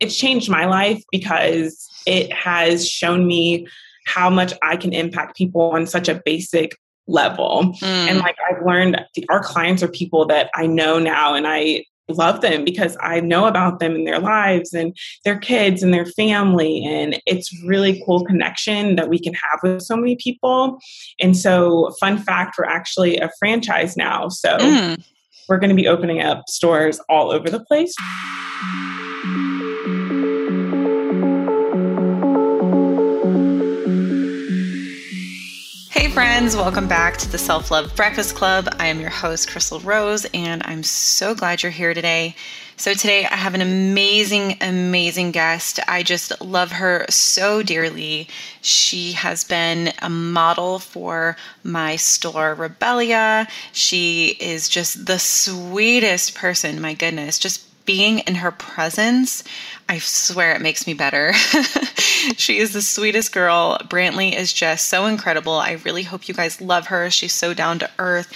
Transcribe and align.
it's 0.00 0.16
changed 0.16 0.48
my 0.48 0.66
life 0.66 1.02
because 1.10 1.88
it 2.06 2.32
has 2.32 2.88
shown 2.88 3.26
me 3.26 3.66
how 4.06 4.30
much 4.30 4.54
I 4.62 4.76
can 4.76 4.92
impact 4.92 5.36
people 5.36 5.70
on 5.70 5.86
such 5.86 6.08
a 6.08 6.20
basic 6.24 6.76
level. 7.06 7.74
Mm. 7.80 7.82
And 7.82 8.18
like 8.18 8.36
I've 8.48 8.64
learned 8.64 9.00
our 9.28 9.42
clients 9.42 9.82
are 9.82 9.88
people 9.88 10.26
that 10.26 10.50
I 10.54 10.66
know 10.66 10.98
now 10.98 11.34
and 11.34 11.46
I 11.46 11.84
love 12.08 12.40
them 12.40 12.64
because 12.64 12.96
I 13.00 13.20
know 13.20 13.46
about 13.46 13.80
them 13.80 13.94
and 13.94 14.06
their 14.06 14.18
lives 14.18 14.72
and 14.72 14.96
their 15.24 15.38
kids 15.38 15.82
and 15.82 15.92
their 15.92 16.06
family. 16.06 16.84
And 16.84 17.20
it's 17.26 17.52
really 17.64 18.02
cool 18.06 18.24
connection 18.24 18.96
that 18.96 19.08
we 19.08 19.18
can 19.18 19.34
have 19.34 19.60
with 19.62 19.82
so 19.82 19.96
many 19.96 20.16
people. 20.16 20.78
And 21.20 21.36
so, 21.36 21.94
fun 22.00 22.18
fact, 22.18 22.56
we're 22.58 22.64
actually 22.64 23.18
a 23.18 23.30
franchise 23.38 23.96
now. 23.96 24.28
So, 24.28 24.56
mm. 24.56 25.02
we're 25.48 25.58
going 25.58 25.70
to 25.70 25.76
be 25.76 25.88
opening 25.88 26.20
up 26.20 26.48
stores 26.48 27.00
all 27.08 27.30
over 27.30 27.50
the 27.50 27.60
place. 27.60 27.94
Friends. 36.18 36.56
Welcome 36.56 36.88
back 36.88 37.16
to 37.18 37.30
the 37.30 37.38
Self 37.38 37.70
Love 37.70 37.94
Breakfast 37.94 38.34
Club. 38.34 38.66
I 38.80 38.88
am 38.88 38.98
your 38.98 39.08
host, 39.08 39.48
Crystal 39.48 39.78
Rose, 39.78 40.26
and 40.34 40.64
I'm 40.64 40.82
so 40.82 41.32
glad 41.32 41.62
you're 41.62 41.70
here 41.70 41.94
today. 41.94 42.34
So, 42.76 42.92
today 42.92 43.24
I 43.24 43.36
have 43.36 43.54
an 43.54 43.60
amazing, 43.60 44.56
amazing 44.60 45.30
guest. 45.30 45.78
I 45.86 46.02
just 46.02 46.40
love 46.40 46.72
her 46.72 47.06
so 47.08 47.62
dearly. 47.62 48.26
She 48.60 49.12
has 49.12 49.44
been 49.44 49.92
a 50.02 50.10
model 50.10 50.80
for 50.80 51.36
my 51.62 51.94
store, 51.94 52.52
Rebellia. 52.52 53.46
She 53.70 54.36
is 54.40 54.68
just 54.68 55.06
the 55.06 55.20
sweetest 55.20 56.34
person, 56.34 56.80
my 56.80 56.94
goodness. 56.94 57.38
Just 57.38 57.67
being 57.88 58.18
in 58.18 58.34
her 58.34 58.50
presence, 58.50 59.42
I 59.88 59.98
swear 59.98 60.52
it 60.52 60.60
makes 60.60 60.86
me 60.86 60.92
better. 60.92 61.32
she 62.36 62.58
is 62.58 62.74
the 62.74 62.82
sweetest 62.82 63.32
girl. 63.32 63.78
Brantley 63.84 64.36
is 64.36 64.52
just 64.52 64.90
so 64.90 65.06
incredible. 65.06 65.54
I 65.54 65.80
really 65.86 66.02
hope 66.02 66.28
you 66.28 66.34
guys 66.34 66.60
love 66.60 66.88
her. 66.88 67.08
She's 67.08 67.32
so 67.32 67.54
down 67.54 67.78
to 67.78 67.90
earth. 67.98 68.30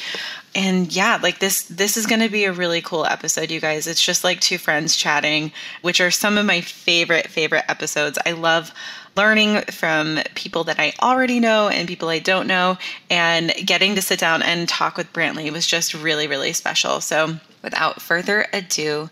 And 0.54 0.90
yeah, 0.90 1.18
like 1.22 1.38
this 1.38 1.64
this 1.64 1.98
is 1.98 2.06
going 2.06 2.22
to 2.22 2.30
be 2.30 2.44
a 2.44 2.52
really 2.52 2.80
cool 2.80 3.04
episode 3.04 3.50
you 3.50 3.60
guys. 3.60 3.86
It's 3.86 4.02
just 4.02 4.24
like 4.24 4.40
two 4.40 4.56
friends 4.56 4.96
chatting, 4.96 5.52
which 5.82 6.00
are 6.00 6.10
some 6.10 6.38
of 6.38 6.46
my 6.46 6.62
favorite 6.62 7.28
favorite 7.28 7.64
episodes. 7.68 8.18
I 8.24 8.32
love 8.32 8.72
learning 9.16 9.60
from 9.70 10.20
people 10.34 10.64
that 10.64 10.78
I 10.78 10.94
already 11.02 11.40
know 11.40 11.68
and 11.68 11.86
people 11.86 12.08
I 12.08 12.20
don't 12.20 12.46
know 12.46 12.78
and 13.10 13.52
getting 13.66 13.94
to 13.96 14.02
sit 14.02 14.18
down 14.18 14.42
and 14.42 14.66
talk 14.66 14.96
with 14.96 15.12
Brantley 15.12 15.52
was 15.52 15.66
just 15.66 15.92
really 15.92 16.26
really 16.26 16.54
special. 16.54 17.02
So, 17.02 17.38
without 17.62 18.02
further 18.02 18.46
ado, 18.52 19.08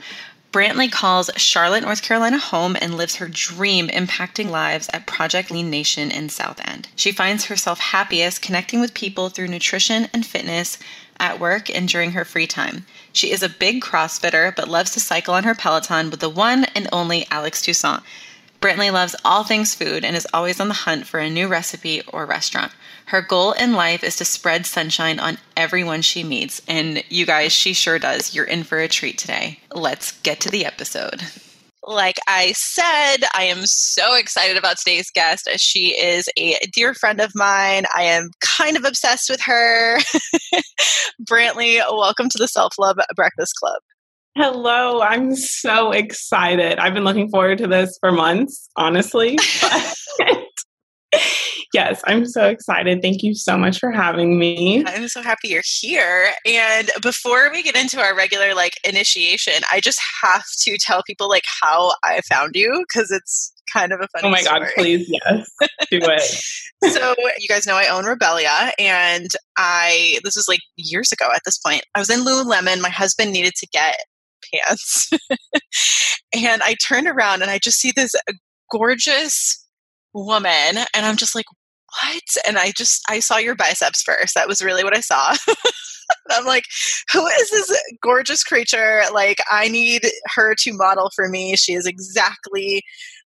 Brantley 0.53 0.91
calls 0.91 1.31
Charlotte, 1.37 1.85
North 1.85 2.03
Carolina 2.03 2.39
home 2.39 2.77
and 2.81 2.97
lives 2.97 3.17
her 3.17 3.29
dream 3.29 3.87
impacting 3.89 4.51
lives 4.51 4.91
at 4.93 5.07
Project 5.07 5.51
LeanNation 5.51 6.13
in 6.13 6.29
South 6.29 6.61
End. 6.67 6.89
She 6.97 7.13
finds 7.13 7.45
herself 7.45 7.79
happiest 7.79 8.43
connecting 8.43 8.81
with 8.81 8.93
people 8.93 9.29
through 9.29 9.47
nutrition 9.47 10.09
and 10.13 10.27
fitness 10.27 10.77
at 11.21 11.39
work 11.39 11.71
and 11.71 11.89
during 11.89 12.13
her 12.13 12.25
free 12.25 12.49
time. 12.49 12.85
She 13.13 13.31
is 13.31 13.45
a 13.45 13.49
big 13.49 13.81
CrossFitter 13.81 14.57
but 14.57 14.69
loves 14.69 14.91
to 14.93 15.01
cycle 15.01 15.35
on 15.35 15.45
her 15.45 15.55
Peloton 15.55 16.11
with 16.11 16.19
the 16.19 16.29
one 16.29 16.65
and 16.75 16.89
only 16.93 17.29
Alex 17.31 17.63
Toussaint. 17.63 18.03
Brantley 18.61 18.93
loves 18.93 19.15
all 19.25 19.45
things 19.45 19.75
food 19.75 20.05
and 20.05 20.17
is 20.17 20.27
always 20.35 20.59
on 20.59 20.67
the 20.67 20.75
hunt 20.75 21.07
for 21.07 21.21
a 21.21 21.31
new 21.31 21.47
recipe 21.47 22.03
or 22.09 22.27
restaurant. 22.27 22.73
Her 23.11 23.23
goal 23.23 23.51
in 23.51 23.73
life 23.73 24.05
is 24.05 24.15
to 24.19 24.25
spread 24.25 24.67
sunshine 24.67 25.19
on 25.19 25.39
everyone 25.57 26.01
she 26.01 26.23
meets. 26.23 26.63
And 26.69 27.03
you 27.09 27.27
guys, 27.27 27.53
she 27.53 27.73
sure 27.73 27.99
does. 27.99 28.37
You're 28.37 28.45
in 28.45 28.63
for 28.63 28.79
a 28.79 28.87
treat 28.87 29.19
today. 29.19 29.59
Let's 29.73 30.13
get 30.21 30.39
to 30.43 30.49
the 30.49 30.65
episode. 30.65 31.21
Like 31.83 32.19
I 32.29 32.53
said, 32.53 33.27
I 33.35 33.47
am 33.47 33.63
so 33.65 34.15
excited 34.15 34.57
about 34.57 34.79
today's 34.79 35.11
guest 35.11 35.49
she 35.57 35.89
is 36.01 36.29
a 36.39 36.57
dear 36.73 36.95
friend 36.95 37.21
of 37.21 37.33
mine. 37.35 37.83
I 37.97 38.05
am 38.05 38.31
kind 38.43 38.77
of 38.77 38.85
obsessed 38.85 39.29
with 39.29 39.41
her. 39.41 39.99
Brantley, 41.29 41.79
welcome 41.91 42.29
to 42.29 42.39
the 42.39 42.47
Self 42.47 42.75
Love 42.79 43.01
Breakfast 43.17 43.55
Club. 43.57 43.83
Hello, 44.37 45.03
I'm 45.03 45.35
so 45.35 45.91
excited. 45.91 46.79
I've 46.79 46.95
been 46.95 47.03
looking 47.03 47.29
forward 47.29 47.59
to 47.59 47.67
this 47.67 47.99
for 47.99 48.13
months, 48.13 48.71
honestly. 48.77 49.37
yes, 51.75 52.01
I'm 52.07 52.25
so 52.27 52.47
excited. 52.49 53.03
Thank 53.03 53.23
you 53.23 53.35
so 53.35 53.57
much 53.57 53.79
for 53.79 53.91
having 53.91 54.39
me. 54.39 54.85
I'm 54.87 55.09
so 55.09 55.23
happy 55.23 55.49
you're 55.49 55.63
here. 55.65 56.31
And 56.47 56.91
before 57.03 57.51
we 57.51 57.63
get 57.63 57.77
into 57.77 58.01
our 58.01 58.17
regular 58.17 58.55
like 58.55 58.75
initiation, 58.85 59.55
I 59.71 59.81
just 59.81 60.01
have 60.23 60.45
to 60.63 60.77
tell 60.81 61.03
people 61.07 61.29
like 61.29 61.45
how 61.63 61.93
I 62.05 62.21
found 62.29 62.55
you 62.55 62.85
because 62.89 63.11
it's 63.11 63.53
kind 63.73 63.93
of 63.93 64.01
a 64.01 64.09
funny 64.13 64.27
Oh 64.29 64.31
my 64.31 64.41
story. 64.41 64.61
god, 64.61 64.69
please, 64.77 65.09
yes. 65.09 65.51
Do 65.91 65.99
it. 66.03 66.93
so 66.93 67.15
you 67.39 67.49
guys 67.49 67.67
know 67.67 67.77
I 67.77 67.87
own 67.89 68.05
Rebellia 68.05 68.73
and 68.79 69.29
I 69.57 70.19
this 70.25 70.35
was 70.37 70.47
like 70.49 70.61
years 70.77 71.13
ago 71.13 71.29
at 71.35 71.43
this 71.45 71.59
point. 71.59 71.83
I 71.95 71.99
was 72.01 72.11
in 72.11 72.21
Lululemon. 72.21 72.81
My 72.81 72.89
husband 72.91 73.33
needed 73.33 73.53
to 73.57 73.67
get 73.73 73.97
pants. 74.53 75.11
and 76.35 76.63
I 76.63 76.75
turned 76.87 77.07
around 77.07 77.43
and 77.43 77.51
I 77.51 77.59
just 77.59 77.79
see 77.79 77.93
this 77.95 78.13
gorgeous 78.73 79.65
woman 80.13 80.79
and 80.95 81.07
I'm 81.07 81.17
just 81.17 81.35
like, 81.35 81.45
what? 82.03 82.23
And 82.47 82.59
I 82.59 82.73
just 82.77 83.03
I 83.09 83.21
saw 83.21 83.39
your 83.39 83.55
biceps 83.55 84.03
first. 84.03 84.35
That 84.35 84.49
was 84.49 84.63
really 84.63 84.85
what 84.85 84.97
I 84.97 85.01
saw. 85.01 85.35
I'm 86.31 86.45
like, 86.45 86.65
who 87.13 87.27
is 87.27 87.51
this 87.51 87.83
gorgeous 88.03 88.43
creature? 88.43 89.03
Like, 89.13 89.39
I 89.51 89.69
need 89.69 90.03
her 90.35 90.55
to 90.57 90.73
model 90.73 91.11
for 91.15 91.29
me. 91.29 91.57
She 91.57 91.75
is 91.75 91.87
exactly 91.87 92.83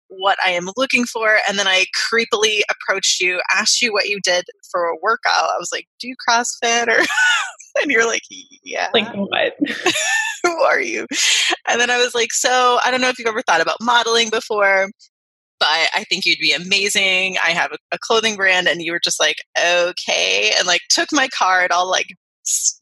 what 0.08 0.38
I 0.44 0.50
am 0.50 0.70
looking 0.76 1.04
for. 1.04 1.38
And 1.48 1.58
then 1.58 1.66
I 1.66 1.86
creepily 2.12 2.60
approached 2.70 3.20
you, 3.20 3.40
asked 3.54 3.82
you 3.82 3.92
what 3.92 4.08
you 4.08 4.20
did 4.22 4.44
for 4.70 4.84
a 4.84 4.96
workout. 5.02 5.50
I 5.50 5.56
was 5.58 5.70
like, 5.72 5.86
do 5.98 6.08
you 6.08 6.14
CrossFit? 6.28 6.88
Or 6.88 7.04
and 7.82 7.90
you're 7.90 8.06
like, 8.06 8.22
yeah. 8.62 8.88
Like 8.92 9.12
what? 9.14 9.54
Who 10.42 10.62
are 10.62 10.80
you? 10.80 11.06
And 11.68 11.80
then 11.80 11.90
I 11.90 11.98
was 11.98 12.14
like, 12.14 12.32
so 12.32 12.78
I 12.84 12.90
don't 12.90 13.00
know 13.00 13.08
if 13.08 13.18
you've 13.18 13.28
ever 13.28 13.42
thought 13.42 13.62
about 13.62 13.78
modeling 13.80 14.28
before, 14.28 14.90
but 15.60 15.68
I 15.68 16.04
think 16.08 16.24
you'd 16.24 16.38
be 16.38 16.52
amazing. 16.52 17.36
I 17.44 17.50
have 17.50 17.72
a, 17.72 17.78
a 17.92 17.98
clothing 17.98 18.36
brand. 18.36 18.68
And 18.68 18.82
you 18.82 18.92
were 18.92 19.00
just 19.02 19.20
like, 19.20 19.36
okay. 19.58 20.52
And 20.58 20.66
like 20.66 20.82
took 20.90 21.08
my 21.12 21.28
card 21.28 21.70
all 21.70 21.90
like 21.90 22.08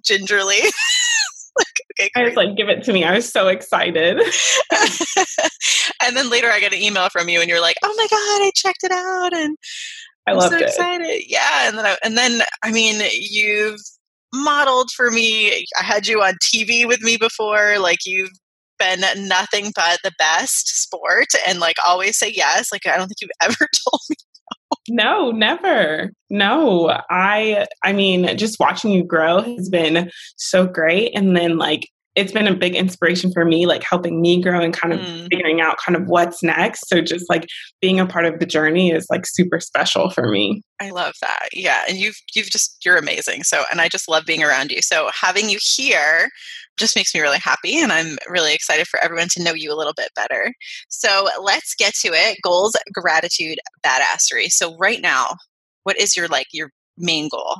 gingerly. 0.05 0.60
like, 1.56 2.00
okay, 2.00 2.11
I 2.16 2.25
was 2.25 2.34
like, 2.34 2.56
give 2.56 2.69
it 2.69 2.82
to 2.84 2.93
me. 2.93 3.05
I 3.05 3.15
was 3.15 3.31
so 3.31 3.49
excited. 3.49 4.19
and 6.03 6.16
then 6.16 6.31
later 6.31 6.50
I 6.50 6.61
get 6.61 6.72
an 6.72 6.82
email 6.82 7.09
from 7.09 7.28
you 7.28 7.41
and 7.41 7.49
you're 7.49 7.61
like, 7.61 7.77
oh 7.82 7.94
my 7.97 8.06
God, 8.11 8.47
I 8.47 8.50
checked 8.55 8.84
it 8.84 8.93
out. 8.93 9.34
And 9.34 9.56
I 10.27 10.32
love 10.32 10.50
so 10.50 10.56
it. 10.56 10.62
excited. 10.62 11.22
Yeah. 11.27 11.69
And 11.69 11.78
then, 11.78 11.87
I, 11.87 11.97
and 12.05 12.16
then, 12.16 12.43
I 12.62 12.71
mean, 12.71 13.03
you've 13.12 13.81
modeled 14.32 14.91
for 14.91 15.11
me. 15.11 15.66
I 15.78 15.82
had 15.82 16.06
you 16.06 16.22
on 16.22 16.34
TV 16.43 16.87
with 16.87 17.03
me 17.03 17.16
before. 17.16 17.78
Like 17.78 18.00
you've 18.06 18.31
been 18.82 19.28
nothing 19.28 19.72
but 19.75 19.98
the 20.03 20.12
best 20.19 20.82
sport 20.82 21.28
and 21.47 21.60
like 21.60 21.76
always 21.87 22.19
say 22.19 22.32
yes. 22.34 22.70
Like 22.72 22.87
I 22.87 22.97
don't 22.97 23.09
think 23.09 23.20
you've 23.20 23.31
ever 23.43 23.54
told 23.54 24.00
me 24.10 24.16
no. 24.88 25.31
never. 25.31 26.10
No. 26.31 26.98
I 27.10 27.66
I 27.84 27.93
mean, 27.93 28.37
just 28.37 28.59
watching 28.59 28.91
you 28.91 29.04
grow 29.04 29.41
has 29.43 29.69
been 29.69 30.10
so 30.37 30.66
great. 30.66 31.12
And 31.15 31.37
then 31.37 31.59
like 31.59 31.88
it's 32.15 32.33
been 32.33 32.47
a 32.47 32.55
big 32.55 32.75
inspiration 32.75 33.33
for 33.33 33.45
me, 33.45 33.67
like 33.67 33.83
helping 33.83 34.21
me 34.21 34.43
grow 34.43 34.61
and 34.61 34.75
kind 34.75 34.93
of 34.93 35.00
mm. 35.00 35.28
figuring 35.31 35.61
out 35.61 35.78
kind 35.78 35.97
of 35.97 36.09
what's 36.09 36.43
next. 36.43 36.89
So 36.89 37.00
just 37.00 37.28
like 37.31 37.47
being 37.81 37.99
a 37.99 38.06
part 38.06 38.27
of 38.27 38.39
the 38.39 38.45
journey 38.45 38.91
is 38.91 39.06
like 39.11 39.27
super 39.27 39.61
special 39.61 40.11
for 40.11 40.28
me. 40.28 40.62
I 40.81 40.91
love 40.91 41.15
that. 41.23 41.49
Yeah. 41.53 41.83
And 41.89 41.97
you've 41.97 42.17
you've 42.34 42.50
just 42.50 42.84
you're 42.84 42.99
amazing. 42.99 43.45
So 43.45 43.65
and 43.71 43.81
I 43.81 43.89
just 43.89 44.09
love 44.09 44.25
being 44.27 44.43
around 44.43 44.71
you. 44.71 44.83
So 44.83 45.11
having 45.15 45.49
you 45.49 45.59
here 45.61 46.28
just 46.78 46.97
makes 46.97 47.15
me 47.15 47.21
really 47.21 47.39
happy 47.39 47.78
and 47.78 47.93
I'm 47.93 48.19
really 48.29 48.55
excited 48.55 48.87
for 48.89 49.03
everyone 49.03 49.29
to 49.33 49.43
know 49.43 49.55
you 49.55 49.73
a 49.73 49.77
little 49.77 49.94
bit 49.97 50.11
better. 50.15 50.53
So 50.89 51.29
let's 51.41 51.75
get 51.75 51.94
to 52.03 52.09
it. 52.09 52.38
Goals, 52.43 52.75
gratitude, 52.93 53.58
badassery. 53.85 54.49
So 54.49 54.76
right 54.76 55.00
now, 55.00 55.37
what 55.85 55.99
is 55.99 56.17
your 56.17 56.29
like 56.29 56.49
your 56.53 56.70
main 56.99 57.29
goal? 57.31 57.56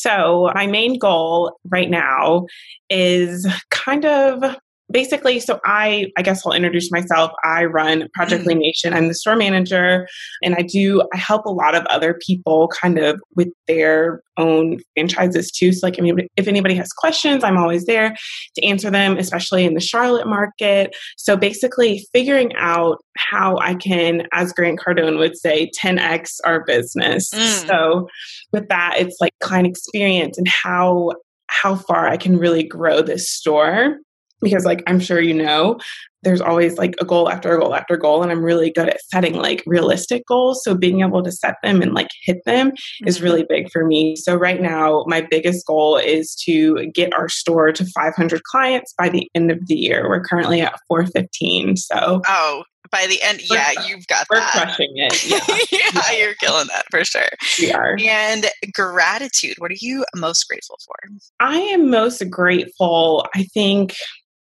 So, 0.00 0.50
my 0.54 0.66
main 0.66 0.98
goal 0.98 1.58
right 1.68 1.90
now 1.90 2.46
is 2.90 3.46
kind 3.70 4.04
of 4.04 4.56
basically 4.90 5.40
so 5.40 5.60
i 5.64 6.10
i 6.16 6.22
guess 6.22 6.44
i'll 6.44 6.52
introduce 6.52 6.90
myself. 6.90 7.32
I 7.44 7.64
run 7.64 8.08
project 8.12 8.40
mm-hmm. 8.42 8.50
lean 8.50 8.58
nation 8.58 8.92
i'm 8.92 9.08
the 9.08 9.14
store 9.14 9.36
manager 9.36 10.06
and 10.42 10.54
i 10.54 10.62
do 10.62 11.02
i 11.12 11.16
help 11.16 11.46
a 11.46 11.50
lot 11.50 11.74
of 11.74 11.84
other 11.86 12.18
people 12.26 12.68
kind 12.68 12.98
of 12.98 13.20
with 13.34 13.48
their 13.66 14.22
own 14.36 14.78
franchises 14.94 15.50
too. 15.50 15.72
So 15.72 15.86
like 15.86 15.96
if 16.36 16.48
anybody 16.48 16.74
has 16.74 16.92
questions 16.92 17.44
i'm 17.44 17.56
always 17.56 17.86
there 17.86 18.14
to 18.56 18.64
answer 18.64 18.90
them 18.90 19.16
especially 19.16 19.64
in 19.64 19.74
the 19.74 19.80
charlotte 19.80 20.26
market. 20.26 20.94
So 21.16 21.36
basically 21.36 22.06
figuring 22.12 22.54
out 22.56 22.98
how 23.16 23.56
i 23.58 23.74
can 23.74 24.26
as 24.32 24.52
grant 24.52 24.80
cardone 24.80 25.18
would 25.18 25.36
say 25.36 25.70
10x 25.80 26.40
our 26.44 26.64
business. 26.64 27.30
Mm. 27.32 27.66
so 27.66 28.08
with 28.52 28.68
that 28.68 28.96
it's 28.98 29.16
like 29.20 29.32
client 29.40 29.66
experience 29.66 30.36
and 30.36 30.48
how 30.48 31.12
how 31.48 31.76
far 31.76 32.06
i 32.06 32.16
can 32.16 32.36
really 32.36 32.64
grow 32.64 33.00
this 33.00 33.30
store 33.30 33.98
because 34.40 34.64
like 34.64 34.82
I'm 34.86 35.00
sure 35.00 35.20
you 35.20 35.34
know, 35.34 35.78
there's 36.22 36.40
always 36.40 36.78
like 36.78 36.94
a 37.00 37.04
goal 37.04 37.30
after 37.30 37.54
a 37.54 37.60
goal 37.60 37.74
after 37.74 37.96
goal 37.96 38.22
and 38.22 38.32
I'm 38.32 38.42
really 38.42 38.70
good 38.70 38.88
at 38.88 39.00
setting 39.04 39.34
like 39.34 39.62
realistic 39.66 40.26
goals, 40.26 40.62
so 40.64 40.74
being 40.74 41.02
able 41.02 41.22
to 41.22 41.32
set 41.32 41.56
them 41.62 41.82
and 41.82 41.92
like 41.92 42.08
hit 42.22 42.44
them 42.44 42.70
mm-hmm. 42.70 43.08
is 43.08 43.22
really 43.22 43.44
big 43.48 43.70
for 43.70 43.84
me. 43.84 44.16
So 44.16 44.34
right 44.34 44.60
now 44.60 45.04
my 45.06 45.20
biggest 45.20 45.66
goal 45.66 45.96
is 45.96 46.34
to 46.46 46.86
get 46.94 47.14
our 47.14 47.28
store 47.28 47.72
to 47.72 47.84
500 47.84 48.42
clients 48.44 48.94
by 48.96 49.08
the 49.08 49.30
end 49.34 49.50
of 49.50 49.66
the 49.66 49.74
year. 49.74 50.08
We're 50.08 50.24
currently 50.24 50.60
at 50.60 50.78
415. 50.88 51.76
So 51.76 52.22
Oh, 52.26 52.64
by 52.90 53.06
the 53.08 53.20
end, 53.22 53.40
yeah, 53.50 53.72
you've 53.86 54.06
got 54.06 54.26
we're 54.30 54.38
that. 54.38 54.52
crushing 54.52 54.92
it. 54.94 55.24
Yeah. 55.24 55.40
yeah, 55.72 56.02
yeah, 56.12 56.18
you're 56.18 56.34
killing 56.34 56.68
that 56.68 56.84
for 56.90 57.04
sure. 57.04 57.28
We 57.58 57.72
are. 57.72 57.96
And 57.98 58.46
gratitude. 58.72 59.56
What 59.58 59.70
are 59.70 59.76
you 59.80 60.04
most 60.14 60.46
grateful 60.48 60.78
for? 60.84 60.94
I 61.40 61.58
am 61.58 61.90
most 61.90 62.28
grateful, 62.30 63.26
I 63.34 63.44
think, 63.54 63.94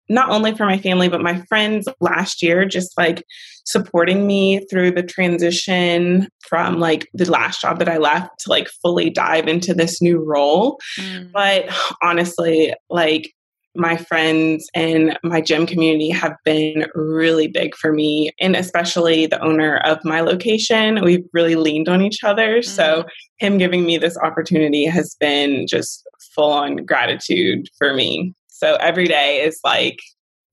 not 0.08 0.30
only 0.30 0.54
for 0.54 0.66
my 0.66 0.78
family, 0.78 1.08
but 1.08 1.20
my 1.20 1.40
friends 1.48 1.88
last 2.00 2.42
year, 2.42 2.64
just 2.64 2.96
like 2.96 3.24
supporting 3.64 4.26
me 4.26 4.64
through 4.70 4.92
the 4.92 5.02
transition 5.02 6.28
from 6.48 6.78
like 6.78 7.08
the 7.14 7.30
last 7.30 7.60
job 7.60 7.78
that 7.80 7.88
I 7.88 7.98
left 7.98 8.30
to 8.40 8.50
like 8.50 8.68
fully 8.82 9.10
dive 9.10 9.48
into 9.48 9.74
this 9.74 10.00
new 10.00 10.18
role. 10.24 10.78
Mm. 10.98 11.32
But 11.32 11.68
honestly, 12.02 12.72
like 12.88 13.32
my 13.76 13.96
friends 13.96 14.68
and 14.74 15.18
my 15.22 15.40
gym 15.40 15.66
community 15.66 16.10
have 16.10 16.34
been 16.44 16.86
really 16.94 17.48
big 17.48 17.74
for 17.76 17.92
me, 17.92 18.30
and 18.40 18.56
especially 18.56 19.26
the 19.26 19.42
owner 19.42 19.78
of 19.84 20.04
my 20.04 20.20
location. 20.20 21.04
We've 21.04 21.24
really 21.32 21.56
leaned 21.56 21.88
on 21.88 22.02
each 22.02 22.24
other. 22.24 22.60
Mm-hmm. 22.60 22.70
So, 22.70 23.04
him 23.38 23.58
giving 23.58 23.84
me 23.84 23.98
this 23.98 24.16
opportunity 24.16 24.86
has 24.86 25.14
been 25.20 25.66
just 25.66 26.06
full 26.34 26.52
on 26.52 26.76
gratitude 26.76 27.68
for 27.78 27.92
me. 27.92 28.34
So, 28.56 28.76
every 28.76 29.06
day 29.06 29.42
is 29.42 29.60
like, 29.64 29.98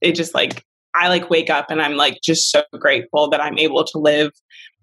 it 0.01 0.15
just 0.15 0.33
like, 0.33 0.63
I 0.95 1.07
like 1.07 1.29
wake 1.29 1.49
up 1.49 1.71
and 1.71 1.81
I'm 1.81 1.95
like 1.95 2.19
just 2.21 2.51
so 2.51 2.63
grateful 2.77 3.29
that 3.29 3.41
I'm 3.41 3.57
able 3.57 3.83
to 3.85 3.97
live 3.97 4.31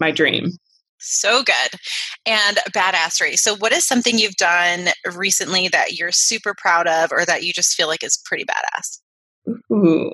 my 0.01 0.11
dream. 0.11 0.53
So 0.99 1.43
good. 1.43 1.81
And 2.27 2.59
badassery. 2.73 3.37
So, 3.37 3.57
what 3.57 3.73
is 3.73 3.87
something 3.87 4.19
you've 4.19 4.37
done 4.37 4.89
recently 5.15 5.69
that 5.69 5.99
you're 5.99 6.13
super 6.13 6.55
proud 6.57 6.87
of 6.87 7.13
or 7.13 7.25
that 7.27 7.43
you 7.43 7.53
just 7.53 7.75
feel 7.75 7.89
like 7.89 8.03
is 8.03 8.21
pretty 8.25 8.45
badass? 8.45 9.01
Ooh, 9.73 10.13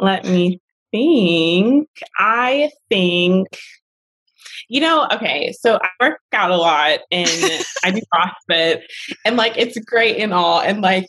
let 0.00 0.24
me 0.24 0.60
think. 0.92 1.88
I 2.18 2.70
think, 2.88 3.48
you 4.68 4.80
know, 4.80 5.06
okay, 5.12 5.52
so 5.52 5.78
I 5.82 5.88
work 6.00 6.20
out 6.32 6.50
a 6.50 6.56
lot 6.56 7.00
and 7.10 7.64
I 7.84 7.90
do 7.90 8.00
CrossFit 8.14 8.82
and 9.24 9.36
like 9.36 9.56
it's 9.56 9.78
great 9.78 10.18
and 10.18 10.32
all. 10.32 10.60
And 10.60 10.80
like 10.80 11.08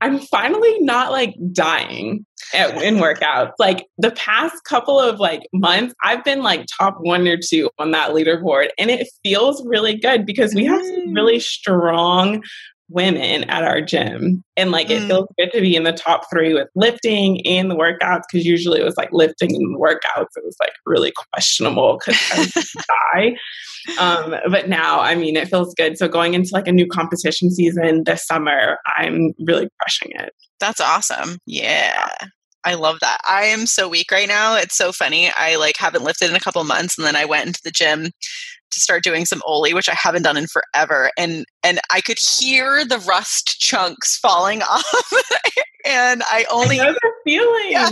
I'm 0.00 0.18
finally 0.18 0.78
not 0.80 1.10
like 1.10 1.34
dying 1.52 2.26
at, 2.52 2.82
in 2.82 2.96
workouts. 2.96 3.52
Like 3.58 3.86
the 3.98 4.10
past 4.10 4.54
couple 4.64 5.00
of 5.00 5.18
like 5.18 5.42
months, 5.52 5.94
I've 6.04 6.22
been 6.22 6.42
like 6.42 6.66
top 6.78 6.98
one 7.00 7.26
or 7.26 7.38
two 7.38 7.70
on 7.78 7.92
that 7.92 8.10
leaderboard, 8.10 8.68
and 8.78 8.90
it 8.90 9.08
feels 9.24 9.64
really 9.66 9.96
good 9.96 10.26
because 10.26 10.54
we 10.54 10.64
have 10.66 10.84
some 10.84 11.14
really 11.14 11.40
strong 11.40 12.42
women 12.88 13.44
at 13.44 13.64
our 13.64 13.80
gym 13.80 14.44
and 14.56 14.70
like 14.70 14.90
it 14.90 15.02
mm. 15.02 15.08
feels 15.08 15.26
good 15.38 15.50
to 15.52 15.60
be 15.60 15.74
in 15.74 15.82
the 15.82 15.92
top 15.92 16.22
three 16.30 16.54
with 16.54 16.68
lifting 16.76 17.44
and 17.46 17.70
the 17.70 17.74
workouts 17.74 18.22
because 18.30 18.46
usually 18.46 18.80
it 18.80 18.84
was 18.84 18.96
like 18.96 19.08
lifting 19.12 19.54
and 19.54 19.74
the 19.74 19.78
workouts 19.78 20.36
it 20.36 20.44
was 20.44 20.56
like 20.60 20.72
really 20.84 21.12
questionable 21.32 21.98
because 21.98 22.20
i 22.32 22.76
die 23.14 23.36
um, 23.98 24.36
but 24.50 24.68
now 24.68 25.00
i 25.00 25.14
mean 25.14 25.36
it 25.36 25.48
feels 25.48 25.74
good 25.74 25.98
so 25.98 26.06
going 26.06 26.34
into 26.34 26.50
like 26.52 26.68
a 26.68 26.72
new 26.72 26.86
competition 26.86 27.50
season 27.50 28.04
this 28.04 28.24
summer 28.24 28.78
i'm 28.96 29.32
really 29.46 29.68
crushing 29.80 30.12
it 30.14 30.32
that's 30.60 30.80
awesome 30.80 31.38
yeah 31.46 32.08
I 32.64 32.74
love 32.74 32.98
that. 33.00 33.18
I 33.24 33.44
am 33.44 33.64
so 33.64 33.88
weak 33.88 34.10
right 34.10 34.26
now. 34.26 34.56
It's 34.56 34.76
so 34.76 34.90
funny. 34.90 35.30
I 35.36 35.54
like 35.54 35.76
haven't 35.76 36.02
lifted 36.02 36.30
in 36.30 36.34
a 36.34 36.40
couple 36.40 36.64
months 36.64 36.98
and 36.98 37.06
then 37.06 37.14
I 37.14 37.24
went 37.24 37.46
into 37.46 37.60
the 37.62 37.70
gym 37.70 38.10
to 38.70 38.80
start 38.80 39.02
doing 39.02 39.24
some 39.24 39.42
Oly, 39.46 39.74
which 39.74 39.88
I 39.88 39.94
haven't 39.94 40.22
done 40.22 40.36
in 40.36 40.46
forever. 40.46 41.10
And 41.18 41.44
and 41.62 41.80
I 41.90 42.00
could 42.00 42.18
hear 42.18 42.84
the 42.84 42.98
rust 42.98 43.56
chunks 43.58 44.18
falling 44.18 44.62
off. 44.70 45.12
and 45.84 46.22
I 46.26 46.44
only 46.50 46.80
I 46.80 46.94
feeling. 47.24 47.70
Yeah, 47.70 47.90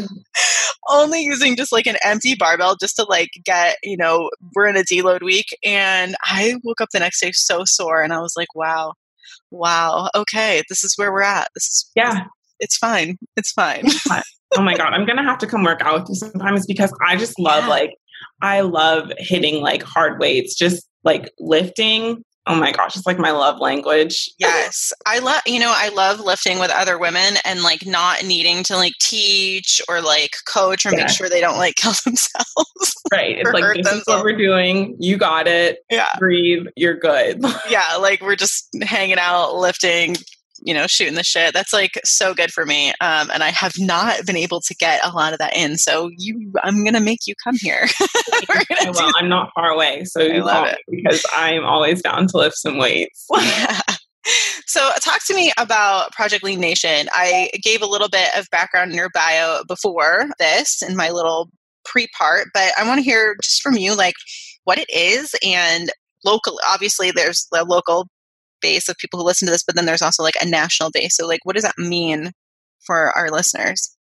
only 0.91 1.23
using 1.23 1.57
just 1.57 1.73
like 1.73 1.87
an 1.87 1.97
empty 2.05 2.35
barbell 2.35 2.77
just 2.77 2.97
to 2.97 3.05
like 3.05 3.31
get, 3.45 3.77
you 3.83 3.97
know, 3.97 4.31
we're 4.55 4.67
in 4.67 4.77
a 4.77 4.83
deload 4.83 5.23
week. 5.23 5.57
And 5.65 6.17
I 6.25 6.57
woke 6.63 6.81
up 6.81 6.91
the 6.93 7.01
next 7.01 7.21
day 7.21 7.33
so 7.33 7.65
sore 7.65 8.03
and 8.03 8.13
I 8.13 8.21
was 8.21 8.35
like, 8.37 8.55
wow, 8.55 8.95
wow, 9.51 10.11
okay, 10.15 10.63
this 10.69 10.85
is 10.85 10.95
where 10.97 11.13
we're 11.13 11.23
at. 11.23 11.49
This 11.55 11.65
is 11.65 11.91
yeah. 11.95 12.25
It's 12.61 12.77
fine. 12.77 13.19
It's 13.37 13.51
fine. 13.51 13.85
oh 14.57 14.63
my 14.63 14.77
god, 14.77 14.93
I'm 14.93 15.07
gonna 15.07 15.25
have 15.25 15.39
to 15.39 15.47
come 15.47 15.65
work 15.65 15.81
out 15.83 16.01
with 16.01 16.09
you 16.11 16.15
sometimes 16.15 16.67
because 16.67 16.93
I 17.05 17.17
just 17.17 17.39
love 17.39 17.65
yeah. 17.65 17.71
like 17.71 17.91
I 18.45 18.61
love 18.61 19.11
hitting 19.17 19.63
like 19.63 19.83
hard 19.83 20.21
weights, 20.21 20.55
just 20.55 20.87
like 21.03 21.33
lifting. 21.39 22.23
Oh 22.47 22.55
my 22.55 22.73
gosh, 22.73 22.95
it's 22.95 23.07
like 23.07 23.19
my 23.19 23.31
love 23.31 23.59
language. 23.59 24.29
Yes. 24.39 24.93
I 25.07 25.21
love, 25.21 25.41
you 25.47 25.59
know, 25.59 25.73
I 25.75 25.89
love 25.89 26.21
lifting 26.21 26.59
with 26.59 26.71
other 26.71 26.99
women 26.99 27.39
and 27.47 27.63
like 27.63 27.87
not 27.87 28.23
needing 28.23 28.63
to 28.65 28.77
like 28.77 28.93
teach 29.01 29.81
or 29.89 30.03
like 30.03 30.33
coach 30.47 30.85
or 30.85 30.91
yeah. 30.91 30.99
make 30.99 31.09
sure 31.09 31.31
they 31.31 31.41
don't 31.41 31.57
like 31.57 31.75
kill 31.79 31.95
themselves. 32.05 32.95
Right. 33.11 33.39
It's 33.39 33.51
like, 33.51 33.63
this 33.63 33.77
themselves. 33.77 34.01
is 34.01 34.07
what 34.07 34.25
we're 34.25 34.37
doing. 34.37 34.97
You 34.99 35.17
got 35.17 35.47
it. 35.49 35.79
Yeah. 35.91 36.11
Breathe. 36.19 36.67
You're 36.77 36.99
good. 36.99 37.43
yeah. 37.71 37.97
Like 37.99 38.21
we're 38.21 38.37
just 38.37 38.69
hanging 38.83 39.19
out, 39.19 39.55
lifting, 39.55 40.17
you 40.65 40.73
know, 40.73 40.87
shooting 40.87 41.15
the 41.15 41.23
shit. 41.23 41.53
That's 41.53 41.73
like 41.73 42.01
so 42.05 42.35
good 42.35 42.51
for 42.51 42.65
me. 42.65 42.89
Um, 43.01 43.31
and 43.31 43.45
I 43.45 43.51
have 43.51 43.75
not 43.79 44.25
been 44.27 44.37
able 44.37 44.63
to 44.63 44.75
get 44.75 45.05
a 45.05 45.11
lot 45.11 45.35
of 45.35 45.39
that 45.39 45.55
in. 45.55 45.77
So 45.77 46.11
you, 46.17 46.53
I'm 46.65 46.83
gonna 46.85 47.01
make 47.01 47.21
you 47.27 47.35
come 47.45 47.57
here. 47.57 47.87
well, 48.49 49.13
I'm 49.17 49.29
not 49.29 49.51
far 49.55 49.71
away, 49.71 50.05
so 50.05 50.23
you 50.23 50.43
call 50.43 50.65
it. 50.65 50.79
because 50.91 51.25
I'm 51.35 51.65
always 51.65 52.03
down 52.03 52.27
to 52.29 52.39
lift 52.39 52.57
some 52.57 52.79
weights. 52.79 53.27
yeah. 53.39 53.79
So, 54.67 54.91
talk 55.03 55.21
to 55.27 55.35
me 55.35 55.53
about 55.59 56.13
Project 56.13 56.43
LeanNation. 56.43 57.09
I 57.13 57.51
gave 57.63 57.83
a 57.83 57.87
little 57.87 58.09
bit 58.09 58.31
of 58.35 58.49
background 58.51 58.91
in 58.91 58.97
your 58.97 59.11
bio 59.13 59.63
before 59.69 60.31
this 60.39 60.81
in 60.81 60.97
my 60.97 61.11
little 61.11 61.51
pre 61.85 62.09
part, 62.19 62.49
but 62.55 62.73
I 62.79 62.87
want 62.87 62.99
to 62.99 63.05
hear 63.05 63.37
just 63.43 63.61
from 63.61 63.77
you, 63.77 63.95
like 63.95 64.15
what 64.65 64.79
it 64.79 64.89
is 64.89 65.35
and 65.45 65.91
local. 66.25 66.59
Obviously, 66.67 67.11
there's 67.11 67.47
the 67.53 67.65
local 67.65 68.09
base 68.65 68.89
of 68.89 68.97
people 68.97 69.21
who 69.21 69.27
listen 69.27 69.47
to 69.47 69.53
this, 69.53 69.63
but 69.63 69.77
then 69.77 69.85
there's 69.85 70.03
also 70.03 70.23
like 70.23 70.37
a 70.41 70.49
national 70.49 70.91
base. 70.91 71.17
So, 71.17 71.27
like, 71.27 71.41
what 71.45 71.55
does 71.55 71.65
that 71.65 71.77
mean 71.77 72.33
for 72.87 73.11
our 73.17 73.31
listeners? 73.31 73.95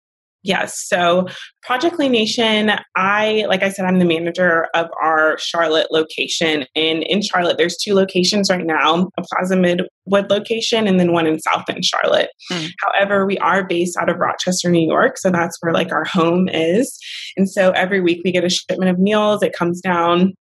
Yes. 0.43 0.77
So 0.87 1.27
Project 1.61 1.97
LeanNation, 1.97 2.77
I, 2.97 3.45
like 3.47 3.63
I 3.63 3.69
said, 3.69 3.85
I'm 3.85 3.99
the 3.99 4.05
manager 4.05 4.67
of 4.73 4.89
our 5.01 5.37
Charlotte 5.37 5.87
location. 5.89 6.65
And 6.75 7.03
in 7.03 7.21
Charlotte, 7.21 7.57
there's 7.57 7.77
two 7.77 7.93
locations 7.93 8.49
right 8.49 8.65
now 8.65 9.09
a 9.17 9.21
Plaza 9.21 9.55
Midwood 9.55 10.29
location 10.29 10.85
and 10.85 10.99
then 10.99 11.13
one 11.13 11.27
in 11.27 11.39
South 11.39 11.63
End 11.69 11.85
Charlotte. 11.85 12.29
Mm. 12.51 12.71
However, 12.81 13.25
we 13.25 13.37
are 13.37 13.65
based 13.65 13.95
out 13.97 14.09
of 14.09 14.17
Rochester, 14.17 14.69
New 14.69 14.85
York. 14.85 15.17
So 15.17 15.31
that's 15.31 15.57
where 15.61 15.71
like 15.71 15.93
our 15.93 16.03
home 16.03 16.49
is. 16.49 16.99
And 17.37 17.49
so 17.49 17.71
every 17.71 18.01
week 18.01 18.21
we 18.25 18.33
get 18.33 18.43
a 18.43 18.49
shipment 18.49 18.91
of 18.91 18.99
meals. 18.99 19.43
It 19.43 19.53
comes 19.53 19.79
down 19.79 20.33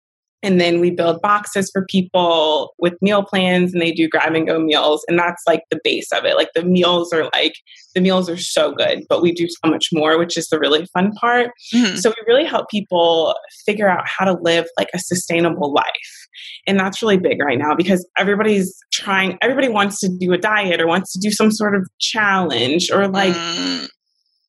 and 0.43 0.59
then 0.59 0.79
we 0.79 0.89
build 0.89 1.21
boxes 1.21 1.69
for 1.71 1.85
people 1.85 2.73
with 2.79 2.93
meal 3.01 3.23
plans 3.23 3.73
and 3.73 3.81
they 3.81 3.91
do 3.91 4.09
grab 4.09 4.33
and 4.33 4.47
go 4.47 4.59
meals. 4.59 5.05
And 5.07 5.17
that's 5.19 5.43
like 5.45 5.63
the 5.69 5.79
base 5.83 6.11
of 6.11 6.25
it. 6.25 6.35
Like 6.35 6.49
the 6.55 6.63
meals 6.63 7.13
are 7.13 7.29
like, 7.33 7.53
the 7.93 8.01
meals 8.01 8.29
are 8.29 8.37
so 8.37 8.71
good, 8.71 9.05
but 9.07 9.21
we 9.21 9.31
do 9.31 9.47
so 9.47 9.69
much 9.69 9.89
more, 9.93 10.17
which 10.17 10.37
is 10.37 10.47
the 10.47 10.59
really 10.59 10.87
fun 10.87 11.11
part. 11.13 11.51
Mm-hmm. 11.73 11.97
So 11.97 12.09
we 12.09 12.33
really 12.33 12.45
help 12.45 12.69
people 12.69 13.35
figure 13.65 13.87
out 13.87 14.07
how 14.07 14.25
to 14.25 14.39
live 14.41 14.65
like 14.77 14.89
a 14.93 14.99
sustainable 14.99 15.73
life. 15.73 16.27
And 16.65 16.79
that's 16.79 17.01
really 17.01 17.17
big 17.17 17.41
right 17.41 17.59
now 17.59 17.75
because 17.75 18.07
everybody's 18.17 18.75
trying, 18.91 19.37
everybody 19.41 19.69
wants 19.69 19.99
to 19.99 20.09
do 20.09 20.33
a 20.33 20.37
diet 20.37 20.81
or 20.81 20.87
wants 20.87 21.13
to 21.13 21.19
do 21.19 21.31
some 21.31 21.51
sort 21.51 21.75
of 21.75 21.87
challenge 21.99 22.89
or 22.89 23.07
like, 23.07 23.35
mm. 23.35 23.87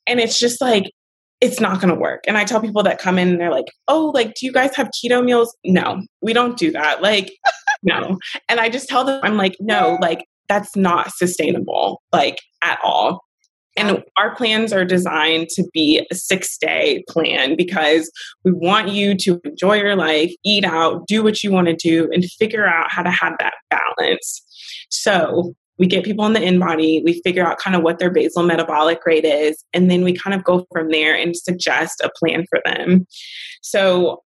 and 0.07 0.21
it's 0.21 0.39
just 0.39 0.61
like, 0.61 0.85
it's 1.43 1.61
not 1.61 1.81
going 1.81 1.93
to 1.93 2.01
work. 2.01 2.23
And 2.29 2.39
I 2.39 2.45
tell 2.45 2.61
people 2.61 2.85
that 2.85 3.01
come 3.01 3.19
in 3.19 3.29
and 3.29 3.41
they're 3.41 3.51
like, 3.51 3.67
oh, 3.89 4.13
like, 4.15 4.35
do 4.35 4.47
you 4.47 4.53
guys 4.53 4.77
have 4.77 4.91
keto 4.91 5.25
meals? 5.25 5.55
No, 5.65 6.01
we 6.23 6.33
don't 6.33 6.57
do 6.57 6.71
that. 6.71 7.03
Like, 7.03 7.33
no. 7.83 8.17
And 8.49 8.61
I 8.61 8.69
just 8.69 8.89
tell 8.89 9.05
them, 9.05 9.21
I'm 9.25 9.37
like, 9.37 9.57
no, 9.59 9.99
like, 10.01 10.25
that's 10.49 10.77
not 10.77 11.13
sustainable, 11.13 12.01
like, 12.13 12.39
at 12.63 12.79
all. 12.85 13.25
And 13.77 14.05
our 14.17 14.37
plans 14.37 14.73
are 14.73 14.85
designed 14.85 15.49
to 15.51 15.65
be 15.73 16.07
a 16.11 16.15
six 16.15 16.57
day 16.59 17.03
plan 17.09 17.57
because 17.57 18.11
we 18.45 18.53
want 18.53 18.91
you 18.91 19.17
to 19.17 19.41
enjoy 19.45 19.79
your 19.79 19.97
life, 19.97 20.33
eat 20.45 20.65
out, 20.65 21.07
do 21.09 21.25
what 21.25 21.43
you 21.43 21.51
want 21.51 21.67
to 21.69 21.75
do, 21.75 22.09
and 22.13 22.25
figure 22.25 22.67
out 22.67 22.93
how 22.93 23.03
to 23.03 23.11
have 23.11 23.33
that 23.41 23.55
balance. 23.71 24.43
So, 24.91 25.55
we 25.83 25.89
get 25.89 26.05
people 26.05 26.25
in 26.25 26.33
the 26.33 26.39
InBody, 26.39 27.03
we 27.03 27.21
figure 27.25 27.45
out 27.45 27.59
kind 27.59 27.75
of 27.75 27.83
what 27.83 27.99
their 27.99 28.09
basal 28.09 28.45
metabolic 28.45 29.05
rate 29.05 29.25
is, 29.25 29.65
and 29.73 29.91
then 29.91 30.05
we 30.05 30.17
kind 30.17 30.33
of 30.33 30.45
go 30.45 30.65
from 30.71 30.91
there 30.91 31.13
and 31.13 31.37
suggest 31.37 32.01
a 32.05 32.11
plan 32.21 32.45
for 32.49 32.61
them. 32.65 33.05
So 33.63 34.23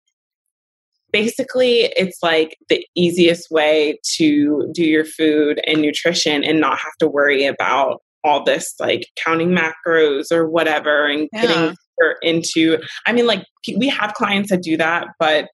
basically, 1.13 1.93
it's 1.97 2.19
like 2.23 2.57
the 2.69 2.87
easiest 2.95 3.51
way 3.51 3.99
to 4.15 4.71
do 4.73 4.85
your 4.85 5.05
food 5.05 5.61
and 5.67 5.83
nutrition 5.83 6.45
and 6.45 6.61
not 6.61 6.79
have 6.79 6.97
to 7.01 7.09
worry 7.09 7.47
about 7.47 8.01
all 8.23 8.45
this 8.45 8.73
like 8.79 9.09
counting 9.17 9.51
macros 9.51 10.31
or 10.31 10.49
whatever 10.49 11.05
and 11.07 11.29
yeah. 11.33 11.43
getting 11.43 11.77
into 12.23 12.77
i 13.07 13.13
mean 13.15 13.27
like 13.27 13.43
we 13.79 13.89
have 13.89 14.13
clients 14.13 14.51
that 14.51 14.63
do 14.63 14.77
that 14.77 15.09
but 15.19 15.49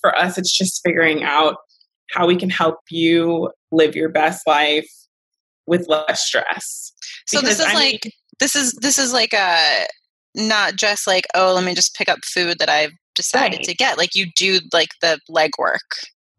for 0.00 0.16
us 0.16 0.38
it's 0.38 0.56
just 0.56 0.80
figuring 0.82 1.22
out 1.22 1.56
how 2.12 2.26
we 2.26 2.36
can 2.36 2.48
help 2.48 2.78
you 2.88 3.50
live 3.70 3.94
your 3.94 4.08
best 4.08 4.46
life 4.46 4.88
with 5.66 5.88
less 5.88 6.26
stress 6.26 6.92
so 7.26 7.40
this 7.40 7.60
is 7.60 7.66
I 7.66 7.74
like 7.74 8.04
mean, 8.04 8.12
this 8.40 8.56
is 8.56 8.72
this 8.80 8.98
is 8.98 9.12
like 9.12 9.32
a 9.32 9.86
not 10.34 10.76
just 10.76 11.06
like 11.06 11.26
oh 11.34 11.52
let 11.54 11.64
me 11.64 11.74
just 11.74 11.94
pick 11.94 12.08
up 12.08 12.24
food 12.24 12.58
that 12.58 12.68
i've 12.68 12.92
decided 13.14 13.58
right. 13.58 13.64
to 13.64 13.74
get 13.74 13.96
like 13.96 14.14
you 14.14 14.26
do 14.36 14.58
like 14.72 14.90
the 15.00 15.20
legwork 15.30 15.78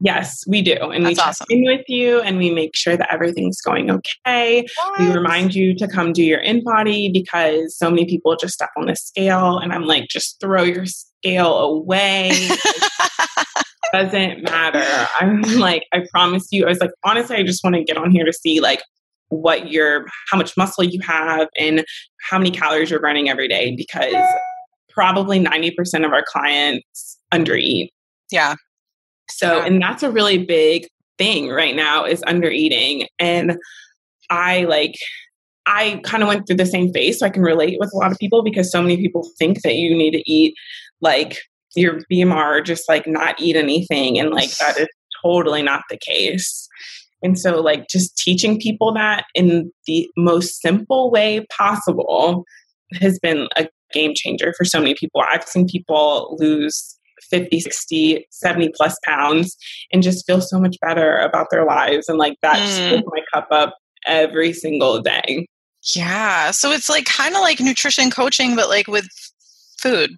Yes, 0.01 0.43
we 0.47 0.61
do. 0.61 0.73
And 0.73 1.05
That's 1.05 1.11
we 1.11 1.15
check 1.15 1.27
awesome. 1.27 1.47
in 1.49 1.63
with 1.65 1.85
you 1.87 2.19
and 2.19 2.37
we 2.37 2.51
make 2.51 2.75
sure 2.75 2.97
that 2.97 3.07
everything's 3.11 3.61
going 3.61 3.89
okay. 3.89 4.65
What? 4.77 4.99
We 4.99 5.11
remind 5.11 5.55
you 5.55 5.73
to 5.75 5.87
come 5.87 6.11
do 6.11 6.23
your 6.23 6.43
InBody 6.43 7.13
because 7.13 7.77
so 7.77 7.89
many 7.89 8.05
people 8.05 8.35
just 8.35 8.55
step 8.55 8.71
on 8.77 8.87
the 8.87 8.95
scale 8.95 9.57
and 9.57 9.71
I'm 9.71 9.85
like, 9.85 10.09
just 10.09 10.39
throw 10.41 10.63
your 10.63 10.85
scale 10.85 11.57
away. 11.57 12.49
doesn't 13.93 14.43
matter. 14.43 15.07
I'm 15.19 15.41
like, 15.59 15.83
I 15.93 16.05
promise 16.11 16.49
you. 16.51 16.65
I 16.65 16.69
was 16.69 16.79
like, 16.79 16.91
honestly, 17.05 17.37
I 17.37 17.43
just 17.43 17.63
want 17.63 17.75
to 17.77 17.83
get 17.83 17.97
on 17.97 18.11
here 18.11 18.25
to 18.25 18.33
see 18.33 18.59
like 18.59 18.81
what 19.29 19.71
your 19.71 20.05
how 20.29 20.37
much 20.37 20.55
muscle 20.55 20.83
you 20.83 20.99
have 21.01 21.47
and 21.57 21.83
how 22.29 22.37
many 22.37 22.51
calories 22.51 22.89
you're 22.89 22.99
burning 22.99 23.29
every 23.29 23.47
day 23.47 23.75
because 23.75 24.13
probably 24.89 25.43
90% 25.43 26.05
of 26.05 26.13
our 26.13 26.23
clients 26.27 27.17
undereat. 27.33 27.89
Yeah. 28.31 28.55
So, 29.29 29.61
and 29.61 29.81
that's 29.81 30.03
a 30.03 30.11
really 30.11 30.37
big 30.37 30.87
thing 31.17 31.49
right 31.49 31.75
now 31.75 32.05
is 32.05 32.23
under 32.27 32.49
eating. 32.49 33.07
And 33.19 33.57
I 34.29 34.63
like, 34.63 34.95
I 35.65 35.99
kind 36.03 36.21
of 36.23 36.27
went 36.27 36.47
through 36.47 36.57
the 36.57 36.65
same 36.65 36.93
phase, 36.93 37.19
so 37.19 37.25
I 37.25 37.29
can 37.29 37.41
relate 37.41 37.77
with 37.79 37.91
a 37.93 37.97
lot 37.97 38.11
of 38.11 38.19
people 38.19 38.43
because 38.43 38.71
so 38.71 38.81
many 38.81 38.97
people 38.97 39.27
think 39.39 39.61
that 39.63 39.75
you 39.75 39.95
need 39.95 40.11
to 40.11 40.31
eat 40.31 40.53
like 41.01 41.39
your 41.75 42.01
BMR, 42.11 42.63
just 42.63 42.87
like 42.87 43.07
not 43.07 43.39
eat 43.41 43.55
anything. 43.55 44.19
And 44.19 44.29
like 44.29 44.55
that 44.57 44.79
is 44.79 44.87
totally 45.23 45.63
not 45.63 45.81
the 45.89 45.97
case. 45.97 46.67
And 47.25 47.39
so, 47.39 47.59
like, 47.59 47.87
just 47.89 48.15
teaching 48.17 48.59
people 48.59 48.93
that 48.93 49.25
in 49.33 49.71
the 49.87 50.07
most 50.15 50.61
simple 50.61 51.09
way 51.11 51.45
possible 51.49 52.45
has 53.01 53.19
been 53.19 53.47
a 53.57 53.67
game 53.91 54.13
changer 54.15 54.53
for 54.55 54.63
so 54.63 54.79
many 54.79 54.93
people. 54.93 55.23
I've 55.27 55.43
seen 55.43 55.65
people 55.67 56.37
lose 56.39 56.95
50, 57.29 57.59
60, 57.59 58.27
70 58.29 58.71
plus 58.75 58.97
pounds 59.03 59.57
and 59.91 60.03
just 60.03 60.25
feel 60.25 60.39
so 60.39 60.59
much 60.59 60.77
better 60.81 61.17
about 61.17 61.47
their 61.49 61.65
lives. 61.65 62.07
And 62.07 62.17
like 62.17 62.37
that 62.41 62.57
mm. 62.57 62.65
just 62.65 62.79
fills 62.79 63.03
my 63.07 63.21
cup 63.33 63.47
up 63.51 63.75
every 64.05 64.53
single 64.53 65.01
day. 65.01 65.47
Yeah. 65.95 66.51
So 66.51 66.71
it's 66.71 66.89
like 66.89 67.05
kind 67.05 67.35
of 67.35 67.41
like 67.41 67.59
nutrition 67.59 68.09
coaching, 68.09 68.55
but 68.55 68.69
like 68.69 68.87
with 68.87 69.07
food. 69.79 70.11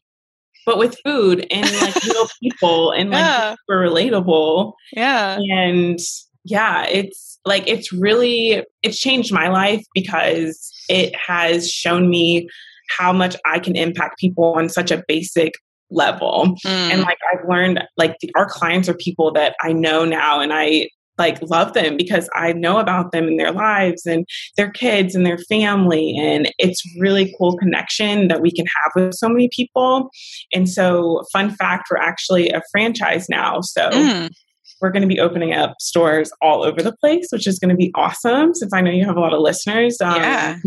But 0.66 0.78
with 0.78 0.98
food 1.06 1.48
and 1.50 1.72
like 1.82 1.96
real 2.04 2.28
people 2.42 2.92
and 2.92 3.12
like 3.12 3.20
yeah. 3.20 3.52
super 3.52 3.80
relatable. 3.80 4.74
Yeah. 4.94 5.38
And 5.40 6.00
yeah, 6.48 6.86
it's 6.86 7.39
like 7.46 7.63
it's 7.68 7.92
really 7.92 8.63
it's 8.84 9.00
changed 9.00 9.34
my 9.34 9.50
life 9.50 9.84
because 9.94 10.74
it 10.89 11.13
has 11.16 11.70
shown 11.70 12.10
me 12.10 12.48
how 12.89 13.12
much 13.12 13.36
I 13.46 13.60
can 13.60 13.75
impact 13.75 14.18
people 14.18 14.54
on 14.54 14.70
such 14.70 14.92
a 14.92 15.04
basic 15.08 15.54
level. 15.89 16.56
Mm. 16.66 16.92
And 16.92 17.01
like 17.01 17.18
I've 17.34 17.48
learned 17.48 17.84
like 17.98 18.16
the, 18.22 18.32
our 18.36 18.46
clients 18.46 18.88
are 18.88 18.94
people 18.94 19.32
that 19.34 19.56
I 19.62 19.74
know 19.74 20.06
now 20.06 20.39
and 20.39 20.54
I 20.54 20.89
like 21.18 21.42
love 21.50 21.74
them 21.74 21.98
because 21.98 22.30
I 22.36 22.54
know 22.54 22.77
about 22.77 23.12
them 23.12 23.27
and 23.27 23.39
their 23.39 23.51
lives 23.51 24.06
and 24.06 24.25
their 24.56 24.70
kids 24.70 25.16
and 25.16 25.25
their 25.25 25.39
family 25.39 26.16
and 26.16 26.51
it's 26.60 26.84
really 27.00 27.34
cool 27.39 27.58
connection 27.58 28.27
that 28.27 28.39
we 28.39 28.51
can 28.51 28.68
have 28.68 28.92
with 28.96 29.16
so 29.16 29.27
many 29.27 29.50
people. 29.51 30.10
And 30.54 30.70
so 30.70 31.24
fun 31.34 31.50
fact 31.50 31.88
we're 31.89 31.98
actually 31.98 32.51
a 32.51 32.62
franchise 32.72 33.27
now. 33.30 33.62
So 33.62 33.89
mm. 33.89 34.30
We're 34.81 34.91
going 34.91 35.01
to 35.01 35.07
be 35.07 35.19
opening 35.19 35.53
up 35.53 35.75
stores 35.79 36.31
all 36.41 36.63
over 36.63 36.81
the 36.81 36.96
place, 36.98 37.27
which 37.31 37.48
is 37.48 37.60
going 37.60 37.69
to 37.69 37.75
be 37.75 37.91
awesome 37.96 38.53
since 38.53 38.74
I 38.74 38.81
know 38.81 38.91
you 38.91 39.05
have 39.05 39.17
a 39.17 39.22
lot 39.22 39.34
of 39.34 39.41
listeners. 39.41 39.98
Um, 40.01 40.15
yeah 40.22 40.57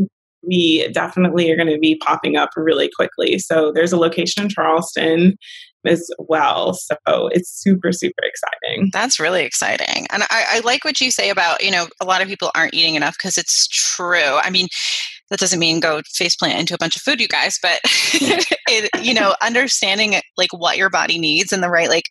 we 0.43 0.89
definitely 0.93 1.51
are 1.51 1.57
going 1.57 1.69
to 1.69 1.79
be 1.79 1.97
popping 1.97 2.37
up 2.37 2.51
really 2.57 2.91
quickly. 2.95 3.39
So 3.39 3.73
there's 3.73 3.93
a 3.93 3.99
location 3.99 4.45
in 4.45 4.49
Charleston 4.49 5.37
as 5.87 6.11
well. 6.19 6.75
So 6.75 7.29
it's 7.29 7.51
super, 7.51 7.93
super 7.93 8.23
exciting. 8.23 8.91
That's 8.93 9.19
really 9.19 9.45
exciting. 9.45 10.07
And 10.11 10.23
I, 10.25 10.45
I 10.49 10.61
like 10.61 10.85
what 10.85 11.01
you 11.01 11.11
say 11.11 11.31
about, 11.31 11.63
you 11.65 11.71
know, 11.71 11.89
a 12.01 12.05
lot 12.05 12.23
of 12.23 12.29
people 12.29 12.51
aren't 12.55 12.75
eating 12.75 12.95
enough 12.95 13.17
because 13.19 13.39
it's 13.39 13.67
true. 13.69 14.39
I 14.43 14.51
mean, 14.51 14.69
that 15.31 15.39
doesn't 15.39 15.61
mean 15.61 15.81
go 15.81 16.03
faceplant 16.21 16.59
into 16.59 16.75
a 16.75 16.79
bunch 16.79 16.97
of 16.97 17.03
food, 17.03 17.21
you 17.21 17.29
guys, 17.29 17.59
but 17.63 17.81
it, 17.85 18.91
you 19.03 19.15
know, 19.15 19.35
understanding 19.43 20.21
like 20.37 20.51
what 20.53 20.77
your 20.77 20.91
body 20.91 21.19
needs 21.19 21.53
and 21.53 21.63
the 21.63 21.71
right 21.71 21.89
like 21.89 22.05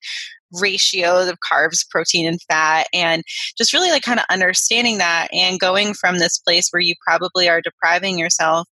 ratios 0.53 1.27
of 1.27 1.37
carbs, 1.39 1.87
protein, 1.89 2.27
and 2.27 2.41
fat, 2.49 2.87
and 2.93 3.23
just 3.57 3.73
really 3.73 3.89
like 3.89 4.03
kind 4.03 4.19
of 4.19 4.25
understanding 4.29 4.97
that 4.97 5.27
and 5.33 5.59
going 5.59 5.93
from 5.93 6.17
this 6.17 6.37
place 6.37 6.69
where 6.71 6.81
you 6.81 6.95
probably 7.05 7.49
are 7.49 7.61
depriving 7.61 8.17
yourself. 8.17 8.67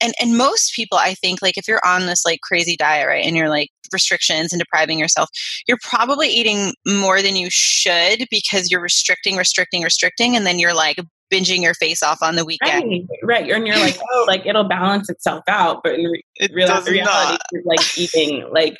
And, 0.00 0.12
and 0.20 0.38
most 0.38 0.74
people, 0.74 0.96
I 0.96 1.14
think, 1.14 1.42
like 1.42 1.58
if 1.58 1.66
you're 1.66 1.84
on 1.84 2.06
this 2.06 2.24
like 2.24 2.40
crazy 2.40 2.76
diet, 2.76 3.08
right, 3.08 3.24
and 3.24 3.36
you're 3.36 3.48
like 3.48 3.70
restrictions 3.92 4.52
and 4.52 4.60
depriving 4.60 4.98
yourself, 4.98 5.28
you're 5.66 5.78
probably 5.82 6.28
eating 6.28 6.72
more 6.86 7.20
than 7.20 7.34
you 7.34 7.48
should 7.50 8.26
because 8.30 8.70
you're 8.70 8.80
restricting, 8.80 9.36
restricting, 9.36 9.82
restricting, 9.82 10.36
and 10.36 10.46
then 10.46 10.58
you're 10.58 10.74
like 10.74 10.98
binging 11.32 11.62
your 11.62 11.74
face 11.74 12.02
off 12.02 12.18
on 12.22 12.36
the 12.36 12.44
weekend. 12.44 13.08
Right, 13.22 13.42
right. 13.42 13.50
And 13.50 13.66
you're 13.66 13.78
like, 13.78 13.98
oh, 14.12 14.24
like 14.26 14.46
it'll 14.46 14.68
balance 14.68 15.10
itself 15.10 15.44
out, 15.48 15.80
but 15.82 15.94
in 15.94 16.04
re- 16.06 16.22
it 16.36 16.52
real- 16.54 16.68
reality, 16.68 17.02
not. 17.02 17.40
you're 17.52 17.62
like 17.64 17.98
eating 17.98 18.48
like 18.52 18.76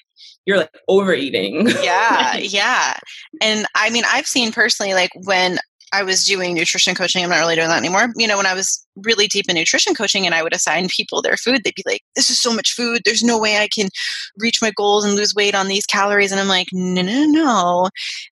you're 0.49 0.57
like 0.57 0.71
overeating. 0.89 1.69
yeah, 1.83 2.39
yeah. 2.39 2.95
And 3.43 3.67
I 3.75 3.91
mean, 3.91 4.05
I've 4.11 4.27
seen 4.27 4.51
personally, 4.51 4.95
like 4.95 5.11
when 5.25 5.59
I 5.93 6.03
was 6.03 6.25
doing 6.25 6.55
nutrition 6.55 6.95
coaching, 6.95 7.23
I'm 7.23 7.29
not 7.29 7.39
really 7.39 7.55
doing 7.55 7.69
that 7.69 7.77
anymore. 7.77 8.09
You 8.17 8.27
know, 8.27 8.39
when 8.39 8.47
I 8.47 8.55
was 8.55 8.83
really 8.97 9.27
deep 9.27 9.45
in 9.49 9.57
nutrition 9.57 9.95
coaching 9.95 10.25
and 10.25 10.35
I 10.35 10.43
would 10.43 10.55
assign 10.55 10.89
people 10.89 11.21
their 11.21 11.37
food, 11.37 11.61
they'd 11.65 11.75
be 11.75 11.85
like, 11.87 12.01
This 12.17 12.31
is 12.31 12.41
so 12.41 12.53
much 12.53 12.73
food. 12.73 13.03
There's 13.05 13.23
no 13.23 13.39
way 13.39 13.59
I 13.59 13.69
can 13.69 13.89
reach 14.39 14.63
my 14.63 14.73
goals 14.75 15.05
and 15.05 15.15
lose 15.15 15.35
weight 15.35 15.55
on 15.55 15.69
these 15.69 15.85
calories. 15.85 16.33
And 16.33 16.41
I'm 16.41 16.49
like, 16.49 16.69
No, 16.73 17.03
no, 17.03 17.27
no. 17.27 17.89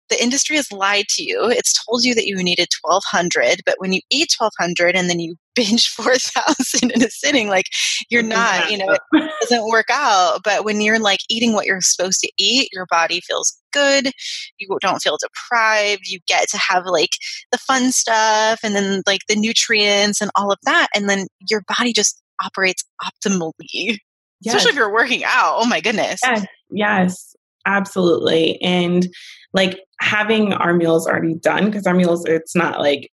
The 0.09 0.23
industry 0.23 0.57
has 0.57 0.71
lied 0.71 1.07
to 1.11 1.25
you. 1.25 1.51
It's 1.51 1.75
told 1.85 2.05
you 2.05 2.15
that 2.15 2.27
you 2.27 2.37
needed 2.37 2.69
1200, 2.83 3.63
but 3.65 3.77
when 3.79 3.93
you 3.93 4.01
eat 4.11 4.35
1200 4.39 4.95
and 4.95 5.11
then 5.11 5.21
you 5.21 5.37
binge 5.57 5.89
4000 5.89 6.91
in 6.91 7.03
a 7.03 7.09
sitting, 7.09 7.49
like 7.49 7.67
you're 8.11 8.23
not, 8.23 8.71
you 8.71 8.77
know, 8.77 8.93
it 8.93 9.01
doesn't 9.41 9.69
work 9.69 9.87
out. 9.91 10.41
But 10.45 10.65
when 10.65 10.81
you're 10.81 10.99
like 10.99 11.21
eating 11.31 11.55
what 11.55 11.67
you're 11.67 11.81
supposed 11.81 12.21
to 12.21 12.31
eat, 12.39 12.69
your 12.73 12.87
body 12.91 13.21
feels 13.21 13.59
good. 13.73 14.11
You 14.59 14.79
don't 14.81 15.01
feel 15.01 15.19
deprived. 15.19 16.07
You 16.07 16.19
get 16.27 16.49
to 16.51 16.59
have 16.59 16.85
like 16.87 17.11
the 17.53 17.59
fun 17.59 17.91
stuff 17.91 18.61
and 18.63 18.75
then 18.75 19.03
like 19.07 19.23
the 19.29 19.37
nutrients 19.37 20.21
and 20.21 20.31
all 20.37 20.53
of 20.53 20.59
that. 20.65 20.89
And 20.95 21.09
then 21.09 21.27
your 21.49 21.63
body 21.79 21.93
just 21.93 22.23
operates 22.45 22.85
optimally. 23.03 23.99
Yes. 24.43 24.55
Especially 24.55 24.71
if 24.71 24.77
you're 24.77 24.93
working 24.93 25.25
out. 25.25 25.57
Oh 25.59 25.67
my 25.67 25.81
goodness. 25.81 26.21
Yes, 26.23 26.47
yes, 26.71 27.36
absolutely. 27.67 28.61
And 28.63 29.09
like 29.53 29.81
having 30.01 30.53
our 30.53 30.75
meals 30.75 31.07
already 31.07 31.35
done, 31.35 31.67
because 31.67 31.87
our 31.87 31.95
meals, 31.95 32.25
it's 32.25 32.55
not 32.55 32.81
like 32.81 33.11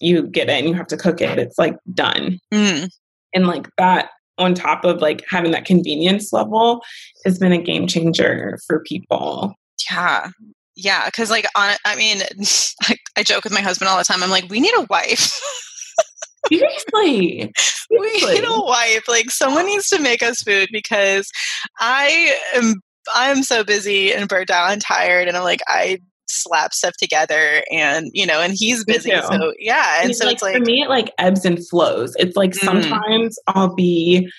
you 0.00 0.24
get 0.24 0.48
it 0.48 0.52
and 0.52 0.68
you 0.68 0.74
have 0.74 0.86
to 0.88 0.96
cook 0.96 1.20
it. 1.20 1.38
It's 1.38 1.58
like 1.58 1.76
done. 1.92 2.38
Mm. 2.52 2.88
And 3.32 3.46
like 3.46 3.68
that 3.78 4.10
on 4.38 4.54
top 4.54 4.84
of 4.84 5.00
like 5.00 5.24
having 5.28 5.52
that 5.52 5.64
convenience 5.64 6.32
level 6.32 6.82
has 7.24 7.38
been 7.38 7.52
a 7.52 7.62
game 7.62 7.86
changer 7.86 8.58
for 8.66 8.80
people. 8.80 9.54
Yeah. 9.90 10.28
Yeah. 10.76 11.08
Cause 11.10 11.30
like 11.30 11.46
on, 11.56 11.76
I 11.84 11.96
mean, 11.96 12.22
I, 12.82 12.96
I 13.16 13.22
joke 13.22 13.44
with 13.44 13.52
my 13.52 13.60
husband 13.60 13.88
all 13.88 13.98
the 13.98 14.04
time. 14.04 14.22
I'm 14.22 14.30
like, 14.30 14.48
we 14.50 14.60
need 14.60 14.74
a 14.76 14.86
wife. 14.90 15.40
Seriously. 16.48 17.52
We 17.90 18.12
need 18.20 18.44
a 18.44 18.60
wife. 18.60 19.08
Like 19.08 19.30
someone 19.30 19.66
needs 19.66 19.88
to 19.88 20.00
make 20.00 20.22
us 20.22 20.42
food 20.42 20.68
because 20.72 21.30
I 21.78 22.36
am 22.54 22.82
I 23.14 23.30
am 23.30 23.42
so 23.42 23.64
busy 23.64 24.12
and 24.12 24.28
burnt 24.28 24.50
out 24.50 24.72
and 24.72 24.80
tired 24.80 25.28
and 25.28 25.36
I'm 25.36 25.44
like 25.44 25.60
I 25.66 25.98
slap 26.26 26.72
stuff 26.72 26.96
together 26.96 27.62
and 27.70 28.10
you 28.12 28.26
know 28.26 28.40
and 28.40 28.54
he's 28.56 28.84
busy 28.84 29.10
so 29.10 29.52
yeah 29.58 30.02
and, 30.02 30.16
so 30.16 30.24
like, 30.24 30.34
it's 30.34 30.42
like 30.42 30.56
for 30.56 30.62
me 30.62 30.82
it 30.82 30.88
like 30.88 31.12
ebbs 31.18 31.44
and 31.44 31.66
flows. 31.68 32.16
It's 32.18 32.36
like 32.36 32.52
mm. 32.52 32.64
sometimes 32.64 33.38
i'll 33.48 33.74
be 33.74 34.30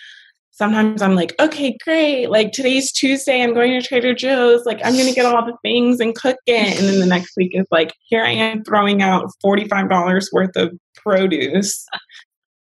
sometimes 0.51 1.01
i'm 1.01 1.15
like 1.15 1.35
okay 1.39 1.77
great 1.83 2.29
like 2.29 2.53
today's 2.53 2.89
tuesday 2.91 3.43
i'm 3.43 3.53
going 3.53 3.79
to 3.79 3.85
trader 3.85 4.15
joe's 4.15 4.65
like 4.65 4.79
i'm 4.85 4.95
gonna 4.95 5.11
get 5.11 5.25
all 5.25 5.45
the 5.45 5.57
things 5.61 5.99
and 5.99 6.15
cook 6.15 6.37
it 6.47 6.79
and 6.79 6.87
then 6.87 7.01
the 7.01 7.05
next 7.05 7.33
week 7.35 7.51
is 7.53 7.67
like 7.71 7.93
here 8.07 8.23
i 8.23 8.31
am 8.31 8.63
throwing 8.63 9.01
out 9.01 9.29
$45 9.43 10.27
worth 10.31 10.55
of 10.55 10.71
produce 10.95 11.85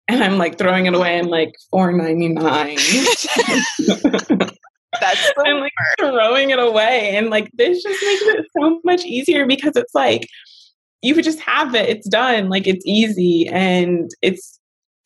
and 0.07 0.23
i'm 0.23 0.37
like 0.37 0.59
throwing 0.59 0.85
it 0.85 0.95
away 0.95 1.19
in 1.19 1.29
like 1.29 1.55
4.99 1.73 4.53
That's 5.01 5.33
the 5.37 5.43
like 5.61 5.73
throwing 5.99 6.51
it 6.51 6.59
away. 6.59 7.17
And 7.17 7.31
like 7.31 7.51
this 7.55 7.83
just 7.83 8.03
makes 8.03 8.23
it 8.23 8.47
so 8.59 8.81
much 8.85 9.05
easier 9.05 9.47
because 9.47 9.77
it's 9.77 9.95
like 9.95 10.27
you 11.03 11.15
could 11.15 11.25
just 11.25 11.41
have 11.41 11.75
it. 11.75 11.89
It's 11.89 12.09
done. 12.09 12.49
Like 12.49 12.67
it's 12.67 12.85
easy 12.87 13.49
and 13.49 14.11
it's 14.23 14.59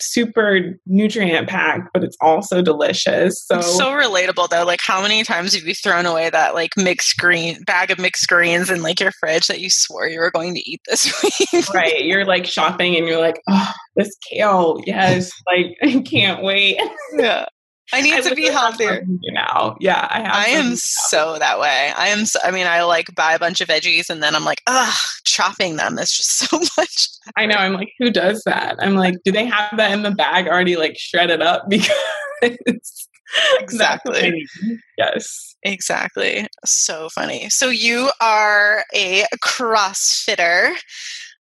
super 0.03 0.79
nutrient 0.87 1.49
packed, 1.49 1.89
but 1.95 2.03
it's 2.03 2.17
also 2.21 2.61
delicious. 2.61 3.43
So 3.47 3.59
it's 3.59 3.77
so 3.77 3.93
relatable 3.93 4.49
though. 4.49 4.65
Like 4.65 4.81
how 4.83 5.01
many 5.01 5.23
times 5.23 5.55
have 5.55 5.65
you 5.65 5.75
thrown 5.75 6.07
away 6.07 6.29
that 6.31 6.55
like 6.55 6.71
mixed 6.77 7.17
green 7.19 7.63
bag 7.65 7.91
of 7.91 7.99
mixed 7.99 8.29
greens 8.29 8.71
in 8.71 8.83
like 8.83 9.01
your 9.01 9.13
fridge 9.13 9.47
that 9.47 9.61
you 9.61 9.71
swore 9.71 10.09
you 10.09 10.21
were 10.21 10.31
going 10.31 10.55
to 10.55 10.71
eat 10.71 10.81
this 10.89 11.23
week? 11.53 11.69
right. 11.73 12.05
You're 12.05 12.25
like 12.25 12.47
shopping 12.47 12.97
and 12.97 13.07
you're 13.07 13.21
like, 13.21 13.41
oh, 13.49 13.73
this 13.97 14.15
kale, 14.31 14.81
yes, 14.87 15.31
like 15.47 15.77
I 15.83 16.01
can't 16.03 16.43
wait. 16.43 16.81
Yeah. 17.17 17.47
I 17.93 18.01
need 18.01 18.15
I 18.15 18.21
to 18.23 18.35
be 18.35 18.47
healthier 18.47 19.05
now. 19.07 19.77
Yeah, 19.81 20.07
I 20.11 20.21
have. 20.21 20.35
I 20.35 20.47
am 20.47 20.77
so 20.77 21.39
that 21.39 21.61
way. 21.61 21.93
I 21.97 22.09
am. 22.09 22.25
So, 22.25 22.39
I 22.43 22.51
mean, 22.51 22.67
I 22.67 22.83
like 22.83 23.15
buy 23.15 23.35
a 23.35 23.39
bunch 23.39 23.61
of 23.61 23.69
veggies 23.69 24.09
and 24.09 24.23
then 24.23 24.35
I'm 24.35 24.45
like, 24.45 24.63
ugh, 24.67 24.95
chopping 25.25 25.77
them. 25.77 25.99
It's 25.99 26.17
just 26.17 26.31
so 26.51 26.59
much. 26.77 27.09
I 27.37 27.47
know. 27.47 27.57
I'm 27.57 27.75
like, 27.75 27.93
who 27.99 28.11
does 28.11 28.43
that? 28.45 28.77
I'm 28.81 28.95
like, 28.95 29.17
do 29.25 29.33
they 29.33 29.45
have 29.47 29.77
that 29.77 29.93
in 29.93 30.03
the 30.03 30.11
bag 30.11 30.49
already, 30.49 30.77
like 30.77 30.97
shredded 30.99 31.43
up? 31.43 31.67
Because 32.43 33.09
exactly. 33.61 34.45
Yes. 34.99 35.55
Exactly. 35.63 36.49
So 36.65 37.09
funny. 37.09 37.49
So 37.51 37.69
you 37.69 38.11
are 38.21 38.85
a 38.93 39.25
CrossFitter. 39.45 40.75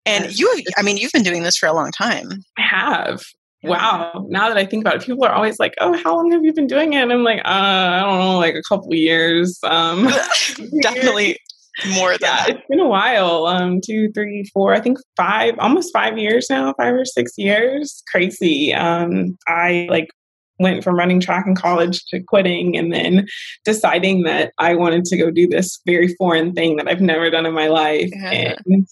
And 0.07 0.39
you, 0.39 0.63
I 0.77 0.83
mean, 0.83 0.99
you've 0.99 1.13
been 1.13 1.25
doing 1.25 1.43
this 1.43 1.57
for 1.57 1.67
a 1.67 1.73
long 1.73 1.91
time. 1.91 2.45
I 2.59 2.63
have 2.63 3.23
wow 3.65 4.27
now 4.29 4.49
that 4.49 4.57
i 4.57 4.65
think 4.65 4.83
about 4.83 4.97
it 4.97 5.03
people 5.03 5.25
are 5.25 5.33
always 5.33 5.59
like 5.59 5.75
oh 5.81 5.97
how 6.03 6.17
long 6.17 6.31
have 6.31 6.45
you 6.45 6.53
been 6.53 6.67
doing 6.67 6.93
it? 6.93 7.03
And 7.03 7.13
i'm 7.13 7.25
like 7.25 7.41
uh, 7.41 7.49
i 7.49 8.01
don't 8.01 8.19
know 8.19 8.39
like 8.39 8.55
a 8.55 8.63
couple 8.63 8.95
years 8.95 9.59
um 9.65 10.05
definitely 10.83 11.39
more 11.95 12.11
than 12.13 12.19
yeah, 12.23 12.37
that. 12.37 12.49
it's 12.51 12.67
been 12.69 12.81
a 12.81 12.89
while 12.89 13.47
um 13.47 13.81
two 13.85 14.11
three 14.13 14.45
four 14.53 14.75
i 14.75 14.81
think 14.81 14.99
five 15.17 15.55
almost 15.59 15.93
five 15.93 16.17
years 16.19 16.47
now 16.49 16.73
five 16.75 16.95
or 16.95 17.05
six 17.05 17.33
years. 17.37 18.03
Crazy 18.11 18.73
um 18.73 19.37
i 19.49 19.87
like 19.91 20.09
went 20.61 20.85
from 20.85 20.97
running 20.97 21.21
track 21.21 21.47
in 21.47 21.57
college 21.57 22.05
to 22.07 22.21
quitting 22.23 22.77
and 22.77 22.93
then 22.93 23.27
deciding 23.65 24.23
that 24.23 24.53
i 24.59 24.75
wanted 24.75 25.05
to 25.05 25.17
go 25.17 25.31
do 25.31 25.49
this 25.49 25.81
very 25.85 26.15
foreign 26.15 26.53
thing 26.53 26.77
that 26.77 26.89
i've 26.89 27.01
never 27.01 27.29
done 27.29 27.45
in 27.47 27.53
my 27.55 27.67
life 27.67 28.11
yeah. 28.13 28.55
and 28.67 28.87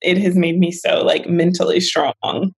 it 0.00 0.16
has 0.18 0.36
made 0.36 0.58
me 0.58 0.70
so 0.70 1.02
like 1.04 1.28
mentally 1.28 1.80
strong 1.80 2.52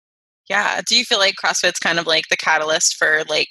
yeah. 0.51 0.81
Do 0.85 0.97
you 0.97 1.05
feel 1.05 1.19
like 1.19 1.37
CrossFit's 1.43 1.79
kind 1.79 2.01
of 2.01 2.09
like 2.09 2.25
the 2.29 2.37
catalyst 2.37 2.97
for 2.97 3.23
like 3.29 3.51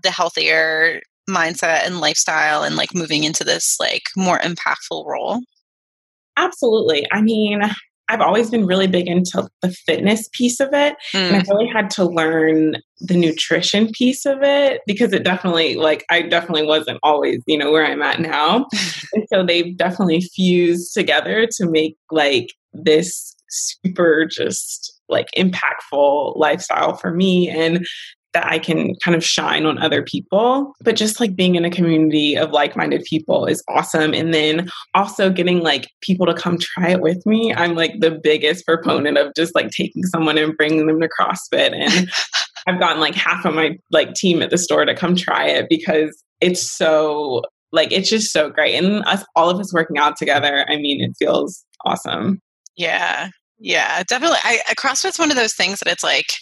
the 0.00 0.12
healthier 0.12 1.02
mindset 1.28 1.84
and 1.84 2.00
lifestyle 2.00 2.62
and 2.62 2.76
like 2.76 2.94
moving 2.94 3.24
into 3.24 3.42
this 3.42 3.76
like 3.80 4.04
more 4.16 4.38
impactful 4.38 5.04
role? 5.04 5.40
Absolutely. 6.36 7.04
I 7.10 7.20
mean, 7.20 7.62
I've 8.08 8.20
always 8.20 8.48
been 8.48 8.64
really 8.64 8.86
big 8.86 9.08
into 9.08 9.48
the 9.60 9.72
fitness 9.72 10.28
piece 10.32 10.60
of 10.60 10.68
it. 10.72 10.94
Mm. 11.12 11.18
And 11.18 11.36
I 11.36 11.44
really 11.48 11.66
had 11.66 11.90
to 11.90 12.04
learn 12.04 12.76
the 13.00 13.16
nutrition 13.16 13.90
piece 13.90 14.24
of 14.24 14.38
it 14.42 14.82
because 14.86 15.12
it 15.12 15.24
definitely, 15.24 15.74
like, 15.74 16.06
I 16.10 16.22
definitely 16.22 16.64
wasn't 16.64 17.00
always, 17.02 17.42
you 17.48 17.58
know, 17.58 17.72
where 17.72 17.84
I'm 17.84 18.02
at 18.02 18.20
now. 18.20 18.66
and 19.12 19.24
so 19.32 19.44
they've 19.44 19.76
definitely 19.76 20.20
fused 20.20 20.94
together 20.94 21.48
to 21.56 21.68
make 21.68 21.96
like 22.12 22.54
this 22.72 23.34
super 23.48 24.24
just 24.24 24.97
like 25.08 25.28
impactful 25.36 26.36
lifestyle 26.36 26.96
for 26.96 27.12
me 27.12 27.48
and 27.48 27.86
that 28.34 28.46
I 28.46 28.58
can 28.58 28.94
kind 29.02 29.16
of 29.16 29.24
shine 29.24 29.64
on 29.64 29.78
other 29.78 30.02
people. 30.02 30.74
But 30.82 30.96
just 30.96 31.18
like 31.18 31.34
being 31.34 31.54
in 31.54 31.64
a 31.64 31.70
community 31.70 32.36
of 32.36 32.50
like 32.50 32.76
minded 32.76 33.04
people 33.04 33.46
is 33.46 33.64
awesome. 33.68 34.12
And 34.12 34.34
then 34.34 34.68
also 34.94 35.30
getting 35.30 35.60
like 35.60 35.88
people 36.02 36.26
to 36.26 36.34
come 36.34 36.58
try 36.58 36.90
it 36.90 37.00
with 37.00 37.24
me. 37.24 37.54
I'm 37.54 37.74
like 37.74 38.00
the 38.00 38.10
biggest 38.10 38.66
proponent 38.66 39.16
of 39.16 39.32
just 39.34 39.54
like 39.54 39.70
taking 39.70 40.02
someone 40.04 40.36
and 40.36 40.56
bringing 40.56 40.86
them 40.86 41.00
to 41.00 41.08
CrossFit. 41.08 41.72
And 41.72 42.10
I've 42.66 42.80
gotten 42.80 43.00
like 43.00 43.14
half 43.14 43.44
of 43.44 43.54
my 43.54 43.78
like 43.90 44.14
team 44.14 44.42
at 44.42 44.50
the 44.50 44.58
store 44.58 44.84
to 44.84 44.94
come 44.94 45.16
try 45.16 45.46
it 45.46 45.66
because 45.70 46.22
it's 46.40 46.62
so 46.62 47.42
like 47.72 47.92
it's 47.92 48.10
just 48.10 48.32
so 48.32 48.50
great. 48.50 48.74
And 48.74 49.04
us 49.06 49.24
all 49.36 49.48
of 49.48 49.58
us 49.58 49.72
working 49.72 49.98
out 49.98 50.16
together, 50.16 50.66
I 50.68 50.76
mean, 50.76 51.00
it 51.02 51.12
feels 51.18 51.64
awesome. 51.84 52.40
Yeah. 52.76 53.30
Yeah, 53.58 54.02
definitely. 54.04 54.38
I, 54.44 54.60
CrossFit's 54.78 55.18
one 55.18 55.30
of 55.30 55.36
those 55.36 55.54
things 55.54 55.80
that 55.80 55.90
it's 55.90 56.04
like, 56.04 56.32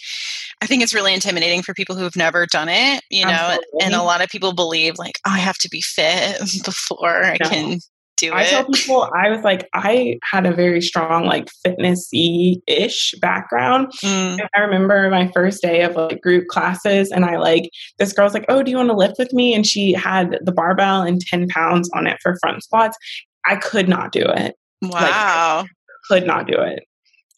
I 0.61 0.67
think 0.67 0.83
it's 0.83 0.93
really 0.93 1.13
intimidating 1.13 1.61
for 1.61 1.73
people 1.73 1.95
who've 1.95 2.15
never 2.15 2.45
done 2.45 2.69
it, 2.69 3.03
you 3.09 3.25
know, 3.25 3.57
and 3.81 3.93
a 3.93 4.03
lot 4.03 4.21
of 4.21 4.29
people 4.29 4.53
believe 4.53 4.95
like, 4.97 5.19
oh, 5.25 5.31
I 5.31 5.39
have 5.39 5.57
to 5.59 5.69
be 5.69 5.81
fit 5.81 6.39
before 6.65 7.23
I 7.23 7.37
can 7.37 7.79
do 8.17 8.33
I 8.33 8.41
it. 8.41 8.47
I 8.47 8.49
tell 8.49 8.65
people, 8.65 9.09
I 9.15 9.29
was 9.29 9.43
like, 9.43 9.69
I 9.73 10.19
had 10.23 10.45
a 10.45 10.53
very 10.53 10.81
strong 10.81 11.25
like 11.25 11.49
fitnessy 11.65 12.61
ish 12.67 13.13
background. 13.21 13.91
Mm. 14.03 14.39
I 14.55 14.59
remember 14.59 15.09
my 15.09 15.31
first 15.31 15.61
day 15.61 15.83
of 15.83 15.95
like 15.95 16.21
group 16.21 16.47
classes, 16.47 17.11
and 17.11 17.23
I 17.23 17.37
like 17.37 17.69
this 17.99 18.13
girl's 18.13 18.33
like, 18.33 18.45
"Oh, 18.49 18.63
do 18.63 18.71
you 18.71 18.77
want 18.77 18.89
to 18.89 18.95
lift 18.95 19.15
with 19.19 19.33
me?" 19.33 19.53
And 19.53 19.65
she 19.65 19.93
had 19.93 20.39
the 20.41 20.51
barbell 20.51 21.03
and 21.03 21.21
ten 21.21 21.47
pounds 21.47 21.89
on 21.93 22.07
it 22.07 22.17
for 22.21 22.37
front 22.41 22.63
squats. 22.63 22.97
I 23.45 23.55
could 23.55 23.87
not 23.87 24.11
do 24.11 24.23
it. 24.25 24.55
Wow. 24.81 25.59
Like, 25.61 25.69
could 26.09 26.27
not 26.27 26.47
do 26.47 26.59
it. 26.59 26.83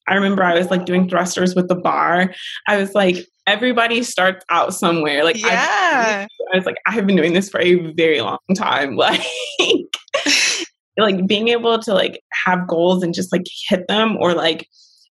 I 0.09 0.15
remember 0.15 0.43
I 0.43 0.57
was 0.57 0.69
like 0.69 0.85
doing 0.85 1.07
thrusters 1.07 1.55
with 1.55 1.67
the 1.67 1.75
bar. 1.75 2.33
I 2.67 2.77
was 2.77 2.95
like, 2.95 3.25
everybody 3.47 4.03
starts 4.03 4.43
out 4.49 4.73
somewhere. 4.73 5.23
Like, 5.23 5.41
yeah. 5.41 6.27
I, 6.27 6.27
I 6.53 6.57
was 6.57 6.65
like, 6.65 6.77
I 6.87 6.91
have 6.91 7.07
been 7.07 7.15
doing 7.15 7.33
this 7.33 7.49
for 7.49 7.61
a 7.61 7.75
very 7.93 8.21
long 8.21 8.39
time. 8.55 8.97
Like, 10.99 11.15
like 11.15 11.27
being 11.27 11.47
able 11.47 11.79
to 11.79 11.93
like 11.93 12.21
have 12.45 12.67
goals 12.67 13.03
and 13.03 13.13
just 13.13 13.31
like 13.31 13.45
hit 13.69 13.87
them 13.87 14.17
or 14.17 14.33
like 14.33 14.67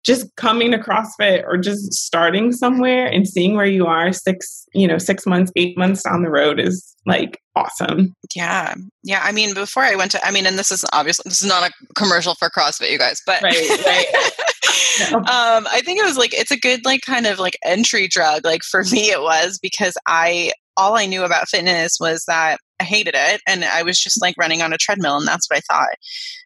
just 0.04 0.36
coming 0.36 0.72
to 0.72 0.80
CrossFit 0.80 1.44
or 1.46 1.58
just 1.58 1.94
starting 1.94 2.52
somewhere 2.52 3.06
and 3.06 3.28
seeing 3.28 3.56
where 3.56 3.66
you 3.66 3.86
are 3.86 4.12
six, 4.12 4.66
you 4.74 4.88
know, 4.88 4.98
six 4.98 5.26
months, 5.26 5.52
eight 5.56 5.78
months 5.78 6.04
down 6.04 6.24
the 6.24 6.30
road 6.30 6.60
is 6.60 6.96
like 7.06 7.40
awesome. 7.56 8.14
Yeah. 8.36 8.74
Yeah. 9.04 9.22
I 9.24 9.32
mean, 9.32 9.54
before 9.54 9.84
I 9.84 9.96
went 9.96 10.12
to, 10.12 10.26
I 10.26 10.32
mean, 10.32 10.46
and 10.48 10.58
this 10.58 10.72
is 10.72 10.84
obviously, 10.92 11.30
this 11.30 11.42
is 11.42 11.48
not 11.48 11.70
a 11.70 11.74
commercial 11.96 12.36
for 12.36 12.50
CrossFit, 12.50 12.92
you 12.92 12.98
guys, 12.98 13.22
but 13.26 13.42
right, 13.44 13.70
right. 13.86 14.06
no. 15.12 15.18
um, 15.18 15.68
I 15.70 15.82
think 15.86 16.00
it 16.00 16.06
was 16.06 16.18
like, 16.18 16.34
it's 16.34 16.52
a 16.52 16.58
good, 16.58 16.84
like, 16.84 17.02
kind 17.02 17.28
of 17.28 17.38
like 17.38 17.58
entry 17.64 18.08
drug. 18.08 18.44
Like 18.44 18.64
for 18.64 18.84
me, 18.92 19.12
it 19.12 19.22
was 19.22 19.60
because 19.62 19.94
I, 20.08 20.52
all 20.78 20.98
I 20.98 21.06
knew 21.06 21.24
about 21.24 21.50
fitness 21.50 21.98
was 22.00 22.24
that 22.28 22.60
I 22.82 22.84
hated 22.84 23.14
it 23.16 23.42
and 23.48 23.64
I 23.64 23.84
was 23.84 24.00
just 24.00 24.22
like 24.22 24.36
running 24.38 24.62
on 24.62 24.74
a 24.74 24.78
treadmill 24.78 25.18
and 25.18 25.28
that's 25.28 25.48
what 25.50 25.58
I 25.58 25.74
thought 25.74 25.90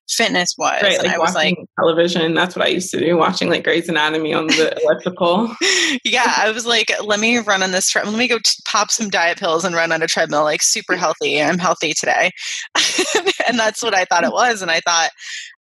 fitness 0.10 0.56
was. 0.58 0.82
Right, 0.82 1.00
like 1.00 1.14
I 1.14 1.18
was 1.18 1.34
like 1.34 1.58
television. 1.80 2.34
That's 2.34 2.56
what 2.56 2.66
I 2.66 2.70
used 2.70 2.92
to 2.92 3.00
do, 3.00 3.18
watching 3.18 3.50
like 3.50 3.64
Grey's 3.64 3.90
Anatomy 3.90 4.34
on 4.34 4.48
the 4.48 4.78
elliptical. 4.84 5.56
yeah, 6.04 6.34
I 6.38 6.52
was 6.52 6.66
like, 6.66 6.92
let 7.04 7.20
me 7.20 7.38
run 7.40 7.64
on 7.64 7.72
this. 7.72 7.90
Tre- 7.90 8.04
let 8.04 8.18
me 8.18 8.28
go 8.28 8.38
t- 8.38 8.62
pop 8.68 8.92
some 8.92 9.10
diet 9.10 9.40
pills 9.40 9.66
and 9.66 9.76
run 9.76 9.92
on 9.92 10.02
a 10.02 10.08
treadmill. 10.08 10.44
Like 10.44 10.62
super 10.62 10.96
healthy. 10.96 11.42
I'm 11.42 11.58
healthy 11.58 11.94
today, 11.94 12.32
and 13.48 13.58
that's 13.58 13.82
what 13.82 13.96
I 13.96 14.06
thought 14.06 14.24
it 14.24 14.32
was. 14.32 14.62
And 14.62 14.72
I 14.72 14.80
thought 14.82 15.10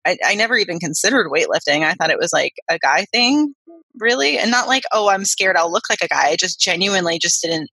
I, 0.06 0.18
I 0.26 0.36
never 0.36 0.58
even 0.58 0.80
considered 0.80 1.28
weightlifting. 1.28 1.84
I 1.84 1.94
thought 1.94 2.12
it 2.12 2.20
was 2.20 2.34
like 2.34 2.54
a 2.70 2.78
guy 2.80 3.06
thing, 3.12 3.54
really, 4.00 4.38
and 4.38 4.52
not 4.52 4.68
like 4.68 4.84
oh, 4.92 5.10
I'm 5.10 5.26
scared 5.26 5.56
I'll 5.56 5.72
look 5.72 5.86
like 5.90 6.02
a 6.04 6.08
guy. 6.08 6.30
I 6.30 6.36
just 6.36 6.60
genuinely 6.60 7.20
just 7.20 7.42
didn't 7.42 7.70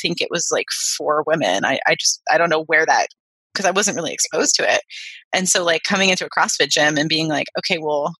think 0.00 0.20
it 0.20 0.28
was 0.30 0.48
like 0.52 0.66
for 0.96 1.22
women. 1.26 1.64
I, 1.64 1.78
I 1.86 1.94
just 1.94 2.20
I 2.30 2.38
don't 2.38 2.50
know 2.50 2.64
where 2.64 2.86
that 2.86 3.08
because 3.52 3.66
I 3.66 3.70
wasn't 3.70 3.96
really 3.96 4.12
exposed 4.12 4.54
to 4.56 4.72
it. 4.72 4.80
And 5.32 5.48
so 5.48 5.64
like 5.64 5.82
coming 5.84 6.10
into 6.10 6.26
a 6.26 6.30
CrossFit 6.30 6.68
gym 6.68 6.96
and 6.96 7.08
being 7.08 7.28
like, 7.28 7.46
okay, 7.58 7.78
well, 7.80 8.14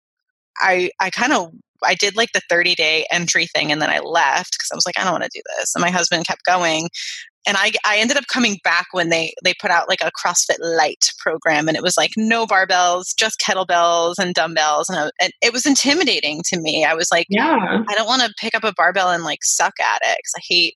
I 0.59 0.91
I 0.99 1.09
kind 1.09 1.33
of 1.33 1.51
I 1.83 1.95
did 1.95 2.15
like 2.15 2.31
the 2.33 2.41
30 2.49 2.75
day 2.75 3.05
entry 3.11 3.47
thing 3.47 3.71
and 3.71 3.81
then 3.81 3.89
I 3.89 3.99
left 3.99 4.53
because 4.53 4.69
I 4.71 4.75
was 4.75 4.85
like, 4.85 4.97
I 4.97 5.03
don't 5.03 5.13
want 5.13 5.23
to 5.23 5.29
do 5.33 5.41
this. 5.57 5.73
And 5.75 5.81
my 5.81 5.91
husband 5.91 6.25
kept 6.25 6.43
going. 6.45 6.89
And 7.47 7.57
I, 7.59 7.73
I 7.85 7.97
ended 7.97 8.17
up 8.17 8.25
coming 8.27 8.57
back 8.63 8.87
when 8.91 9.09
they, 9.09 9.33
they 9.43 9.53
put 9.61 9.69
out 9.69 9.87
like 9.87 10.01
a 10.01 10.11
CrossFit 10.11 10.57
Light 10.59 11.05
program, 11.19 11.67
and 11.67 11.77
it 11.77 11.83
was 11.83 11.95
like 11.95 12.09
no 12.17 12.47
barbells, 12.47 13.15
just 13.17 13.39
kettlebells 13.39 14.15
and 14.17 14.33
dumbbells, 14.33 14.89
and, 14.89 14.97
I, 14.97 15.11
and 15.21 15.31
it 15.43 15.53
was 15.53 15.63
intimidating 15.63 16.41
to 16.47 16.59
me. 16.59 16.85
I 16.85 16.95
was 16.95 17.09
like, 17.11 17.27
yeah, 17.29 17.83
I 17.87 17.93
don't 17.93 18.07
want 18.07 18.23
to 18.23 18.33
pick 18.39 18.55
up 18.55 18.63
a 18.63 18.73
barbell 18.75 19.11
and 19.11 19.23
like 19.23 19.43
suck 19.43 19.73
at 19.79 20.01
it 20.01 20.17
because 20.17 20.33
I 20.35 20.41
hate 20.49 20.75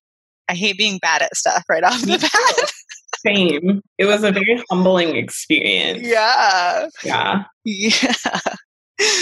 I 0.49 0.55
hate 0.55 0.77
being 0.77 0.97
bad 0.97 1.21
at 1.21 1.35
stuff 1.35 1.63
right 1.69 1.83
off 1.83 2.01
the 2.01 2.17
bat. 2.57 2.71
Same. 3.19 3.81
It 3.97 4.05
was 4.05 4.23
a 4.23 4.31
very 4.31 4.61
humbling 4.69 5.15
experience. 5.15 6.01
Yeah. 6.01 6.87
Yeah. 7.03 7.43
Yeah. 7.63 8.13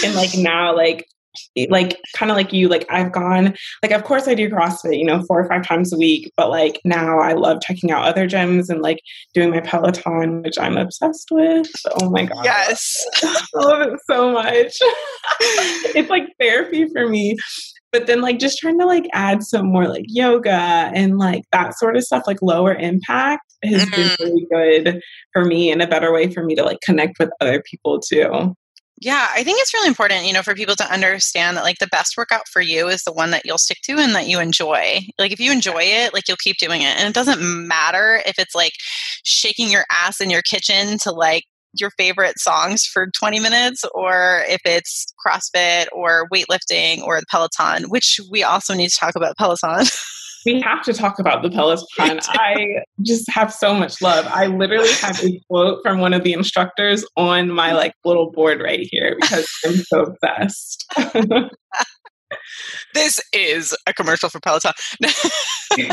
And 0.04 0.14
like 0.14 0.34
now, 0.34 0.74
like 0.74 1.06
like 1.68 1.98
kind 2.14 2.30
of 2.30 2.36
like 2.36 2.52
you 2.52 2.68
like 2.68 2.86
i've 2.90 3.12
gone 3.12 3.54
like 3.82 3.92
of 3.92 4.04
course 4.04 4.28
i 4.28 4.34
do 4.34 4.48
crossfit 4.48 4.98
you 4.98 5.04
know 5.04 5.22
four 5.26 5.40
or 5.40 5.48
five 5.48 5.64
times 5.64 5.92
a 5.92 5.96
week 5.96 6.32
but 6.36 6.50
like 6.50 6.80
now 6.84 7.18
i 7.18 7.32
love 7.32 7.60
checking 7.60 7.90
out 7.90 8.04
other 8.04 8.28
gyms 8.28 8.68
and 8.68 8.82
like 8.82 8.98
doing 9.34 9.50
my 9.50 9.60
peloton 9.60 10.42
which 10.42 10.58
i'm 10.58 10.76
obsessed 10.76 11.28
with 11.30 11.68
oh 12.00 12.10
my 12.10 12.24
god 12.24 12.44
yes 12.44 13.04
i 13.22 13.42
love 13.54 13.88
it 13.88 14.00
so 14.06 14.32
much 14.32 14.76
it's 15.40 16.10
like 16.10 16.24
therapy 16.40 16.88
for 16.88 17.08
me 17.08 17.36
but 17.92 18.06
then 18.06 18.20
like 18.20 18.38
just 18.38 18.58
trying 18.58 18.78
to 18.78 18.86
like 18.86 19.08
add 19.12 19.42
some 19.42 19.66
more 19.66 19.88
like 19.88 20.04
yoga 20.08 20.90
and 20.94 21.18
like 21.18 21.44
that 21.52 21.76
sort 21.78 21.96
of 21.96 22.04
stuff 22.04 22.24
like 22.26 22.42
lower 22.42 22.74
impact 22.74 23.42
has 23.64 23.84
mm-hmm. 23.84 23.90
been 23.90 24.16
really 24.20 24.46
good 24.50 25.02
for 25.32 25.44
me 25.44 25.70
and 25.70 25.82
a 25.82 25.86
better 25.86 26.12
way 26.12 26.32
for 26.32 26.44
me 26.44 26.54
to 26.54 26.62
like 26.62 26.80
connect 26.80 27.18
with 27.18 27.30
other 27.40 27.62
people 27.62 28.00
too 28.00 28.54
Yeah, 29.00 29.28
I 29.32 29.44
think 29.44 29.60
it's 29.60 29.72
really 29.72 29.86
important, 29.86 30.26
you 30.26 30.32
know, 30.32 30.42
for 30.42 30.54
people 30.54 30.74
to 30.74 30.92
understand 30.92 31.56
that 31.56 31.62
like 31.62 31.78
the 31.78 31.86
best 31.86 32.16
workout 32.16 32.48
for 32.48 32.60
you 32.60 32.88
is 32.88 33.04
the 33.04 33.12
one 33.12 33.30
that 33.30 33.44
you'll 33.44 33.58
stick 33.58 33.78
to 33.84 33.92
and 33.92 34.12
that 34.16 34.26
you 34.26 34.40
enjoy. 34.40 35.00
Like 35.18 35.30
if 35.30 35.38
you 35.38 35.52
enjoy 35.52 35.82
it, 35.82 36.12
like 36.12 36.26
you'll 36.26 36.36
keep 36.36 36.56
doing 36.56 36.82
it. 36.82 36.98
And 36.98 37.08
it 37.08 37.14
doesn't 37.14 37.40
matter 37.40 38.20
if 38.26 38.40
it's 38.40 38.56
like 38.56 38.72
shaking 39.24 39.70
your 39.70 39.84
ass 39.92 40.20
in 40.20 40.30
your 40.30 40.42
kitchen 40.42 40.98
to 40.98 41.12
like 41.12 41.44
your 41.74 41.90
favorite 41.90 42.38
songs 42.38 42.84
for 42.84 43.08
20 43.18 43.40
minutes 43.40 43.84
or 43.94 44.42
if 44.48 44.60
it's 44.64 45.06
CrossFit 45.24 45.86
or 45.92 46.28
weightlifting 46.32 47.02
or 47.02 47.20
the 47.20 47.26
Peloton, 47.30 47.84
which 47.90 48.20
we 48.30 48.42
also 48.42 48.74
need 48.74 48.90
to 48.90 48.96
talk 48.96 49.14
about 49.14 49.36
Peloton. 49.36 49.86
we 50.46 50.60
have 50.60 50.82
to 50.84 50.92
talk 50.92 51.18
about 51.18 51.42
the 51.42 51.50
Peloton. 51.50 52.20
I 52.28 52.82
just 53.02 53.30
have 53.30 53.52
so 53.52 53.74
much 53.74 54.00
love. 54.00 54.26
I 54.28 54.46
literally 54.46 54.92
have 55.00 55.22
a 55.22 55.40
quote 55.50 55.80
from 55.82 56.00
one 56.00 56.14
of 56.14 56.24
the 56.24 56.32
instructors 56.32 57.04
on 57.16 57.50
my 57.50 57.72
like 57.72 57.94
little 58.04 58.30
board 58.30 58.60
right 58.60 58.86
here 58.90 59.16
because 59.20 59.48
I'm 59.64 59.76
so 59.76 60.02
obsessed. 60.02 60.86
this 62.94 63.20
is 63.32 63.76
a 63.86 63.92
commercial 63.92 64.28
for 64.28 64.40
Peloton. 64.40 64.72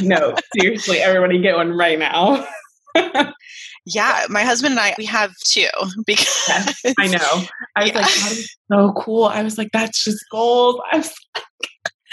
no, 0.01 0.35
seriously, 0.57 0.99
everybody 0.99 1.41
get 1.41 1.55
one 1.55 1.71
right 1.71 1.99
now. 1.99 2.45
Yeah, 3.85 4.25
my 4.29 4.43
husband 4.43 4.73
and 4.73 4.79
I 4.79 4.95
we 4.97 5.05
have 5.05 5.31
two 5.45 5.67
because 6.05 6.45
yes, 6.47 6.81
I 6.97 7.07
know. 7.07 7.43
I 7.75 7.83
was 7.83 7.91
yeah. 7.91 7.97
like, 7.97 8.05
that 8.05 8.31
is 8.31 8.55
so 8.71 8.93
cool. 8.97 9.25
I 9.25 9.43
was 9.43 9.57
like, 9.57 9.69
that's 9.71 10.03
just 10.03 10.25
gold. 10.31 10.81
I 10.91 10.97
was 10.97 11.13
like, 11.35 11.43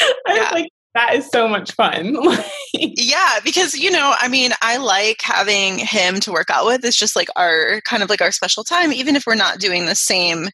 I 0.26 0.34
yeah. 0.34 0.42
was 0.42 0.52
like, 0.52 0.68
that 0.94 1.14
is 1.14 1.26
so 1.28 1.48
much 1.48 1.72
fun. 1.72 2.16
yeah, 2.74 3.38
because 3.42 3.74
you 3.74 3.90
know, 3.90 4.14
I 4.18 4.28
mean, 4.28 4.50
I 4.60 4.76
like 4.76 5.22
having 5.22 5.78
him 5.78 6.20
to 6.20 6.32
work 6.32 6.50
out 6.50 6.66
with. 6.66 6.84
It's 6.84 6.98
just 6.98 7.16
like 7.16 7.28
our 7.36 7.80
kind 7.82 8.02
of 8.02 8.10
like 8.10 8.20
our 8.20 8.32
special 8.32 8.64
time, 8.64 8.92
even 8.92 9.16
if 9.16 9.24
we're 9.26 9.34
not 9.34 9.58
doing 9.58 9.86
the 9.86 9.94
same 9.94 10.48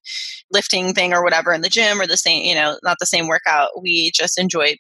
lifting 0.53 0.95
thing 0.95 1.13
or 1.13 1.25
whatever 1.25 1.53
in 1.53 1.63
the 1.63 1.69
gym 1.69 2.01
or 2.01 2.07
the 2.07 2.17
same, 2.17 2.45
you 2.45 2.55
know, 2.55 2.79
not 2.85 2.99
the 3.01 3.07
same 3.07 3.27
workout. 3.27 3.71
We 3.83 4.13
just 4.15 4.39
enjoy 4.39 4.77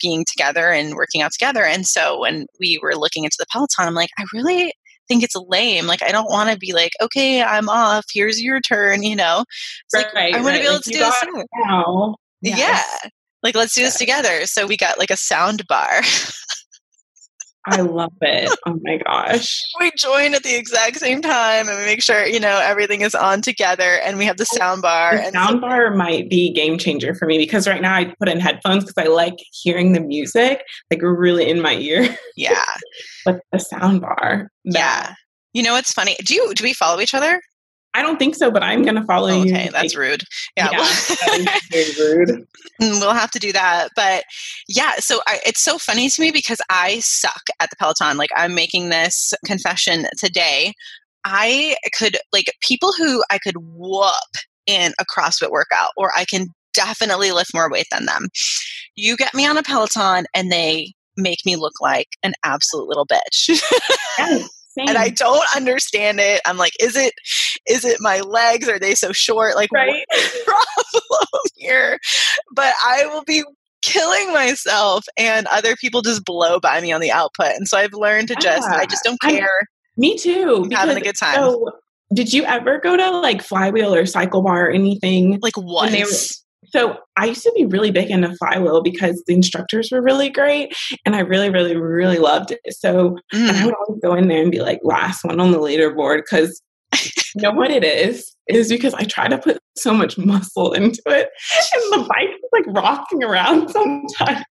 being 0.00 0.24
together 0.28 0.70
and 0.70 0.94
working 0.94 1.22
out 1.22 1.32
together. 1.32 1.64
And 1.64 1.86
so 1.86 2.20
when 2.20 2.46
we 2.58 2.78
were 2.82 2.96
looking 2.96 3.24
into 3.24 3.36
the 3.38 3.46
Peloton, 3.52 3.86
I'm 3.86 3.94
like, 3.94 4.10
I 4.18 4.24
really 4.32 4.72
think 5.08 5.22
it's 5.24 5.34
lame. 5.34 5.86
Like 5.86 6.02
I 6.02 6.12
don't 6.12 6.30
want 6.30 6.50
to 6.50 6.58
be 6.58 6.72
like, 6.72 6.92
okay, 7.00 7.42
I'm 7.42 7.68
off. 7.68 8.06
Here's 8.12 8.40
your 8.40 8.60
turn. 8.60 9.02
You 9.02 9.16
know, 9.16 9.44
it's 9.48 9.94
right, 9.94 10.04
like 10.06 10.14
right, 10.14 10.34
I 10.34 10.36
want 10.38 10.46
right. 10.46 10.56
to 10.56 10.62
be 10.62 10.68
able 10.68 10.80
to 10.80 10.90
do 10.90 10.98
this 10.98 11.24
now. 11.64 12.16
Yes. 12.40 12.58
Yeah, 13.02 13.10
like 13.42 13.54
let's 13.54 13.74
do 13.74 13.82
this 13.82 13.96
together 13.96 14.46
so 14.46 14.66
we 14.66 14.76
got 14.76 14.98
like 14.98 15.10
a 15.10 15.16
sound 15.16 15.66
bar 15.66 16.02
I 17.70 17.80
love 17.82 18.12
it. 18.20 18.58
Oh 18.66 18.78
my 18.82 18.98
gosh. 18.98 19.60
We 19.80 19.90
join 19.96 20.34
at 20.34 20.42
the 20.42 20.56
exact 20.56 20.96
same 20.96 21.22
time 21.22 21.68
and 21.68 21.78
we 21.78 21.84
make 21.84 22.02
sure, 22.02 22.26
you 22.26 22.40
know, 22.40 22.60
everything 22.62 23.02
is 23.02 23.14
on 23.14 23.42
together 23.42 23.98
and 24.04 24.18
we 24.18 24.24
have 24.24 24.36
the 24.36 24.44
sound 24.46 24.82
bar. 24.82 25.16
The 25.16 25.30
sound 25.32 25.60
bar 25.60 25.94
might 25.94 26.28
be 26.28 26.52
game 26.52 26.78
changer 26.78 27.14
for 27.14 27.26
me 27.26 27.38
because 27.38 27.68
right 27.68 27.80
now 27.82 27.94
I 27.94 28.12
put 28.18 28.28
in 28.28 28.40
headphones 28.40 28.84
because 28.84 29.04
I 29.04 29.08
like 29.08 29.36
hearing 29.52 29.92
the 29.92 30.00
music 30.00 30.62
like 30.90 31.00
really 31.02 31.48
in 31.48 31.60
my 31.60 31.74
ear. 31.74 32.16
Yeah. 32.36 32.64
but 33.24 33.40
the 33.50 33.58
sound 33.58 34.00
bar. 34.00 34.50
Yeah. 34.62 35.14
You 35.52 35.64
know 35.64 35.72
what's 35.72 35.92
funny? 35.92 36.14
Do 36.24 36.34
you 36.34 36.54
do 36.54 36.62
we 36.62 36.72
follow 36.72 37.00
each 37.00 37.14
other? 37.14 37.40
I 37.94 38.02
don't 38.02 38.18
think 38.18 38.34
so, 38.34 38.50
but 38.50 38.62
I'm 38.62 38.82
going 38.82 38.94
to 38.94 39.04
follow 39.04 39.30
oh, 39.30 39.40
okay, 39.40 39.48
you. 39.48 39.54
Okay, 39.54 39.68
that's 39.72 39.96
rude. 39.96 40.22
Yeah, 40.56 40.70
yeah 40.70 41.54
very 41.70 41.90
rude. 41.98 42.46
Mm, 42.80 43.00
we'll 43.00 43.14
have 43.14 43.30
to 43.32 43.38
do 43.38 43.52
that. 43.52 43.88
But 43.96 44.24
yeah, 44.68 44.94
so 44.98 45.20
I, 45.26 45.40
it's 45.44 45.62
so 45.62 45.78
funny 45.78 46.08
to 46.08 46.20
me 46.20 46.30
because 46.30 46.60
I 46.70 47.00
suck 47.00 47.42
at 47.60 47.70
the 47.70 47.76
Peloton. 47.76 48.16
Like 48.16 48.30
I'm 48.36 48.54
making 48.54 48.90
this 48.90 49.32
confession 49.44 50.06
today. 50.18 50.74
I 51.24 51.76
could 51.98 52.18
like 52.32 52.46
people 52.60 52.92
who 52.96 53.22
I 53.30 53.38
could 53.38 53.56
whoop 53.56 54.12
in 54.66 54.92
a 55.00 55.04
CrossFit 55.04 55.50
workout, 55.50 55.90
or 55.96 56.12
I 56.16 56.24
can 56.24 56.48
definitely 56.74 57.32
lift 57.32 57.54
more 57.54 57.70
weight 57.70 57.86
than 57.90 58.06
them. 58.06 58.28
You 58.94 59.16
get 59.16 59.34
me 59.34 59.46
on 59.46 59.58
a 59.58 59.62
Peloton, 59.62 60.26
and 60.34 60.52
they 60.52 60.92
make 61.16 61.44
me 61.44 61.56
look 61.56 61.74
like 61.80 62.08
an 62.22 62.34
absolute 62.44 62.86
little 62.86 63.06
bitch. 63.06 63.60
yes. 64.18 64.57
Same. 64.78 64.88
And 64.88 64.98
I 64.98 65.08
don't 65.08 65.44
understand 65.56 66.20
it. 66.20 66.40
I'm 66.46 66.56
like, 66.56 66.72
is 66.80 66.96
it 66.96 67.14
is 67.66 67.84
it 67.84 67.98
my 68.00 68.20
legs? 68.20 68.68
Are 68.68 68.78
they 68.78 68.94
so 68.94 69.12
short? 69.12 69.56
Like 69.56 69.72
right. 69.72 70.04
problem 70.44 71.42
here? 71.56 71.98
But 72.52 72.74
I 72.86 73.06
will 73.06 73.24
be 73.24 73.42
killing 73.82 74.32
myself 74.32 75.04
and 75.16 75.46
other 75.48 75.76
people 75.76 76.02
just 76.02 76.24
blow 76.24 76.60
by 76.60 76.80
me 76.80 76.92
on 76.92 77.00
the 77.00 77.10
output. 77.10 77.54
And 77.56 77.66
so 77.66 77.78
I've 77.78 77.92
learned 77.92 78.28
to 78.28 78.36
just 78.36 78.68
I 78.68 78.84
just 78.86 79.02
ah, 79.06 79.10
don't 79.10 79.20
care. 79.20 79.46
I, 79.46 79.66
me 79.96 80.16
too. 80.16 80.62
I'm 80.64 80.70
having 80.70 80.96
a 80.96 81.00
good 81.00 81.16
time. 81.16 81.34
So, 81.34 81.70
did 82.14 82.32
you 82.32 82.44
ever 82.44 82.78
go 82.78 82.96
to 82.96 83.10
like 83.18 83.42
flywheel 83.42 83.94
or 83.94 84.04
CycleBar 84.04 84.46
or 84.46 84.70
anything? 84.70 85.38
Like 85.42 85.56
once. 85.56 86.44
So 86.70 86.98
I 87.16 87.26
used 87.26 87.42
to 87.42 87.52
be 87.56 87.64
really 87.64 87.90
big 87.90 88.10
into 88.10 88.34
flywheel 88.36 88.82
because 88.82 89.22
the 89.26 89.34
instructors 89.34 89.90
were 89.90 90.02
really 90.02 90.30
great 90.30 90.74
and 91.04 91.16
I 91.16 91.20
really, 91.20 91.50
really, 91.50 91.76
really 91.76 92.18
loved 92.18 92.52
it. 92.52 92.60
So 92.70 93.16
mm. 93.34 93.50
I 93.50 93.64
would 93.64 93.74
always 93.74 94.00
go 94.02 94.14
in 94.14 94.28
there 94.28 94.42
and 94.42 94.50
be 94.50 94.60
like 94.60 94.80
last 94.82 95.24
one 95.24 95.40
on 95.40 95.52
the 95.52 95.58
leaderboard 95.58 96.18
because 96.18 96.60
you 97.34 97.42
know 97.42 97.52
what 97.52 97.70
it 97.70 97.84
is? 97.84 98.34
Is 98.48 98.68
because 98.68 98.94
I 98.94 99.04
try 99.04 99.28
to 99.28 99.38
put 99.38 99.58
so 99.76 99.92
much 99.92 100.16
muscle 100.16 100.72
into 100.72 101.02
it 101.06 101.28
and 101.74 101.92
the 101.92 102.08
bike 102.08 102.28
is 102.30 102.50
like 102.52 102.82
rocking 102.82 103.22
around 103.22 103.68
sometimes. 103.70 104.44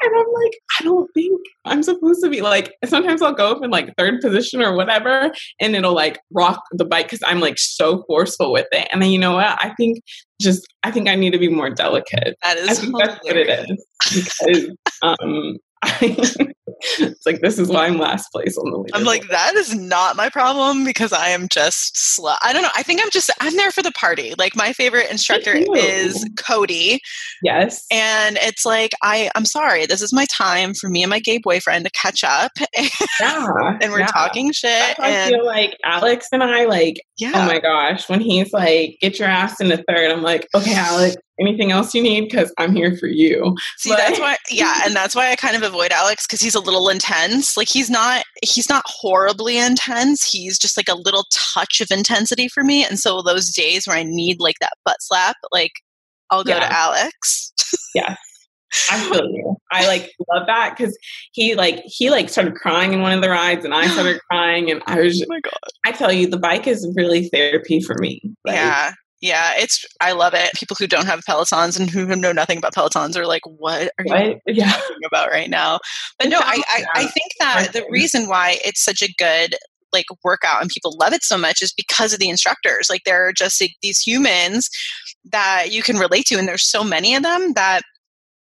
And 0.00 0.14
I'm 0.16 0.26
like, 0.32 0.52
I 0.80 0.84
don't 0.84 1.10
think 1.12 1.40
I'm 1.64 1.82
supposed 1.82 2.22
to 2.22 2.30
be 2.30 2.40
like, 2.40 2.74
sometimes 2.84 3.20
I'll 3.20 3.34
go 3.34 3.50
up 3.50 3.64
in 3.64 3.70
like 3.70 3.94
third 3.96 4.20
position 4.20 4.62
or 4.62 4.76
whatever, 4.76 5.32
and 5.60 5.74
it'll 5.74 5.94
like 5.94 6.20
rock 6.32 6.62
the 6.72 6.84
bike 6.84 7.06
because 7.06 7.22
I'm 7.26 7.40
like 7.40 7.58
so 7.58 8.04
forceful 8.06 8.52
with 8.52 8.68
it. 8.72 8.88
And 8.92 9.02
then 9.02 9.10
you 9.10 9.18
know 9.18 9.34
what? 9.34 9.58
I 9.60 9.74
think 9.76 10.00
just, 10.40 10.66
I 10.84 10.90
think 10.90 11.08
I 11.08 11.16
need 11.16 11.32
to 11.32 11.38
be 11.38 11.48
more 11.48 11.70
delicate. 11.70 12.36
That 12.42 12.58
is 12.58 12.68
I 12.68 12.74
think 12.74 12.94
that's 12.98 13.24
what 13.24 13.36
it 13.36 13.48
is. 13.48 13.86
Because 14.14 14.76
um, 15.02 15.58
it's 15.82 17.26
like 17.26 17.40
this 17.40 17.58
is 17.58 17.68
why 17.68 17.86
I'm 17.86 17.98
last 17.98 18.30
place 18.32 18.56
on 18.56 18.70
the 18.70 18.78
leaderboard. 18.78 18.90
I'm 18.94 19.04
like 19.04 19.28
that 19.28 19.54
is 19.54 19.74
not 19.74 20.16
my 20.16 20.28
problem 20.28 20.84
because 20.84 21.12
I 21.12 21.28
am 21.28 21.48
just 21.48 21.96
sl- 21.96 22.28
I 22.42 22.52
don't 22.52 22.62
know. 22.62 22.70
I 22.76 22.82
think 22.82 23.00
I'm 23.02 23.10
just 23.10 23.30
I'm 23.40 23.56
there 23.56 23.70
for 23.70 23.82
the 23.82 23.92
party. 23.92 24.34
Like 24.38 24.56
my 24.56 24.72
favorite 24.72 25.10
instructor 25.10 25.54
is 25.76 26.28
Cody. 26.36 27.00
Yes, 27.42 27.84
and 27.90 28.38
it's 28.40 28.64
like 28.64 28.92
I 29.02 29.30
I'm 29.34 29.44
sorry. 29.44 29.86
This 29.86 30.02
is 30.02 30.12
my 30.12 30.26
time 30.26 30.74
for 30.74 30.88
me 30.88 31.02
and 31.02 31.10
my 31.10 31.20
gay 31.20 31.38
boyfriend 31.38 31.84
to 31.84 31.90
catch 31.90 32.24
up. 32.24 32.52
Yeah, 33.20 33.78
and 33.82 33.90
we're 33.92 34.00
yeah. 34.00 34.06
talking 34.06 34.52
shit. 34.52 34.98
And, 34.98 35.34
I 35.34 35.36
feel 35.36 35.44
like 35.44 35.76
Alex 35.84 36.28
and 36.32 36.42
I 36.42 36.64
like. 36.66 36.96
Oh 37.00 37.12
yeah. 37.18 37.32
Oh 37.34 37.46
my 37.46 37.58
gosh, 37.58 38.08
when 38.08 38.20
he's 38.20 38.52
like, 38.52 38.96
"Get 39.00 39.18
your 39.18 39.28
ass 39.28 39.60
in 39.60 39.68
the 39.68 39.82
third, 39.88 40.10
I'm 40.10 40.22
like, 40.22 40.46
"Okay, 40.54 40.74
Alex, 40.74 41.16
anything 41.40 41.70
else 41.70 41.94
you 41.94 42.02
need 42.02 42.22
because 42.22 42.52
i'm 42.58 42.74
here 42.74 42.96
for 42.96 43.06
you 43.06 43.54
see 43.76 43.90
but- 43.90 43.98
that's 43.98 44.18
why 44.18 44.36
yeah 44.50 44.80
and 44.84 44.94
that's 44.94 45.14
why 45.14 45.30
i 45.30 45.36
kind 45.36 45.56
of 45.56 45.62
avoid 45.62 45.90
alex 45.92 46.26
because 46.26 46.40
he's 46.40 46.54
a 46.54 46.60
little 46.60 46.88
intense 46.88 47.56
like 47.56 47.68
he's 47.68 47.90
not 47.90 48.24
he's 48.42 48.68
not 48.68 48.82
horribly 48.86 49.58
intense 49.58 50.24
he's 50.24 50.58
just 50.58 50.76
like 50.76 50.88
a 50.88 50.96
little 50.96 51.24
touch 51.32 51.80
of 51.80 51.90
intensity 51.90 52.48
for 52.48 52.64
me 52.64 52.84
and 52.84 52.98
so 52.98 53.22
those 53.22 53.50
days 53.52 53.86
where 53.86 53.96
i 53.96 54.02
need 54.02 54.40
like 54.40 54.56
that 54.60 54.72
butt 54.84 54.96
slap 55.00 55.36
like 55.52 55.72
i'll 56.30 56.44
go 56.44 56.52
yeah. 56.52 56.60
to 56.60 56.72
alex 56.72 57.52
yeah 57.94 58.16
I 58.90 59.00
feel 59.00 59.24
you. 59.32 59.56
I 59.72 59.86
like 59.86 60.12
love 60.30 60.46
that 60.46 60.76
because 60.76 60.96
he 61.32 61.54
like 61.54 61.82
he 61.84 62.10
like 62.10 62.28
started 62.28 62.54
crying 62.54 62.92
in 62.92 63.00
one 63.00 63.12
of 63.12 63.22
the 63.22 63.30
rides, 63.30 63.64
and 63.64 63.74
I 63.74 63.86
started 63.88 64.20
crying, 64.30 64.70
and 64.70 64.82
I 64.86 65.00
was. 65.00 65.18
Just, 65.18 65.30
oh 65.30 65.34
my 65.34 65.40
god! 65.40 65.52
I 65.86 65.92
tell 65.92 66.12
you, 66.12 66.26
the 66.26 66.38
bike 66.38 66.66
is 66.66 66.90
really 66.96 67.28
therapy 67.28 67.80
for 67.80 67.96
me. 67.98 68.20
Like, 68.44 68.56
yeah, 68.56 68.92
yeah, 69.20 69.52
it's 69.56 69.84
I 70.00 70.12
love 70.12 70.34
it. 70.34 70.52
People 70.54 70.76
who 70.78 70.86
don't 70.86 71.06
have 71.06 71.24
Pelotons 71.28 71.78
and 71.78 71.90
who 71.90 72.06
know 72.14 72.32
nothing 72.32 72.58
about 72.58 72.74
Pelotons 72.74 73.16
are 73.16 73.26
like, 73.26 73.42
"What 73.44 73.90
are 73.98 74.04
what? 74.04 74.24
you 74.24 74.40
yeah. 74.46 74.70
talking 74.72 75.04
about 75.06 75.30
right 75.30 75.50
now?" 75.50 75.80
But 76.18 76.28
no, 76.28 76.38
I, 76.38 76.62
I, 76.68 76.84
I 76.94 77.06
think 77.06 77.32
that 77.40 77.72
the 77.72 77.84
reason 77.90 78.28
why 78.28 78.58
it's 78.64 78.82
such 78.82 79.02
a 79.02 79.12
good 79.18 79.56
like 79.92 80.06
workout 80.22 80.60
and 80.60 80.70
people 80.70 80.94
love 81.00 81.12
it 81.12 81.24
so 81.24 81.38
much 81.38 81.62
is 81.62 81.72
because 81.72 82.12
of 82.12 82.20
the 82.20 82.28
instructors. 82.28 82.88
Like 82.90 83.02
they're 83.04 83.32
just 83.32 83.60
like, 83.60 83.72
these 83.82 84.00
humans 84.00 84.68
that 85.32 85.72
you 85.72 85.82
can 85.82 85.96
relate 85.96 86.26
to, 86.26 86.36
and 86.36 86.46
there's 86.46 86.68
so 86.68 86.84
many 86.84 87.14
of 87.16 87.22
them 87.22 87.54
that 87.54 87.82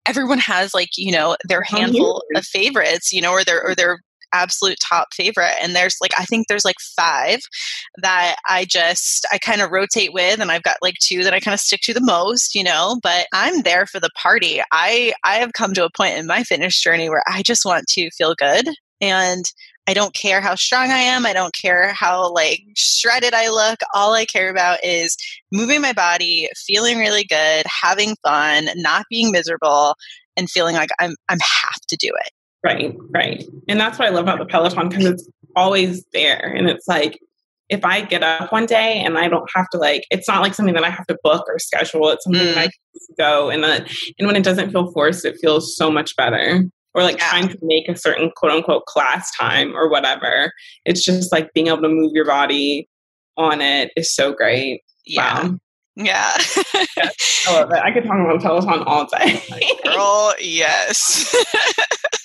everyone 0.06 0.38
has 0.38 0.72
like 0.72 0.90
you 0.96 1.10
know 1.10 1.36
their 1.48 1.62
handful 1.62 2.22
of 2.36 2.44
favorites, 2.44 3.12
you 3.12 3.20
know, 3.20 3.32
or 3.32 3.44
their 3.44 3.60
or 3.66 3.74
their 3.74 3.98
absolute 4.32 4.78
top 4.80 5.08
favorite 5.12 5.54
and 5.60 5.74
there's 5.74 5.96
like 6.00 6.12
i 6.18 6.24
think 6.24 6.46
there's 6.46 6.64
like 6.64 6.80
five 6.80 7.40
that 8.00 8.36
i 8.48 8.64
just 8.64 9.26
i 9.32 9.38
kind 9.38 9.60
of 9.60 9.70
rotate 9.70 10.12
with 10.12 10.40
and 10.40 10.50
i've 10.50 10.62
got 10.62 10.76
like 10.82 10.94
two 11.00 11.24
that 11.24 11.34
i 11.34 11.40
kind 11.40 11.54
of 11.54 11.60
stick 11.60 11.80
to 11.82 11.94
the 11.94 12.00
most 12.00 12.54
you 12.54 12.64
know 12.64 12.98
but 13.02 13.26
i'm 13.32 13.62
there 13.62 13.86
for 13.86 14.00
the 14.00 14.10
party 14.16 14.60
i 14.72 15.12
i 15.24 15.36
have 15.36 15.52
come 15.52 15.74
to 15.74 15.84
a 15.84 15.90
point 15.96 16.16
in 16.16 16.26
my 16.26 16.42
fitness 16.42 16.80
journey 16.80 17.08
where 17.08 17.24
i 17.26 17.42
just 17.42 17.64
want 17.64 17.86
to 17.86 18.10
feel 18.10 18.34
good 18.34 18.68
and 19.00 19.44
I 19.86 19.94
don't 19.94 20.14
care 20.14 20.40
how 20.40 20.54
strong 20.54 20.90
I 20.90 20.98
am. 20.98 21.26
I 21.26 21.32
don't 21.32 21.54
care 21.54 21.92
how 21.92 22.32
like 22.32 22.62
shredded 22.76 23.34
I 23.34 23.48
look. 23.48 23.80
All 23.92 24.12
I 24.14 24.24
care 24.24 24.48
about 24.50 24.84
is 24.84 25.16
moving 25.50 25.80
my 25.80 25.92
body, 25.92 26.48
feeling 26.54 26.98
really 26.98 27.24
good, 27.24 27.64
having 27.66 28.14
fun, 28.24 28.68
not 28.76 29.06
being 29.10 29.32
miserable, 29.32 29.96
and 30.36 30.50
feeling 30.50 30.76
like 30.76 30.90
I'm 31.00 31.16
I'm 31.28 31.40
have 31.40 31.80
to 31.88 31.96
do 31.96 32.08
it. 32.08 32.30
Right, 32.62 32.94
right. 33.10 33.42
And 33.68 33.80
that's 33.80 33.98
what 33.98 34.08
I 34.08 34.10
love 34.10 34.24
about 34.24 34.38
the 34.38 34.46
Peloton 34.46 34.88
because 34.88 35.06
it's 35.06 35.28
always 35.56 36.04
there. 36.12 36.52
And 36.54 36.68
it's 36.68 36.86
like, 36.86 37.18
if 37.70 37.84
I 37.84 38.02
get 38.02 38.22
up 38.22 38.52
one 38.52 38.66
day 38.66 39.00
and 39.00 39.16
I 39.16 39.28
don't 39.28 39.48
have 39.54 39.68
to 39.70 39.78
like, 39.78 40.04
it's 40.10 40.28
not 40.28 40.42
like 40.42 40.54
something 40.54 40.74
that 40.74 40.84
I 40.84 40.90
have 40.90 41.06
to 41.06 41.16
book 41.22 41.44
or 41.48 41.58
schedule. 41.58 42.10
It's 42.10 42.24
something 42.24 42.42
mm. 42.42 42.54
that 42.54 42.58
I 42.58 42.64
can 42.64 43.14
go 43.16 43.48
and 43.48 43.62
then, 43.62 43.86
and 44.18 44.26
when 44.26 44.36
it 44.36 44.42
doesn't 44.42 44.72
feel 44.72 44.90
forced, 44.92 45.24
it 45.24 45.38
feels 45.40 45.76
so 45.76 45.90
much 45.90 46.16
better. 46.16 46.64
Or 46.92 47.04
like 47.04 47.18
yeah. 47.18 47.28
trying 47.30 47.48
to 47.48 47.58
make 47.62 47.88
a 47.88 47.96
certain 47.96 48.32
quote 48.36 48.50
unquote 48.50 48.84
class 48.86 49.30
time 49.38 49.76
or 49.76 49.88
whatever. 49.88 50.52
It's 50.84 51.04
just 51.04 51.30
like 51.30 51.52
being 51.54 51.68
able 51.68 51.82
to 51.82 51.88
move 51.88 52.10
your 52.12 52.26
body 52.26 52.88
on 53.36 53.60
it 53.60 53.92
is 53.96 54.12
so 54.12 54.32
great. 54.32 54.82
Yeah. 55.06 55.44
Wow. 55.44 55.58
Yeah. 55.94 56.32
yes, 56.96 57.46
I 57.48 57.60
love 57.60 57.70
it. 57.70 57.78
I 57.78 57.92
could 57.92 58.04
talk 58.04 58.18
about 58.18 58.40
Peloton 58.40 58.82
all 58.86 59.06
day. 59.06 59.40
Girl, 59.84 60.34
yes. 60.40 61.34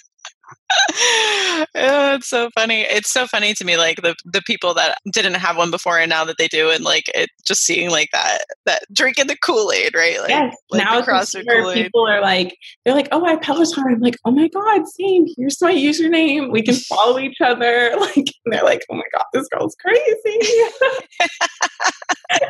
yeah, 1.75 2.15
it's 2.15 2.27
so 2.27 2.49
funny. 2.51 2.81
It's 2.81 3.11
so 3.11 3.27
funny 3.27 3.53
to 3.53 3.65
me, 3.65 3.77
like 3.77 4.01
the 4.01 4.15
the 4.25 4.41
people 4.41 4.73
that 4.75 4.97
didn't 5.11 5.35
have 5.35 5.57
one 5.57 5.71
before 5.71 5.99
and 5.99 6.09
now 6.09 6.23
that 6.25 6.37
they 6.37 6.47
do, 6.47 6.69
and 6.69 6.83
like 6.83 7.09
it 7.13 7.29
just 7.45 7.63
seeing 7.63 7.89
like 7.89 8.09
that 8.13 8.39
that 8.65 8.83
drinking 8.93 9.27
the 9.27 9.37
Kool 9.37 9.71
Aid, 9.71 9.95
right? 9.95 10.19
Like, 10.19 10.29
yes. 10.29 10.55
Like 10.71 10.83
now 10.83 11.73
people 11.73 12.07
are 12.07 12.21
like 12.21 12.57
they're 12.83 12.95
like, 12.95 13.09
oh, 13.11 13.25
I 13.25 13.35
Peloton. 13.37 13.83
I'm 13.87 13.99
like, 13.99 14.17
oh 14.25 14.31
my 14.31 14.47
god, 14.47 14.87
same. 14.87 15.25
Here's 15.37 15.61
my 15.61 15.73
username. 15.73 16.51
We 16.51 16.61
can 16.61 16.75
follow 16.75 17.19
each 17.19 17.41
other. 17.41 17.95
Like, 18.05 18.25
they're 18.45 18.63
like, 18.63 18.81
oh 18.91 18.95
my 18.95 19.03
god, 19.13 19.23
this 19.33 19.47
girl's 19.47 19.75
crazy. 19.81 20.01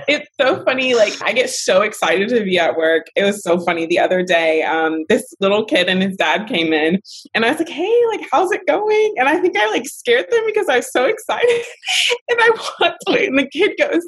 it's 0.07 0.29
so 0.39 0.63
funny. 0.63 0.95
Like, 0.95 1.13
I 1.21 1.33
get 1.33 1.49
so 1.49 1.81
excited 1.81 2.29
to 2.29 2.43
be 2.43 2.59
at 2.59 2.75
work. 2.75 3.07
It 3.15 3.23
was 3.23 3.41
so 3.41 3.59
funny 3.59 3.85
the 3.85 3.99
other 3.99 4.23
day. 4.23 4.63
Um, 4.63 5.05
this 5.07 5.33
little 5.39 5.65
kid 5.65 5.88
and 5.88 6.01
his 6.01 6.17
dad 6.17 6.47
came 6.47 6.73
in, 6.73 6.99
and 7.33 7.45
I 7.45 7.49
was 7.49 7.59
like, 7.59 7.69
hey, 7.69 8.01
like, 8.11 8.14
how's 8.32 8.51
it 8.51 8.65
going? 8.67 9.13
And 9.17 9.28
I 9.28 9.39
think 9.39 9.58
I 9.58 9.69
like 9.69 9.86
scared 9.86 10.28
them 10.30 10.43
because 10.45 10.69
I 10.69 10.78
was 10.78 10.91
so 10.91 11.06
excited. 11.06 11.65
and 12.30 12.39
I 12.39 12.49
walked 12.80 13.04
away, 13.08 13.28
and 13.28 13.38
the 13.38 13.47
kid 13.47 13.71
goes, 13.80 14.04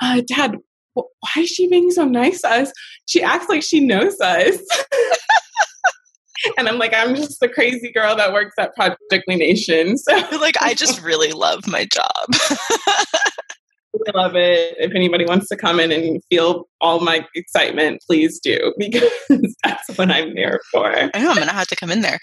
uh, 0.00 0.22
Dad, 0.26 0.56
why 0.94 1.08
is 1.38 1.50
she 1.50 1.68
being 1.68 1.90
so 1.90 2.04
nice 2.04 2.40
to 2.42 2.50
us? 2.50 2.72
She 3.06 3.22
acts 3.22 3.48
like 3.48 3.62
she 3.62 3.80
knows 3.80 4.20
us. 4.20 4.58
and 6.58 6.68
I'm 6.68 6.78
like, 6.78 6.92
I'm 6.94 7.14
just 7.14 7.40
the 7.40 7.48
crazy 7.48 7.92
girl 7.92 8.16
that 8.16 8.32
works 8.32 8.54
at 8.58 8.74
Project 8.74 9.24
Nation. 9.28 9.98
So 9.98 10.14
like, 10.40 10.60
I 10.60 10.74
just 10.74 11.02
really 11.02 11.32
love 11.32 11.66
my 11.66 11.84
job. 11.86 12.26
I 14.06 14.10
love 14.14 14.34
it. 14.36 14.76
If 14.78 14.92
anybody 14.94 15.24
wants 15.24 15.48
to 15.48 15.56
come 15.56 15.78
in 15.78 15.92
and 15.92 16.22
feel 16.30 16.68
all 16.80 17.00
my 17.00 17.24
excitement, 17.34 18.02
please 18.06 18.40
do 18.40 18.74
because 18.78 19.10
that's 19.62 19.96
what 19.96 20.10
I'm 20.10 20.34
there 20.34 20.60
for. 20.72 20.90
I 20.92 21.10
know 21.20 21.30
I'm 21.30 21.36
gonna 21.36 21.52
have 21.52 21.68
to 21.68 21.76
come 21.76 21.90
in 21.90 22.02
there. 22.02 22.18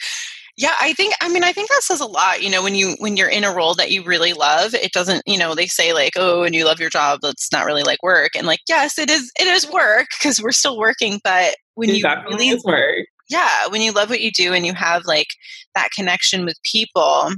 Yeah, 0.58 0.74
I 0.80 0.94
think 0.94 1.14
I 1.22 1.30
mean 1.30 1.44
I 1.44 1.54
think 1.54 1.70
that 1.70 1.84
says 1.84 2.02
a 2.02 2.06
lot, 2.06 2.44
you 2.44 2.50
know, 2.50 2.62
when 2.62 2.76
you 2.76 2.96
when 3.00 3.18
you're 3.18 3.30
in 3.30 3.44
a 3.44 3.54
role 3.54 3.74
that 3.76 3.92
you 3.92 4.04
really 4.04 4.34
love, 4.34 4.74
it 4.74 4.92
doesn't, 4.92 5.24
you 5.26 5.38
know, 5.38 5.56
they 5.56 5.68
say 5.68 5.94
like, 5.94 6.14
"Oh, 6.18 6.44
and 6.44 6.54
you 6.54 6.66
love 6.66 6.80
your 6.80 6.90
job, 6.90 7.20
that's 7.22 7.52
not 7.52 7.66
really 7.66 7.84
like 7.84 8.04
work." 8.04 8.32
And 8.36 8.46
like, 8.48 8.60
yes, 8.68 9.00
it 9.00 9.10
is 9.10 9.32
it 9.40 9.48
is 9.48 9.70
work 9.70 10.08
because 10.20 10.42
we're 10.42 10.52
still 10.52 10.78
working, 10.78 11.20
but 11.24 11.56
when 11.76 11.90
it 11.90 11.98
you 11.98 12.04
really 12.30 12.60
work. 12.66 13.06
Yeah, 13.30 13.68
when 13.70 13.82
you 13.82 13.94
love 13.94 14.10
what 14.10 14.22
you 14.22 14.32
do 14.32 14.54
and 14.54 14.66
you 14.66 14.74
have 14.74 15.04
like 15.06 15.28
that 15.74 15.90
connection 15.96 16.46
with 16.46 16.58
people. 16.70 17.32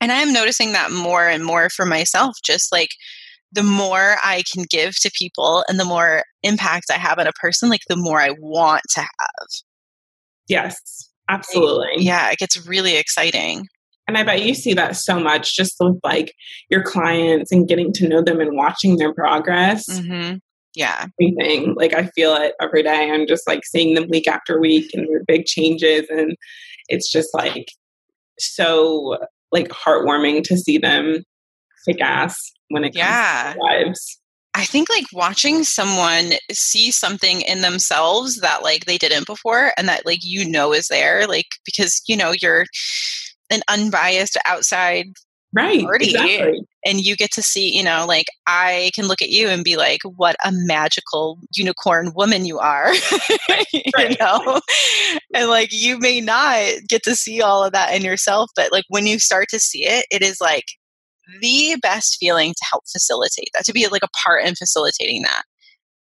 And 0.00 0.12
I 0.12 0.16
am 0.16 0.32
noticing 0.32 0.72
that 0.72 0.90
more 0.90 1.28
and 1.28 1.44
more 1.44 1.68
for 1.68 1.84
myself 1.84 2.36
just 2.44 2.72
like 2.72 2.90
the 3.52 3.62
more 3.62 4.16
I 4.22 4.42
can 4.50 4.64
give 4.68 4.98
to 5.00 5.10
people 5.18 5.64
and 5.68 5.78
the 5.78 5.84
more 5.84 6.22
impact 6.42 6.86
I 6.90 6.98
have 6.98 7.18
on 7.18 7.26
a 7.26 7.32
person, 7.32 7.68
like 7.68 7.80
the 7.88 7.96
more 7.96 8.20
I 8.20 8.30
want 8.38 8.82
to 8.94 9.00
have. 9.00 9.48
Yes. 10.48 11.07
Absolutely. 11.28 12.04
Yeah, 12.04 12.30
it 12.30 12.38
gets 12.38 12.66
really 12.66 12.96
exciting. 12.96 13.68
And 14.06 14.16
I 14.16 14.22
bet 14.22 14.42
you 14.42 14.54
see 14.54 14.72
that 14.72 14.96
so 14.96 15.20
much 15.20 15.54
just 15.54 15.76
with 15.78 15.98
like 16.02 16.34
your 16.70 16.82
clients 16.82 17.52
and 17.52 17.68
getting 17.68 17.92
to 17.94 18.08
know 18.08 18.22
them 18.22 18.40
and 18.40 18.56
watching 18.56 18.96
their 18.96 19.12
progress. 19.12 19.84
Mm-hmm. 19.88 20.38
Yeah. 20.74 21.06
Everything. 21.20 21.74
Like 21.74 21.92
I 21.92 22.06
feel 22.14 22.34
it 22.34 22.54
every 22.60 22.82
day. 22.82 23.10
I'm 23.10 23.26
just 23.26 23.46
like 23.46 23.66
seeing 23.66 23.94
them 23.94 24.08
week 24.08 24.26
after 24.26 24.58
week 24.58 24.92
and 24.94 25.06
their 25.08 25.22
big 25.26 25.44
changes. 25.44 26.06
And 26.08 26.36
it's 26.88 27.12
just 27.12 27.34
like 27.34 27.68
so 28.38 29.18
like 29.52 29.68
heartwarming 29.68 30.42
to 30.44 30.56
see 30.56 30.78
them 30.78 31.24
kick 31.86 32.00
ass 32.00 32.34
when 32.68 32.84
it 32.84 32.90
comes 32.90 32.96
yeah. 32.96 33.54
to 33.54 33.60
lives. 33.60 34.18
I 34.58 34.64
think 34.64 34.90
like 34.90 35.06
watching 35.12 35.62
someone 35.62 36.32
see 36.50 36.90
something 36.90 37.42
in 37.42 37.60
themselves 37.60 38.40
that 38.40 38.64
like 38.64 38.86
they 38.86 38.98
didn't 38.98 39.28
before 39.28 39.72
and 39.78 39.88
that 39.88 40.04
like 40.04 40.24
you 40.24 40.44
know 40.44 40.72
is 40.72 40.88
there, 40.88 41.28
like 41.28 41.46
because 41.64 42.02
you 42.08 42.16
know 42.16 42.32
you're 42.42 42.66
an 43.50 43.60
unbiased 43.68 44.36
outside 44.44 45.06
right 45.54 45.82
party 45.82 46.10
exactly. 46.10 46.60
and 46.84 47.00
you 47.00 47.16
get 47.16 47.30
to 47.30 47.40
see 47.40 47.74
you 47.74 47.82
know 47.82 48.04
like 48.06 48.26
i 48.46 48.90
can 48.94 49.06
look 49.06 49.22
at 49.22 49.30
you 49.30 49.48
and 49.48 49.64
be 49.64 49.78
like 49.78 50.00
what 50.16 50.36
a 50.44 50.50
magical 50.52 51.38
unicorn 51.56 52.12
woman 52.14 52.44
you 52.44 52.58
are 52.58 52.92
you 53.72 54.16
know 54.20 54.60
and 55.34 55.48
like 55.48 55.70
you 55.72 55.98
may 55.98 56.20
not 56.20 56.60
get 56.86 57.02
to 57.02 57.16
see 57.16 57.40
all 57.40 57.64
of 57.64 57.72
that 57.72 57.94
in 57.94 58.02
yourself 58.02 58.50
but 58.54 58.70
like 58.72 58.84
when 58.88 59.06
you 59.06 59.18
start 59.18 59.46
to 59.48 59.58
see 59.58 59.86
it 59.86 60.04
it 60.10 60.20
is 60.20 60.38
like 60.38 60.66
the 61.40 61.76
best 61.82 62.16
feeling 62.18 62.52
to 62.52 62.66
help 62.70 62.84
facilitate 62.90 63.50
that, 63.54 63.64
to 63.64 63.72
be 63.72 63.86
like 63.88 64.02
a 64.02 64.08
part 64.24 64.44
in 64.44 64.54
facilitating 64.54 65.22
that. 65.22 65.42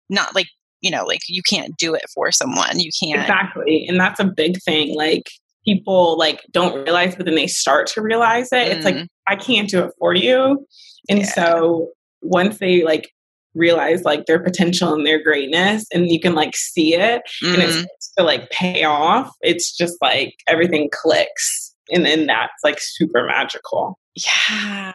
Not 0.10 0.36
like, 0.36 0.48
you 0.82 0.89
know, 0.89 1.06
like 1.06 1.22
you 1.28 1.41
can't 1.48 1.76
do 1.78 1.93
it 1.93 2.06
for 2.13 2.32
someone. 2.32 2.80
You 2.80 2.91
can't. 3.02 3.22
Exactly. 3.22 3.86
And 3.88 4.00
that's 4.00 4.19
a 4.19 4.26
big 4.26 4.62
thing. 4.63 4.95
Like 4.95 5.30
people 5.65 6.17
like 6.17 6.41
don't 6.52 6.84
realize, 6.84 7.15
but 7.15 7.26
then 7.26 7.36
they 7.36 7.48
start 7.48 7.88
to 7.88 8.02
realize 8.02 8.48
it. 8.52 8.67
Mm. 8.67 8.76
It's 8.76 8.86
like, 8.86 8.95
mm-hmm. 8.95 9.06
I 9.28 9.36
can't 9.36 9.69
do 9.69 9.84
it 9.84 9.91
for 10.00 10.13
you. 10.13 10.65
And 11.10 11.19
yeah. 11.19 11.26
so 11.26 11.89
once 12.22 12.58
they 12.58 12.84
like 12.84 13.12
realize 13.56 14.04
like 14.04 14.26
their 14.26 14.39
potential 14.39 14.93
and 14.93 15.06
their 15.06 15.22
greatness 15.22 15.86
and 15.93 16.10
you 16.10 16.19
can 16.19 16.34
like 16.36 16.56
see 16.56 16.93
it 16.93 17.22
mm. 17.43 17.54
and 17.54 17.62
it's 17.63 18.12
to 18.17 18.24
like 18.24 18.50
pay 18.50 18.84
off, 18.84 19.32
it's 19.41 19.76
just 19.76 19.98
like 20.02 20.36
everything 20.48 20.89
clicks. 20.91 21.76
And 21.91 22.06
then 22.06 22.28
that's 22.28 22.63
like 22.63 22.78
super 22.80 23.26
magical. 23.26 23.98
Yeah. 24.25 24.93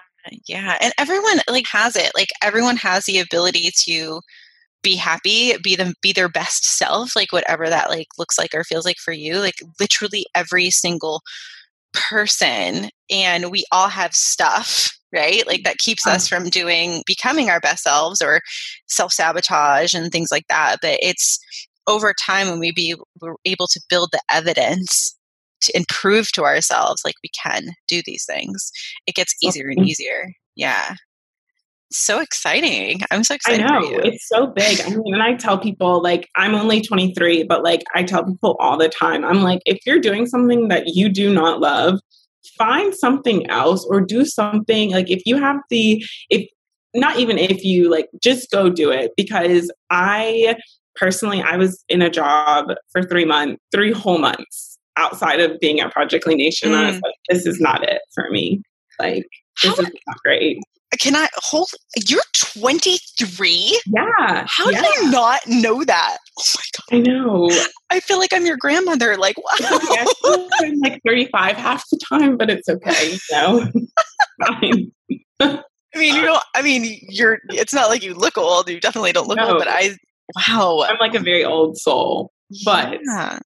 Yeah. 0.48 0.78
And 0.80 0.92
everyone 0.98 1.40
like 1.48 1.66
has 1.70 1.96
it. 1.96 2.12
Like 2.14 2.30
everyone 2.42 2.76
has 2.78 3.04
the 3.04 3.18
ability 3.18 3.70
to 3.84 4.20
be 4.82 4.96
happy, 4.96 5.56
be 5.62 5.76
them 5.76 5.94
be 6.02 6.12
their 6.12 6.28
best 6.28 6.64
self, 6.64 7.16
like 7.16 7.32
whatever 7.32 7.68
that 7.68 7.90
like 7.90 8.08
looks 8.18 8.38
like 8.38 8.54
or 8.54 8.64
feels 8.64 8.84
like 8.86 8.98
for 8.98 9.12
you. 9.12 9.38
Like 9.38 9.56
literally 9.80 10.26
every 10.34 10.70
single 10.70 11.22
person 11.92 12.90
and 13.10 13.50
we 13.50 13.64
all 13.72 13.88
have 13.88 14.14
stuff 14.14 14.90
right 15.14 15.46
like 15.46 15.62
that 15.62 15.78
keeps 15.78 16.06
us 16.08 16.26
from 16.28 16.48
doing 16.48 17.02
becoming 17.06 17.48
our 17.48 17.60
best 17.60 17.84
selves 17.84 18.20
or 18.20 18.40
self-sabotage 18.88 19.94
and 19.94 20.10
things 20.10 20.30
like 20.32 20.44
that 20.48 20.78
but 20.82 20.98
it's 21.00 21.38
over 21.86 22.12
time 22.12 22.48
when 22.48 22.58
we 22.58 22.72
be 22.72 22.96
we're 23.20 23.36
able 23.44 23.68
to 23.68 23.80
build 23.88 24.10
the 24.12 24.20
evidence 24.30 25.16
and 25.74 25.86
prove 25.88 26.32
to 26.32 26.44
ourselves 26.44 27.02
like 27.04 27.14
we 27.22 27.30
can 27.30 27.70
do 27.88 28.02
these 28.04 28.24
things, 28.24 28.70
it 29.06 29.14
gets 29.14 29.34
easier 29.42 29.68
and 29.68 29.86
easier. 29.86 30.32
Yeah. 30.56 30.94
So 31.92 32.20
exciting. 32.20 33.02
I'm 33.10 33.22
so 33.22 33.34
excited. 33.34 33.64
I 33.64 33.78
know. 33.78 33.88
It's 33.88 34.26
so 34.26 34.48
big. 34.48 34.80
I 34.80 34.90
mean, 34.90 35.14
and 35.14 35.22
I 35.22 35.34
tell 35.34 35.58
people, 35.58 36.02
like, 36.02 36.28
I'm 36.34 36.54
only 36.54 36.80
23, 36.80 37.44
but 37.44 37.62
like, 37.62 37.84
I 37.94 38.02
tell 38.02 38.24
people 38.24 38.56
all 38.58 38.76
the 38.76 38.88
time, 38.88 39.24
I'm 39.24 39.42
like, 39.42 39.60
if 39.64 39.78
you're 39.86 40.00
doing 40.00 40.26
something 40.26 40.68
that 40.68 40.88
you 40.88 41.08
do 41.08 41.32
not 41.32 41.60
love, 41.60 42.00
find 42.58 42.94
something 42.94 43.48
else 43.48 43.86
or 43.88 44.00
do 44.00 44.24
something. 44.24 44.90
Like, 44.90 45.08
if 45.08 45.22
you 45.24 45.36
have 45.36 45.58
the, 45.70 46.04
if 46.30 46.48
not 46.94 47.18
even 47.18 47.38
if 47.38 47.64
you 47.64 47.90
like, 47.90 48.08
just 48.20 48.50
go 48.50 48.68
do 48.68 48.90
it 48.90 49.12
because 49.16 49.70
I 49.90 50.56
personally, 50.96 51.42
I 51.42 51.56
was 51.56 51.84
in 51.88 52.02
a 52.02 52.10
job 52.10 52.72
for 52.90 53.02
three 53.02 53.24
months, 53.24 53.60
three 53.72 53.92
whole 53.92 54.18
months 54.18 54.73
outside 54.96 55.40
of 55.40 55.58
being 55.60 55.80
at 55.80 55.92
Project 55.92 56.26
LeanNation, 56.26 56.68
mm. 56.68 56.74
I 56.74 56.86
was 56.86 56.96
mm. 56.96 57.02
like, 57.02 57.14
this 57.28 57.46
is 57.46 57.60
not 57.60 57.82
it 57.88 58.00
for 58.14 58.30
me. 58.30 58.62
Like, 58.98 59.26
this 59.62 59.76
How, 59.76 59.82
is 59.82 59.90
not 60.06 60.16
great. 60.24 60.58
Can 61.00 61.16
I 61.16 61.28
hold? 61.36 61.70
You're 62.08 62.22
23. 62.34 63.80
Yeah. 63.86 64.46
How 64.46 64.70
yeah. 64.70 64.82
did 64.82 64.90
I 64.96 65.10
not 65.10 65.40
know 65.48 65.84
that? 65.84 66.18
Oh 66.38 66.54
my 66.56 66.62
god. 66.78 66.96
I 66.96 67.00
know. 67.00 67.50
I 67.90 68.00
feel 68.00 68.18
like 68.18 68.32
I'm 68.32 68.46
your 68.46 68.56
grandmother. 68.56 69.16
Like, 69.16 69.36
wow. 69.60 70.48
I'm 70.60 70.78
like 70.80 71.00
35 71.06 71.56
half 71.56 71.84
the 71.90 71.98
time, 72.08 72.36
but 72.36 72.50
it's 72.50 72.68
okay. 72.68 73.12
You 73.12 73.18
know. 73.32 73.72
I 74.42 74.60
mean, 75.98 76.14
you 76.14 76.22
don't. 76.22 76.44
I 76.54 76.62
mean, 76.62 77.00
you're. 77.08 77.38
It's 77.50 77.74
not 77.74 77.88
like 77.88 78.02
you 78.02 78.14
look 78.14 78.38
old. 78.38 78.68
You 78.68 78.80
definitely 78.80 79.12
don't 79.12 79.28
look 79.28 79.38
no. 79.38 79.50
old. 79.50 79.58
But 79.58 79.68
I. 79.68 79.96
Wow. 80.48 80.86
I'm 80.88 80.96
like 81.00 81.14
a 81.14 81.20
very 81.20 81.44
old 81.44 81.76
soul. 81.76 82.32
But 82.64 83.00
yeah. 83.04 83.38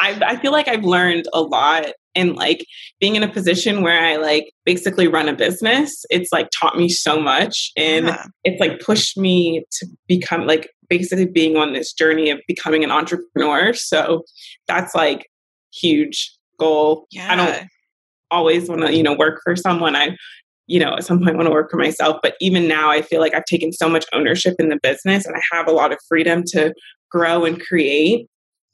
I, 0.00 0.20
I 0.24 0.36
feel 0.36 0.52
like 0.52 0.68
I've 0.68 0.84
learned 0.84 1.26
a 1.32 1.40
lot 1.40 1.86
and 2.14 2.34
like 2.34 2.64
being 3.00 3.16
in 3.16 3.22
a 3.22 3.28
position 3.28 3.82
where 3.82 4.00
I 4.00 4.16
like 4.16 4.50
basically 4.64 5.06
run 5.06 5.28
a 5.28 5.34
business, 5.34 6.04
it's 6.10 6.32
like 6.32 6.48
taught 6.50 6.76
me 6.76 6.88
so 6.88 7.20
much 7.20 7.72
and 7.76 8.06
yeah. 8.06 8.24
it's 8.44 8.60
like 8.60 8.80
pushed 8.80 9.18
me 9.18 9.64
to 9.72 9.86
become 10.08 10.46
like 10.46 10.70
basically 10.88 11.26
being 11.26 11.56
on 11.56 11.72
this 11.72 11.92
journey 11.92 12.30
of 12.30 12.40
becoming 12.48 12.84
an 12.84 12.90
entrepreneur. 12.90 13.72
So 13.74 14.22
that's 14.66 14.94
like 14.94 15.26
huge 15.74 16.32
goal. 16.58 17.06
Yeah. 17.10 17.32
I 17.32 17.36
don't 17.36 17.68
always 18.30 18.68
want 18.68 18.82
to, 18.82 18.94
you 18.94 19.02
know, 19.02 19.14
work 19.14 19.40
for 19.44 19.54
someone. 19.54 19.94
I 19.94 20.16
you 20.66 20.80
know, 20.80 20.94
at 20.94 21.04
some 21.04 21.22
point 21.22 21.36
want 21.36 21.46
to 21.46 21.52
work 21.52 21.70
for 21.70 21.76
myself. 21.76 22.18
But 22.22 22.34
even 22.40 22.66
now, 22.66 22.90
I 22.90 23.02
feel 23.02 23.20
like 23.20 23.34
I've 23.34 23.44
taken 23.44 23.72
so 23.72 23.88
much 23.88 24.04
ownership 24.12 24.56
in 24.58 24.68
the 24.68 24.78
business 24.82 25.24
and 25.24 25.36
I 25.36 25.40
have 25.52 25.68
a 25.68 25.72
lot 25.72 25.92
of 25.92 25.98
freedom 26.08 26.42
to 26.48 26.74
grow 27.10 27.44
and 27.44 27.60
create. 27.60 28.26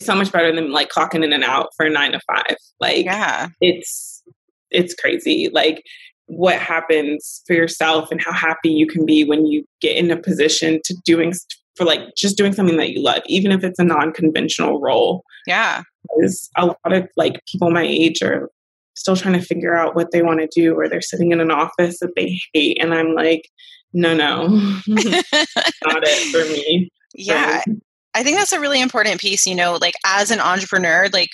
So 0.05 0.15
much 0.15 0.33
better 0.33 0.55
than 0.55 0.73
like 0.73 0.91
clocking 0.91 1.25
in 1.25 1.33
and 1.33 1.45
out 1.45 1.69
for 1.77 1.89
nine 1.89 2.13
to 2.13 2.21
five. 2.21 2.57
Like, 2.81 3.05
yeah, 3.05 3.49
it's 3.61 4.23
it's 4.71 4.95
crazy. 4.95 5.49
Like 5.53 5.85
what 6.27 6.59
happens 6.59 7.43
for 7.47 7.53
yourself 7.53 8.11
and 8.11 8.21
how 8.23 8.33
happy 8.33 8.71
you 8.71 8.87
can 8.87 9.05
be 9.05 9.25
when 9.25 9.47
you 9.47 9.65
get 9.81 9.97
in 9.97 10.11
a 10.11 10.17
position 10.17 10.81
to 10.85 10.95
doing 11.05 11.35
for 11.77 11.85
like 11.85 12.01
just 12.17 12.37
doing 12.37 12.53
something 12.53 12.77
that 12.77 12.91
you 12.91 13.03
love, 13.03 13.23
even 13.27 13.53
if 13.53 13.65
it's 13.65 13.79
a 13.79 13.85
non-conventional 13.85 14.81
role. 14.81 15.25
Yeah, 15.47 15.83
is 16.19 16.51
a 16.57 16.67
lot 16.67 16.79
of 16.93 17.09
like 17.17 17.41
people 17.51 17.71
my 17.71 17.83
age 17.83 18.23
are 18.23 18.51
still 18.95 19.17
trying 19.17 19.39
to 19.39 19.45
figure 19.45 19.75
out 19.75 19.95
what 19.97 20.11
they 20.11 20.23
want 20.23 20.41
to 20.41 20.49
do, 20.55 20.75
or 20.75 20.89
they're 20.89 21.01
sitting 21.01 21.33
in 21.33 21.41
an 21.41 21.51
office 21.51 21.99
that 22.01 22.15
they 22.17 22.39
hate, 22.53 22.79
and 22.81 22.95
I'm 22.95 23.15
like, 23.15 23.49
no, 23.93 24.15
no, 24.15 24.47
not 24.87 26.03
it 26.05 26.33
for 26.33 26.53
me. 26.53 26.91
Yeah, 27.15 27.61
so, 27.67 27.75
I 28.15 28.23
think 28.23 28.37
that's 28.37 28.53
a 28.53 28.61
really 28.61 28.81
important 28.81 29.21
piece. 29.21 29.47
You 29.47 29.55
know, 29.55 29.79
like 29.81 29.95
as 30.05 30.31
an 30.31 30.41
entrepreneur, 30.41 31.09
like 31.13 31.31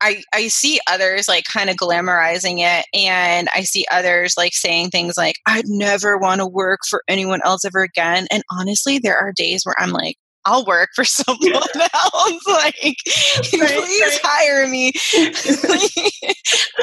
I, 0.00 0.22
I 0.32 0.48
see 0.48 0.78
others 0.88 1.26
like 1.28 1.44
kind 1.44 1.70
of 1.70 1.76
glamorizing 1.76 2.58
it 2.58 2.86
and 2.92 3.48
I 3.54 3.62
see 3.62 3.86
others 3.90 4.34
like 4.36 4.54
saying 4.54 4.90
things 4.90 5.16
like 5.16 5.36
I'd 5.46 5.68
never 5.68 6.18
want 6.18 6.40
to 6.40 6.46
work 6.46 6.80
for 6.88 7.02
anyone 7.08 7.40
else 7.44 7.64
ever 7.64 7.82
again 7.82 8.26
and 8.30 8.42
honestly 8.50 8.98
there 8.98 9.16
are 9.16 9.32
days 9.32 9.64
where 9.64 9.74
I'm 9.78 9.90
like 9.90 10.16
I'll 10.44 10.66
work 10.66 10.90
for 10.94 11.04
someone 11.06 11.52
else 11.54 12.46
like 12.46 12.76
right, 12.84 13.52
please 13.52 14.02
right. 14.02 14.20
hire 14.22 14.68
me 14.68 14.92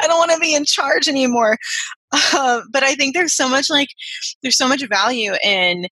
I 0.01 0.07
don't 0.07 0.17
want 0.17 0.31
to 0.31 0.39
be 0.39 0.55
in 0.55 0.65
charge 0.65 1.07
anymore 1.07 1.57
uh, 2.11 2.61
but 2.71 2.83
I 2.83 2.95
think 2.95 3.13
there's 3.13 3.35
so 3.35 3.47
much 3.47 3.69
like 3.69 3.89
there's 4.41 4.57
so 4.57 4.67
much 4.67 4.83
value 4.87 5.33
in 5.43 5.87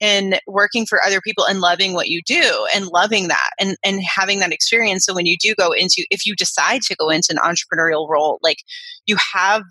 in 0.00 0.36
working 0.46 0.84
for 0.86 1.02
other 1.04 1.20
people 1.20 1.44
and 1.44 1.60
loving 1.60 1.94
what 1.94 2.08
you 2.08 2.20
do 2.22 2.66
and 2.74 2.86
loving 2.88 3.28
that 3.28 3.50
and, 3.58 3.76
and 3.84 4.02
having 4.02 4.40
that 4.40 4.52
experience. 4.52 5.04
So 5.04 5.14
when 5.14 5.26
you 5.26 5.36
do 5.38 5.54
go 5.54 5.72
into, 5.72 6.04
if 6.10 6.26
you 6.26 6.34
decide 6.34 6.82
to 6.82 6.96
go 6.96 7.08
into 7.08 7.28
an 7.30 7.38
entrepreneurial 7.38 8.08
role, 8.08 8.38
like 8.42 8.58
you 9.06 9.16
have 9.32 9.62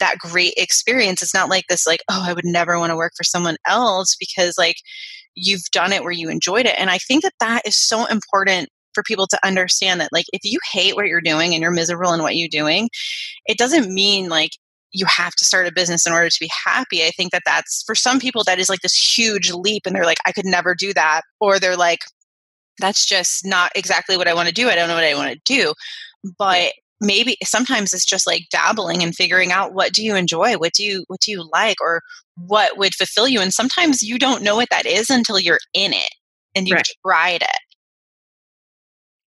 that 0.00 0.18
great 0.18 0.54
experience. 0.56 1.22
It's 1.22 1.34
not 1.34 1.48
like 1.48 1.66
this, 1.68 1.86
like, 1.86 2.00
oh, 2.10 2.24
I 2.26 2.32
would 2.32 2.44
never 2.44 2.78
want 2.78 2.90
to 2.90 2.96
work 2.96 3.12
for 3.16 3.24
someone 3.24 3.56
else 3.66 4.16
because 4.18 4.56
like 4.58 4.76
you've 5.34 5.64
done 5.72 5.92
it 5.92 6.02
where 6.02 6.12
you 6.12 6.28
enjoyed 6.28 6.66
it. 6.66 6.74
And 6.78 6.90
I 6.90 6.98
think 6.98 7.22
that 7.22 7.34
that 7.40 7.62
is 7.66 7.76
so 7.76 8.06
important 8.06 8.68
for 8.92 9.02
people 9.04 9.26
to 9.28 9.46
understand 9.46 10.00
that 10.00 10.12
like 10.12 10.26
if 10.32 10.40
you 10.42 10.58
hate 10.72 10.96
what 10.96 11.06
you're 11.06 11.20
doing 11.20 11.52
and 11.52 11.62
you're 11.62 11.70
miserable 11.70 12.12
in 12.12 12.22
what 12.22 12.34
you're 12.36 12.48
doing, 12.48 12.88
it 13.46 13.56
doesn't 13.56 13.92
mean 13.92 14.28
like 14.28 14.50
you 14.92 15.06
have 15.06 15.34
to 15.36 15.44
start 15.44 15.66
a 15.66 15.72
business 15.72 16.06
in 16.06 16.12
order 16.12 16.28
to 16.28 16.40
be 16.40 16.50
happy. 16.64 17.04
I 17.04 17.10
think 17.10 17.32
that 17.32 17.42
that's 17.44 17.82
for 17.86 17.94
some 17.94 18.18
people 18.18 18.42
that 18.44 18.58
is 18.58 18.68
like 18.68 18.80
this 18.80 18.94
huge 18.94 19.52
leap 19.52 19.82
and 19.86 19.94
they're 19.94 20.04
like 20.04 20.18
I 20.26 20.32
could 20.32 20.46
never 20.46 20.74
do 20.74 20.92
that 20.94 21.22
or 21.40 21.58
they're 21.58 21.76
like 21.76 22.00
that's 22.78 23.06
just 23.06 23.46
not 23.46 23.72
exactly 23.74 24.16
what 24.16 24.28
I 24.28 24.34
want 24.34 24.48
to 24.48 24.54
do. 24.54 24.68
I 24.68 24.74
don't 24.74 24.88
know 24.88 24.94
what 24.94 25.04
I 25.04 25.14
want 25.14 25.32
to 25.32 25.40
do. 25.44 25.74
But 26.38 26.72
maybe 27.00 27.36
sometimes 27.44 27.92
it's 27.92 28.04
just 28.04 28.26
like 28.26 28.48
dabbling 28.50 29.02
and 29.02 29.14
figuring 29.14 29.52
out 29.52 29.74
what 29.74 29.92
do 29.92 30.04
you 30.04 30.16
enjoy? 30.16 30.54
What 30.54 30.72
do 30.72 30.84
you 30.84 31.04
what 31.08 31.20
do 31.20 31.30
you 31.30 31.48
like 31.52 31.76
or 31.80 32.02
what 32.36 32.78
would 32.78 32.94
fulfill 32.94 33.28
you? 33.28 33.40
And 33.40 33.52
sometimes 33.52 34.02
you 34.02 34.18
don't 34.18 34.42
know 34.42 34.56
what 34.56 34.70
that 34.70 34.86
is 34.86 35.10
until 35.10 35.38
you're 35.38 35.60
in 35.74 35.92
it 35.92 36.14
and 36.54 36.66
you've 36.66 36.76
right. 36.76 36.96
tried 37.04 37.42
it. 37.42 37.60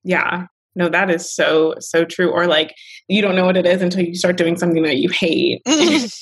Yeah 0.04 0.48
no 0.76 0.90
that 0.90 1.10
is 1.10 1.34
so 1.34 1.76
so 1.80 2.06
true. 2.06 2.30
Or 2.30 2.48
like 2.48 2.76
you 3.08 3.22
don't 3.22 3.36
know 3.36 3.46
what 3.46 3.58
it 3.58 3.66
is 3.66 3.82
until 3.82 4.04
you 4.04 4.16
start 4.16 4.38
doing 4.38 4.58
something 4.58 4.84
that 4.84 4.98
you 4.98 5.10
hate. 5.10 5.62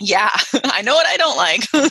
Yeah. 0.00 0.30
I 0.64 0.82
know 0.82 0.94
what 0.94 1.06
i 1.06 1.16
don't 1.16 1.36
like. 1.36 1.62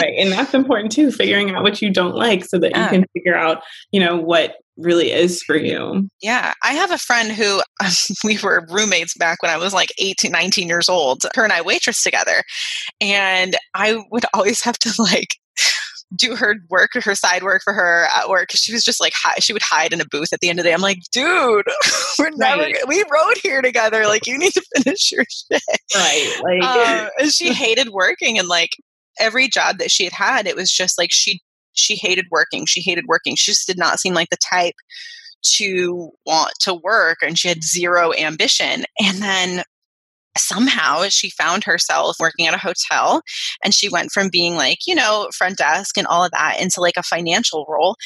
Right 0.00 0.14
and 0.18 0.32
that's 0.32 0.54
important 0.54 0.92
too 0.92 1.12
figuring 1.12 1.50
out 1.50 1.62
what 1.62 1.82
you 1.82 1.90
don't 1.90 2.14
like 2.14 2.44
so 2.44 2.58
that 2.58 2.70
yeah. 2.70 2.84
you 2.84 2.90
can 2.90 3.06
figure 3.12 3.36
out 3.36 3.62
you 3.92 4.00
know 4.00 4.16
what 4.16 4.56
really 4.76 5.10
is 5.10 5.42
for 5.42 5.56
you. 5.56 6.08
Yeah 6.22 6.54
i 6.62 6.72
have 6.72 6.90
a 6.90 6.98
friend 6.98 7.32
who 7.32 7.60
um, 7.82 7.90
we 8.24 8.38
were 8.38 8.66
roommates 8.70 9.14
back 9.16 9.42
when 9.42 9.50
i 9.50 9.56
was 9.56 9.74
like 9.74 9.92
18 9.98 10.30
19 10.30 10.68
years 10.68 10.88
old 10.88 11.24
her 11.34 11.44
and 11.44 11.52
i 11.52 11.60
waitress 11.60 12.02
together. 12.02 12.42
And 13.00 13.56
i 13.74 14.02
would 14.10 14.24
always 14.32 14.62
have 14.62 14.78
to 14.78 14.94
like 14.98 15.36
do 16.16 16.34
her 16.34 16.56
work, 16.68 16.90
her 16.94 17.14
side 17.14 17.42
work 17.42 17.62
for 17.62 17.72
her 17.72 18.06
at 18.14 18.28
work. 18.28 18.50
She 18.50 18.72
was 18.72 18.84
just 18.84 19.00
like, 19.00 19.12
she 19.38 19.52
would 19.52 19.62
hide 19.62 19.92
in 19.92 20.00
a 20.00 20.04
booth 20.10 20.32
at 20.32 20.40
the 20.40 20.48
end 20.48 20.58
of 20.58 20.64
the 20.64 20.70
day. 20.70 20.74
I'm 20.74 20.80
like, 20.80 20.98
dude, 21.12 21.66
we're 22.18 22.30
never, 22.30 22.62
right. 22.62 22.88
we 22.88 23.04
rode 23.10 23.38
here 23.42 23.62
together. 23.62 24.04
Like, 24.04 24.26
you 24.26 24.36
need 24.38 24.52
to 24.52 24.62
finish 24.76 25.12
your 25.12 25.24
shit. 25.28 25.62
Right. 25.94 26.40
Like, 26.42 26.62
um, 26.62 27.10
and 27.18 27.30
she 27.30 27.52
hated 27.52 27.90
working. 27.90 28.38
And 28.38 28.48
like 28.48 28.70
every 29.18 29.48
job 29.48 29.78
that 29.78 29.90
she 29.90 30.04
had 30.04 30.12
had, 30.12 30.46
it 30.46 30.56
was 30.56 30.70
just 30.70 30.98
like 30.98 31.10
she, 31.12 31.40
she 31.72 31.96
hated 31.96 32.26
working. 32.30 32.66
She 32.66 32.80
hated 32.80 33.04
working. 33.06 33.36
She 33.36 33.52
just 33.52 33.66
did 33.66 33.78
not 33.78 34.00
seem 34.00 34.14
like 34.14 34.30
the 34.30 34.36
type 34.50 34.74
to 35.42 36.10
want 36.26 36.52
to 36.60 36.74
work 36.74 37.18
and 37.22 37.38
she 37.38 37.48
had 37.48 37.62
zero 37.64 38.12
ambition. 38.14 38.84
And 38.98 39.18
then 39.18 39.62
somehow 40.36 41.04
she 41.08 41.30
found 41.30 41.64
herself 41.64 42.16
working 42.20 42.46
at 42.46 42.54
a 42.54 42.58
hotel 42.58 43.22
and 43.64 43.74
she 43.74 43.88
went 43.88 44.12
from 44.12 44.28
being 44.30 44.54
like 44.54 44.78
you 44.86 44.94
know 44.94 45.28
front 45.36 45.56
desk 45.58 45.96
and 45.98 46.06
all 46.06 46.24
of 46.24 46.30
that 46.30 46.60
into 46.60 46.80
like 46.80 46.96
a 46.96 47.02
financial 47.02 47.66
role 47.68 47.96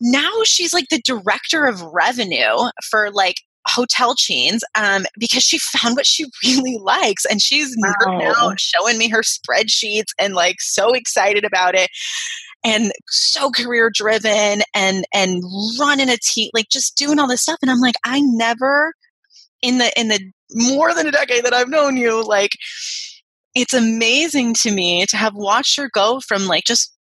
now 0.00 0.30
she's 0.44 0.72
like 0.72 0.88
the 0.90 1.02
director 1.04 1.64
of 1.64 1.82
revenue 1.82 2.70
for 2.90 3.10
like 3.10 3.36
hotel 3.68 4.14
chains 4.14 4.62
um, 4.76 5.04
because 5.18 5.42
she 5.42 5.58
found 5.58 5.96
what 5.96 6.06
she 6.06 6.24
really 6.44 6.78
likes 6.82 7.24
and 7.26 7.42
she's 7.42 7.76
wow. 7.78 8.18
now 8.18 8.54
showing 8.56 8.96
me 8.96 9.08
her 9.08 9.22
spreadsheets 9.22 10.12
and 10.18 10.34
like 10.34 10.56
so 10.60 10.92
excited 10.92 11.44
about 11.44 11.74
it 11.74 11.90
and 12.64 12.92
so 13.08 13.50
career 13.50 13.90
driven 13.92 14.62
and 14.74 15.04
and 15.12 15.42
running 15.78 16.08
a 16.08 16.16
team 16.16 16.50
like 16.54 16.68
just 16.70 16.96
doing 16.96 17.18
all 17.18 17.28
this 17.28 17.42
stuff 17.42 17.58
and 17.60 17.70
i'm 17.70 17.80
like 17.80 17.96
i 18.04 18.20
never 18.20 18.92
in 19.62 19.78
the 19.78 19.90
in 19.98 20.08
the 20.08 20.20
more 20.52 20.94
than 20.94 21.06
a 21.06 21.12
decade 21.12 21.44
that 21.44 21.54
I've 21.54 21.68
known 21.68 21.96
you, 21.96 22.24
like 22.24 22.52
it's 23.54 23.74
amazing 23.74 24.54
to 24.62 24.70
me 24.70 25.06
to 25.06 25.16
have 25.16 25.34
watched 25.34 25.76
her 25.78 25.90
go 25.92 26.20
from 26.20 26.46
like 26.46 26.64
just 26.64 26.92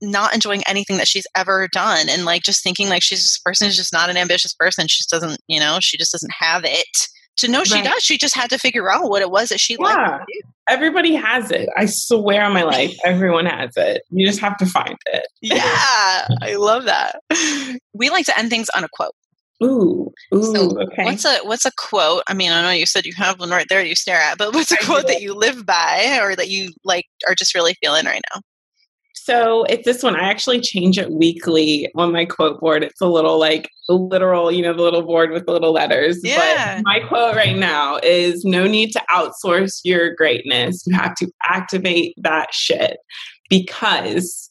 not 0.00 0.34
enjoying 0.34 0.62
anything 0.66 0.96
that 0.96 1.08
she's 1.08 1.26
ever 1.36 1.68
done 1.72 2.08
and 2.08 2.24
like 2.24 2.42
just 2.42 2.62
thinking 2.62 2.88
like 2.88 3.02
she's 3.02 3.24
this 3.24 3.38
person 3.38 3.68
is 3.68 3.76
just 3.76 3.92
not 3.92 4.10
an 4.10 4.16
ambitious 4.16 4.54
person. 4.54 4.86
She 4.88 4.98
just 4.98 5.10
doesn't, 5.10 5.40
you 5.48 5.60
know, 5.60 5.78
she 5.80 5.96
just 5.96 6.12
doesn't 6.12 6.32
have 6.38 6.64
it. 6.64 7.08
To 7.38 7.48
know 7.48 7.58
right. 7.58 7.68
she 7.68 7.82
does, 7.82 8.02
she 8.02 8.18
just 8.18 8.34
had 8.34 8.50
to 8.50 8.58
figure 8.58 8.90
out 8.90 9.08
what 9.08 9.22
it 9.22 9.30
was 9.30 9.50
that 9.50 9.60
she 9.60 9.76
yeah. 9.78 9.84
liked. 9.84 10.24
Everybody 10.68 11.14
has 11.14 11.52
it. 11.52 11.68
I 11.76 11.86
swear 11.86 12.42
on 12.42 12.52
my 12.52 12.64
life, 12.64 12.96
everyone 13.04 13.46
has 13.46 13.76
it. 13.76 14.02
You 14.10 14.26
just 14.26 14.40
have 14.40 14.56
to 14.56 14.66
find 14.66 14.96
it. 15.06 15.24
yeah, 15.40 16.26
I 16.42 16.56
love 16.56 16.84
that. 16.84 17.20
We 17.94 18.10
like 18.10 18.26
to 18.26 18.38
end 18.38 18.50
things 18.50 18.68
on 18.76 18.84
a 18.84 18.88
quote. 18.92 19.14
Ooh, 19.62 20.12
ooh, 20.32 20.54
so 20.54 20.80
okay. 20.80 21.04
What's 21.04 21.24
a 21.24 21.38
what's 21.38 21.64
a 21.64 21.72
quote? 21.76 22.22
I 22.28 22.34
mean, 22.34 22.52
I 22.52 22.62
know 22.62 22.70
you 22.70 22.86
said 22.86 23.06
you 23.06 23.12
have 23.16 23.40
one 23.40 23.50
right 23.50 23.66
there 23.68 23.84
you 23.84 23.96
stare 23.96 24.20
at, 24.20 24.38
but 24.38 24.54
what's 24.54 24.70
a 24.70 24.76
I 24.80 24.84
quote 24.84 25.06
that 25.08 25.20
you 25.20 25.34
live 25.34 25.66
by 25.66 26.20
or 26.22 26.36
that 26.36 26.48
you 26.48 26.72
like 26.84 27.06
are 27.26 27.34
just 27.34 27.54
really 27.54 27.74
feeling 27.82 28.06
right 28.06 28.22
now? 28.32 28.40
So 29.14 29.64
it's 29.64 29.84
this 29.84 30.02
one. 30.02 30.16
I 30.16 30.30
actually 30.30 30.60
change 30.60 30.96
it 30.96 31.10
weekly 31.10 31.90
on 31.96 32.12
my 32.12 32.24
quote 32.24 32.60
board. 32.60 32.82
It's 32.82 33.00
a 33.00 33.06
little 33.06 33.38
like 33.38 33.68
literal, 33.88 34.50
you 34.50 34.62
know, 34.62 34.72
the 34.72 34.80
little 34.80 35.02
board 35.02 35.32
with 35.32 35.44
the 35.44 35.52
little 35.52 35.72
letters. 35.72 36.20
Yeah. 36.22 36.76
But 36.76 36.84
my 36.84 37.00
quote 37.00 37.36
right 37.36 37.56
now 37.56 37.98
is 38.02 38.44
no 38.44 38.66
need 38.66 38.92
to 38.92 39.02
outsource 39.10 39.80
your 39.84 40.14
greatness. 40.14 40.82
You 40.86 40.96
have 40.96 41.14
to 41.16 41.30
activate 41.46 42.14
that 42.22 42.54
shit 42.54 42.98
because 43.50 44.47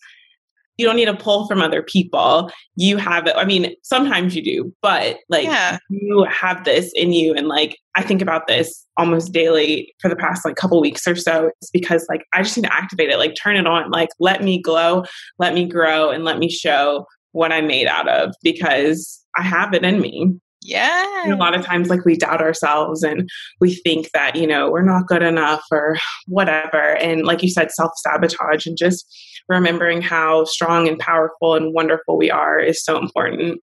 you 0.77 0.85
don't 0.85 0.95
need 0.95 1.05
to 1.05 1.15
pull 1.15 1.47
from 1.47 1.61
other 1.61 1.81
people. 1.81 2.51
You 2.75 2.97
have 2.97 3.27
it. 3.27 3.35
I 3.35 3.45
mean, 3.45 3.75
sometimes 3.83 4.35
you 4.35 4.43
do, 4.43 4.73
but 4.81 5.17
like 5.29 5.45
yeah. 5.45 5.79
you 5.89 6.25
have 6.29 6.63
this 6.63 6.91
in 6.95 7.11
you. 7.11 7.33
And 7.33 7.47
like, 7.47 7.77
I 7.95 8.03
think 8.03 8.21
about 8.21 8.47
this 8.47 8.85
almost 8.95 9.31
daily 9.31 9.93
for 9.99 10.09
the 10.09 10.15
past 10.15 10.45
like 10.45 10.55
couple 10.55 10.79
weeks 10.79 11.07
or 11.07 11.15
so. 11.15 11.51
It's 11.61 11.71
because 11.71 12.05
like 12.09 12.23
I 12.33 12.43
just 12.43 12.57
need 12.57 12.65
to 12.65 12.73
activate 12.73 13.09
it, 13.09 13.17
like 13.17 13.35
turn 13.35 13.55
it 13.55 13.67
on, 13.67 13.89
like 13.89 14.09
let 14.19 14.43
me 14.43 14.61
glow, 14.61 15.03
let 15.39 15.53
me 15.53 15.65
grow, 15.67 16.09
and 16.11 16.23
let 16.23 16.37
me 16.37 16.49
show 16.49 17.05
what 17.31 17.51
I'm 17.51 17.67
made 17.67 17.87
out 17.87 18.07
of 18.07 18.35
because 18.43 19.23
I 19.35 19.43
have 19.43 19.73
it 19.73 19.83
in 19.83 19.99
me. 19.99 20.39
Yeah. 20.61 21.23
And 21.23 21.33
a 21.33 21.37
lot 21.37 21.55
of 21.55 21.63
times, 21.63 21.89
like, 21.89 22.03
we 22.03 22.17
doubt 22.17 22.41
ourselves 22.41 23.03
and 23.03 23.29
we 23.61 23.75
think 23.75 24.11
that, 24.11 24.35
you 24.35 24.47
know, 24.47 24.69
we're 24.69 24.81
not 24.81 25.07
good 25.07 25.21
enough 25.21 25.63
or 25.71 25.97
whatever. 26.25 26.97
And 26.97 27.25
like 27.25 27.41
you 27.41 27.49
said, 27.49 27.71
self 27.71 27.91
sabotage 27.95 28.65
and 28.65 28.77
just 28.77 29.05
remembering 29.49 30.01
how 30.01 30.45
strong 30.45 30.87
and 30.87 30.99
powerful 30.99 31.55
and 31.55 31.73
wonderful 31.73 32.17
we 32.17 32.29
are 32.31 32.59
is 32.59 32.83
so 32.83 32.97
important. 32.97 33.61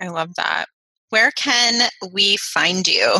I 0.00 0.08
love 0.08 0.34
that. 0.36 0.66
Where 1.10 1.30
can 1.32 1.88
we 2.12 2.36
find 2.38 2.86
you? 2.86 3.16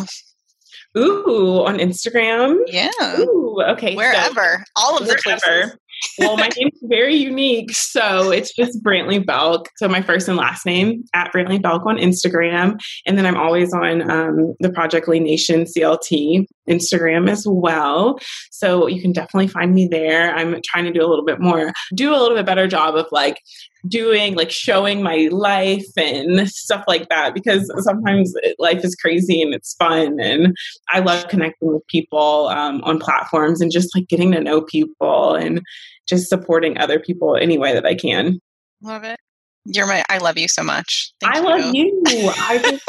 Ooh, 0.97 1.63
on 1.65 1.77
Instagram. 1.77 2.57
Yeah. 2.67 2.89
Ooh, 3.19 3.61
okay. 3.69 3.95
Wherever. 3.95 4.57
So, 4.57 4.83
all 4.83 4.97
of 4.97 5.07
the 5.07 5.17
places. 5.23 5.75
well, 6.17 6.35
my 6.35 6.49
name's 6.57 6.79
very 6.83 7.15
unique. 7.15 7.71
So 7.71 8.31
it's 8.31 8.53
just 8.53 8.83
Brantley 8.83 9.25
Belk. 9.25 9.69
So 9.77 9.87
my 9.87 10.01
first 10.01 10.27
and 10.27 10.37
last 10.37 10.65
name 10.65 11.03
at 11.13 11.31
Brantley 11.31 11.61
Belk 11.61 11.85
on 11.85 11.97
Instagram. 11.97 12.79
And 13.05 13.17
then 13.17 13.25
I'm 13.25 13.37
always 13.37 13.73
on 13.73 14.09
um, 14.09 14.53
the 14.59 14.71
Project 14.71 15.07
LeanNation 15.07 15.67
CLT 15.77 16.45
Instagram 16.69 17.29
as 17.29 17.45
well. 17.47 18.19
So 18.51 18.87
you 18.87 19.01
can 19.01 19.11
definitely 19.11 19.47
find 19.47 19.73
me 19.73 19.87
there. 19.87 20.35
I'm 20.35 20.59
trying 20.65 20.85
to 20.85 20.91
do 20.91 21.05
a 21.05 21.07
little 21.09 21.25
bit 21.25 21.39
more, 21.39 21.71
do 21.95 22.11
a 22.11 22.17
little 22.17 22.37
bit 22.37 22.45
better 22.45 22.67
job 22.67 22.95
of 22.95 23.07
like 23.11 23.39
doing 23.87 24.35
like 24.35 24.51
showing 24.51 25.01
my 25.01 25.27
life 25.31 25.85
and 25.97 26.47
stuff 26.49 26.83
like 26.87 27.09
that 27.09 27.33
because 27.33 27.71
sometimes 27.83 28.33
life 28.59 28.83
is 28.83 28.95
crazy 28.95 29.41
and 29.41 29.53
it's 29.53 29.73
fun 29.75 30.19
and 30.19 30.55
i 30.89 30.99
love 30.99 31.27
connecting 31.29 31.73
with 31.73 31.85
people 31.87 32.47
um, 32.49 32.81
on 32.83 32.99
platforms 32.99 33.61
and 33.61 33.71
just 33.71 33.95
like 33.95 34.07
getting 34.07 34.31
to 34.31 34.39
know 34.39 34.61
people 34.61 35.35
and 35.35 35.61
just 36.07 36.29
supporting 36.29 36.77
other 36.77 36.99
people 36.99 37.35
any 37.35 37.57
way 37.57 37.73
that 37.73 37.85
i 37.85 37.95
can 37.95 38.39
love 38.81 39.03
it 39.03 39.19
you're 39.65 39.87
my 39.87 40.03
i 40.09 40.17
love 40.17 40.37
you 40.37 40.47
so 40.47 40.63
much 40.63 41.11
Thank 41.19 41.35
i 41.35 41.39
you. 41.39 41.45
love 41.45 41.75
you 41.75 42.31
i 42.37 42.57
just 42.63 42.83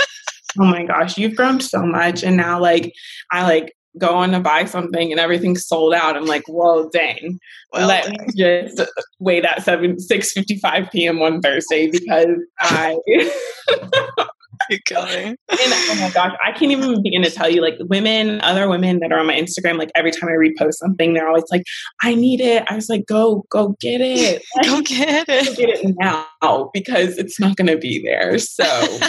oh 0.60 0.64
my 0.64 0.84
gosh 0.84 1.18
you've 1.18 1.36
grown 1.36 1.60
so 1.60 1.84
much 1.84 2.22
and 2.22 2.36
now 2.36 2.60
like 2.60 2.92
i 3.30 3.42
like 3.42 3.72
going 3.98 4.30
to 4.32 4.40
buy 4.40 4.64
something 4.64 5.10
and 5.10 5.20
everything's 5.20 5.66
sold 5.66 5.94
out. 5.94 6.16
I'm 6.16 6.26
like, 6.26 6.44
whoa, 6.48 6.88
dang. 6.90 7.38
Well, 7.72 7.86
Let 7.86 8.04
dang. 8.04 8.12
me 8.12 8.26
just 8.34 8.90
wait 9.18 9.44
at 9.44 9.62
seven 9.62 9.98
six 9.98 10.32
fifty 10.32 10.58
five 10.58 10.90
PM 10.90 11.20
on 11.20 11.40
Thursday 11.40 11.90
because 11.90 12.38
I 12.60 12.96
keep 14.70 14.84
going. 14.86 15.28
And 15.28 15.38
oh 15.50 15.96
my 16.00 16.10
gosh, 16.10 16.36
I 16.44 16.52
can't 16.52 16.72
even 16.72 17.02
begin 17.02 17.22
to 17.22 17.30
tell 17.30 17.48
you, 17.48 17.60
like 17.60 17.76
women, 17.80 18.40
other 18.42 18.68
women 18.68 18.98
that 19.00 19.12
are 19.12 19.18
on 19.18 19.26
my 19.26 19.34
Instagram, 19.34 19.78
like 19.78 19.90
every 19.94 20.10
time 20.10 20.28
I 20.28 20.32
repost 20.32 20.74
something, 20.74 21.14
they're 21.14 21.28
always 21.28 21.44
like, 21.50 21.64
I 22.02 22.14
need 22.14 22.40
it. 22.40 22.64
I 22.68 22.74
was 22.74 22.88
like, 22.88 23.06
go, 23.06 23.44
go 23.50 23.76
get 23.80 24.00
it. 24.00 24.42
Like, 24.56 24.66
go 24.66 24.80
get 24.82 25.28
it. 25.28 25.46
Go 25.46 25.54
get 25.54 25.68
it 25.68 25.96
now 25.98 26.70
because 26.72 27.18
it's 27.18 27.38
not 27.38 27.56
going 27.56 27.68
to 27.68 27.78
be 27.78 28.02
there. 28.02 28.38
So 28.38 28.64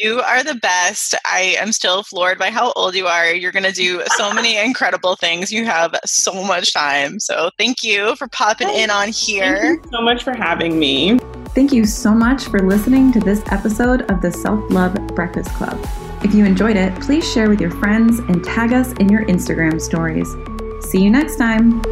you 0.00 0.20
are 0.20 0.42
the 0.42 0.58
best. 0.60 1.14
I 1.24 1.56
am 1.58 1.72
still 1.72 2.02
floored 2.02 2.38
by 2.38 2.50
how 2.50 2.72
old 2.72 2.94
you 2.94 3.06
are. 3.06 3.32
You're 3.32 3.52
going 3.52 3.64
to 3.64 3.72
do 3.72 4.02
so 4.16 4.32
many 4.32 4.56
incredible 4.56 5.16
things. 5.16 5.52
You 5.52 5.64
have 5.64 5.94
so 6.04 6.44
much 6.44 6.72
time. 6.72 7.20
So 7.20 7.50
thank 7.58 7.82
you 7.82 8.16
for 8.16 8.28
popping 8.28 8.68
in 8.68 8.90
on 8.90 9.08
here. 9.08 9.80
so 9.92 10.00
much 10.00 10.22
for 10.22 10.34
having 10.34 10.78
me. 10.78 11.18
Thank 11.58 11.72
you 11.72 11.84
so 11.86 12.14
much 12.14 12.44
for 12.44 12.60
listening 12.60 13.10
to 13.10 13.18
this 13.18 13.42
episode 13.50 14.02
of 14.12 14.22
the 14.22 14.30
Self 14.30 14.70
Love 14.70 14.94
Breakfast 15.08 15.50
Club. 15.54 15.76
If 16.22 16.32
you 16.32 16.44
enjoyed 16.44 16.76
it, 16.76 16.94
please 17.00 17.28
share 17.28 17.48
with 17.48 17.60
your 17.60 17.72
friends 17.72 18.20
and 18.20 18.44
tag 18.44 18.72
us 18.72 18.92
in 18.92 19.08
your 19.08 19.24
Instagram 19.24 19.80
stories. 19.80 20.36
See 20.88 21.02
you 21.02 21.10
next 21.10 21.34
time. 21.34 21.82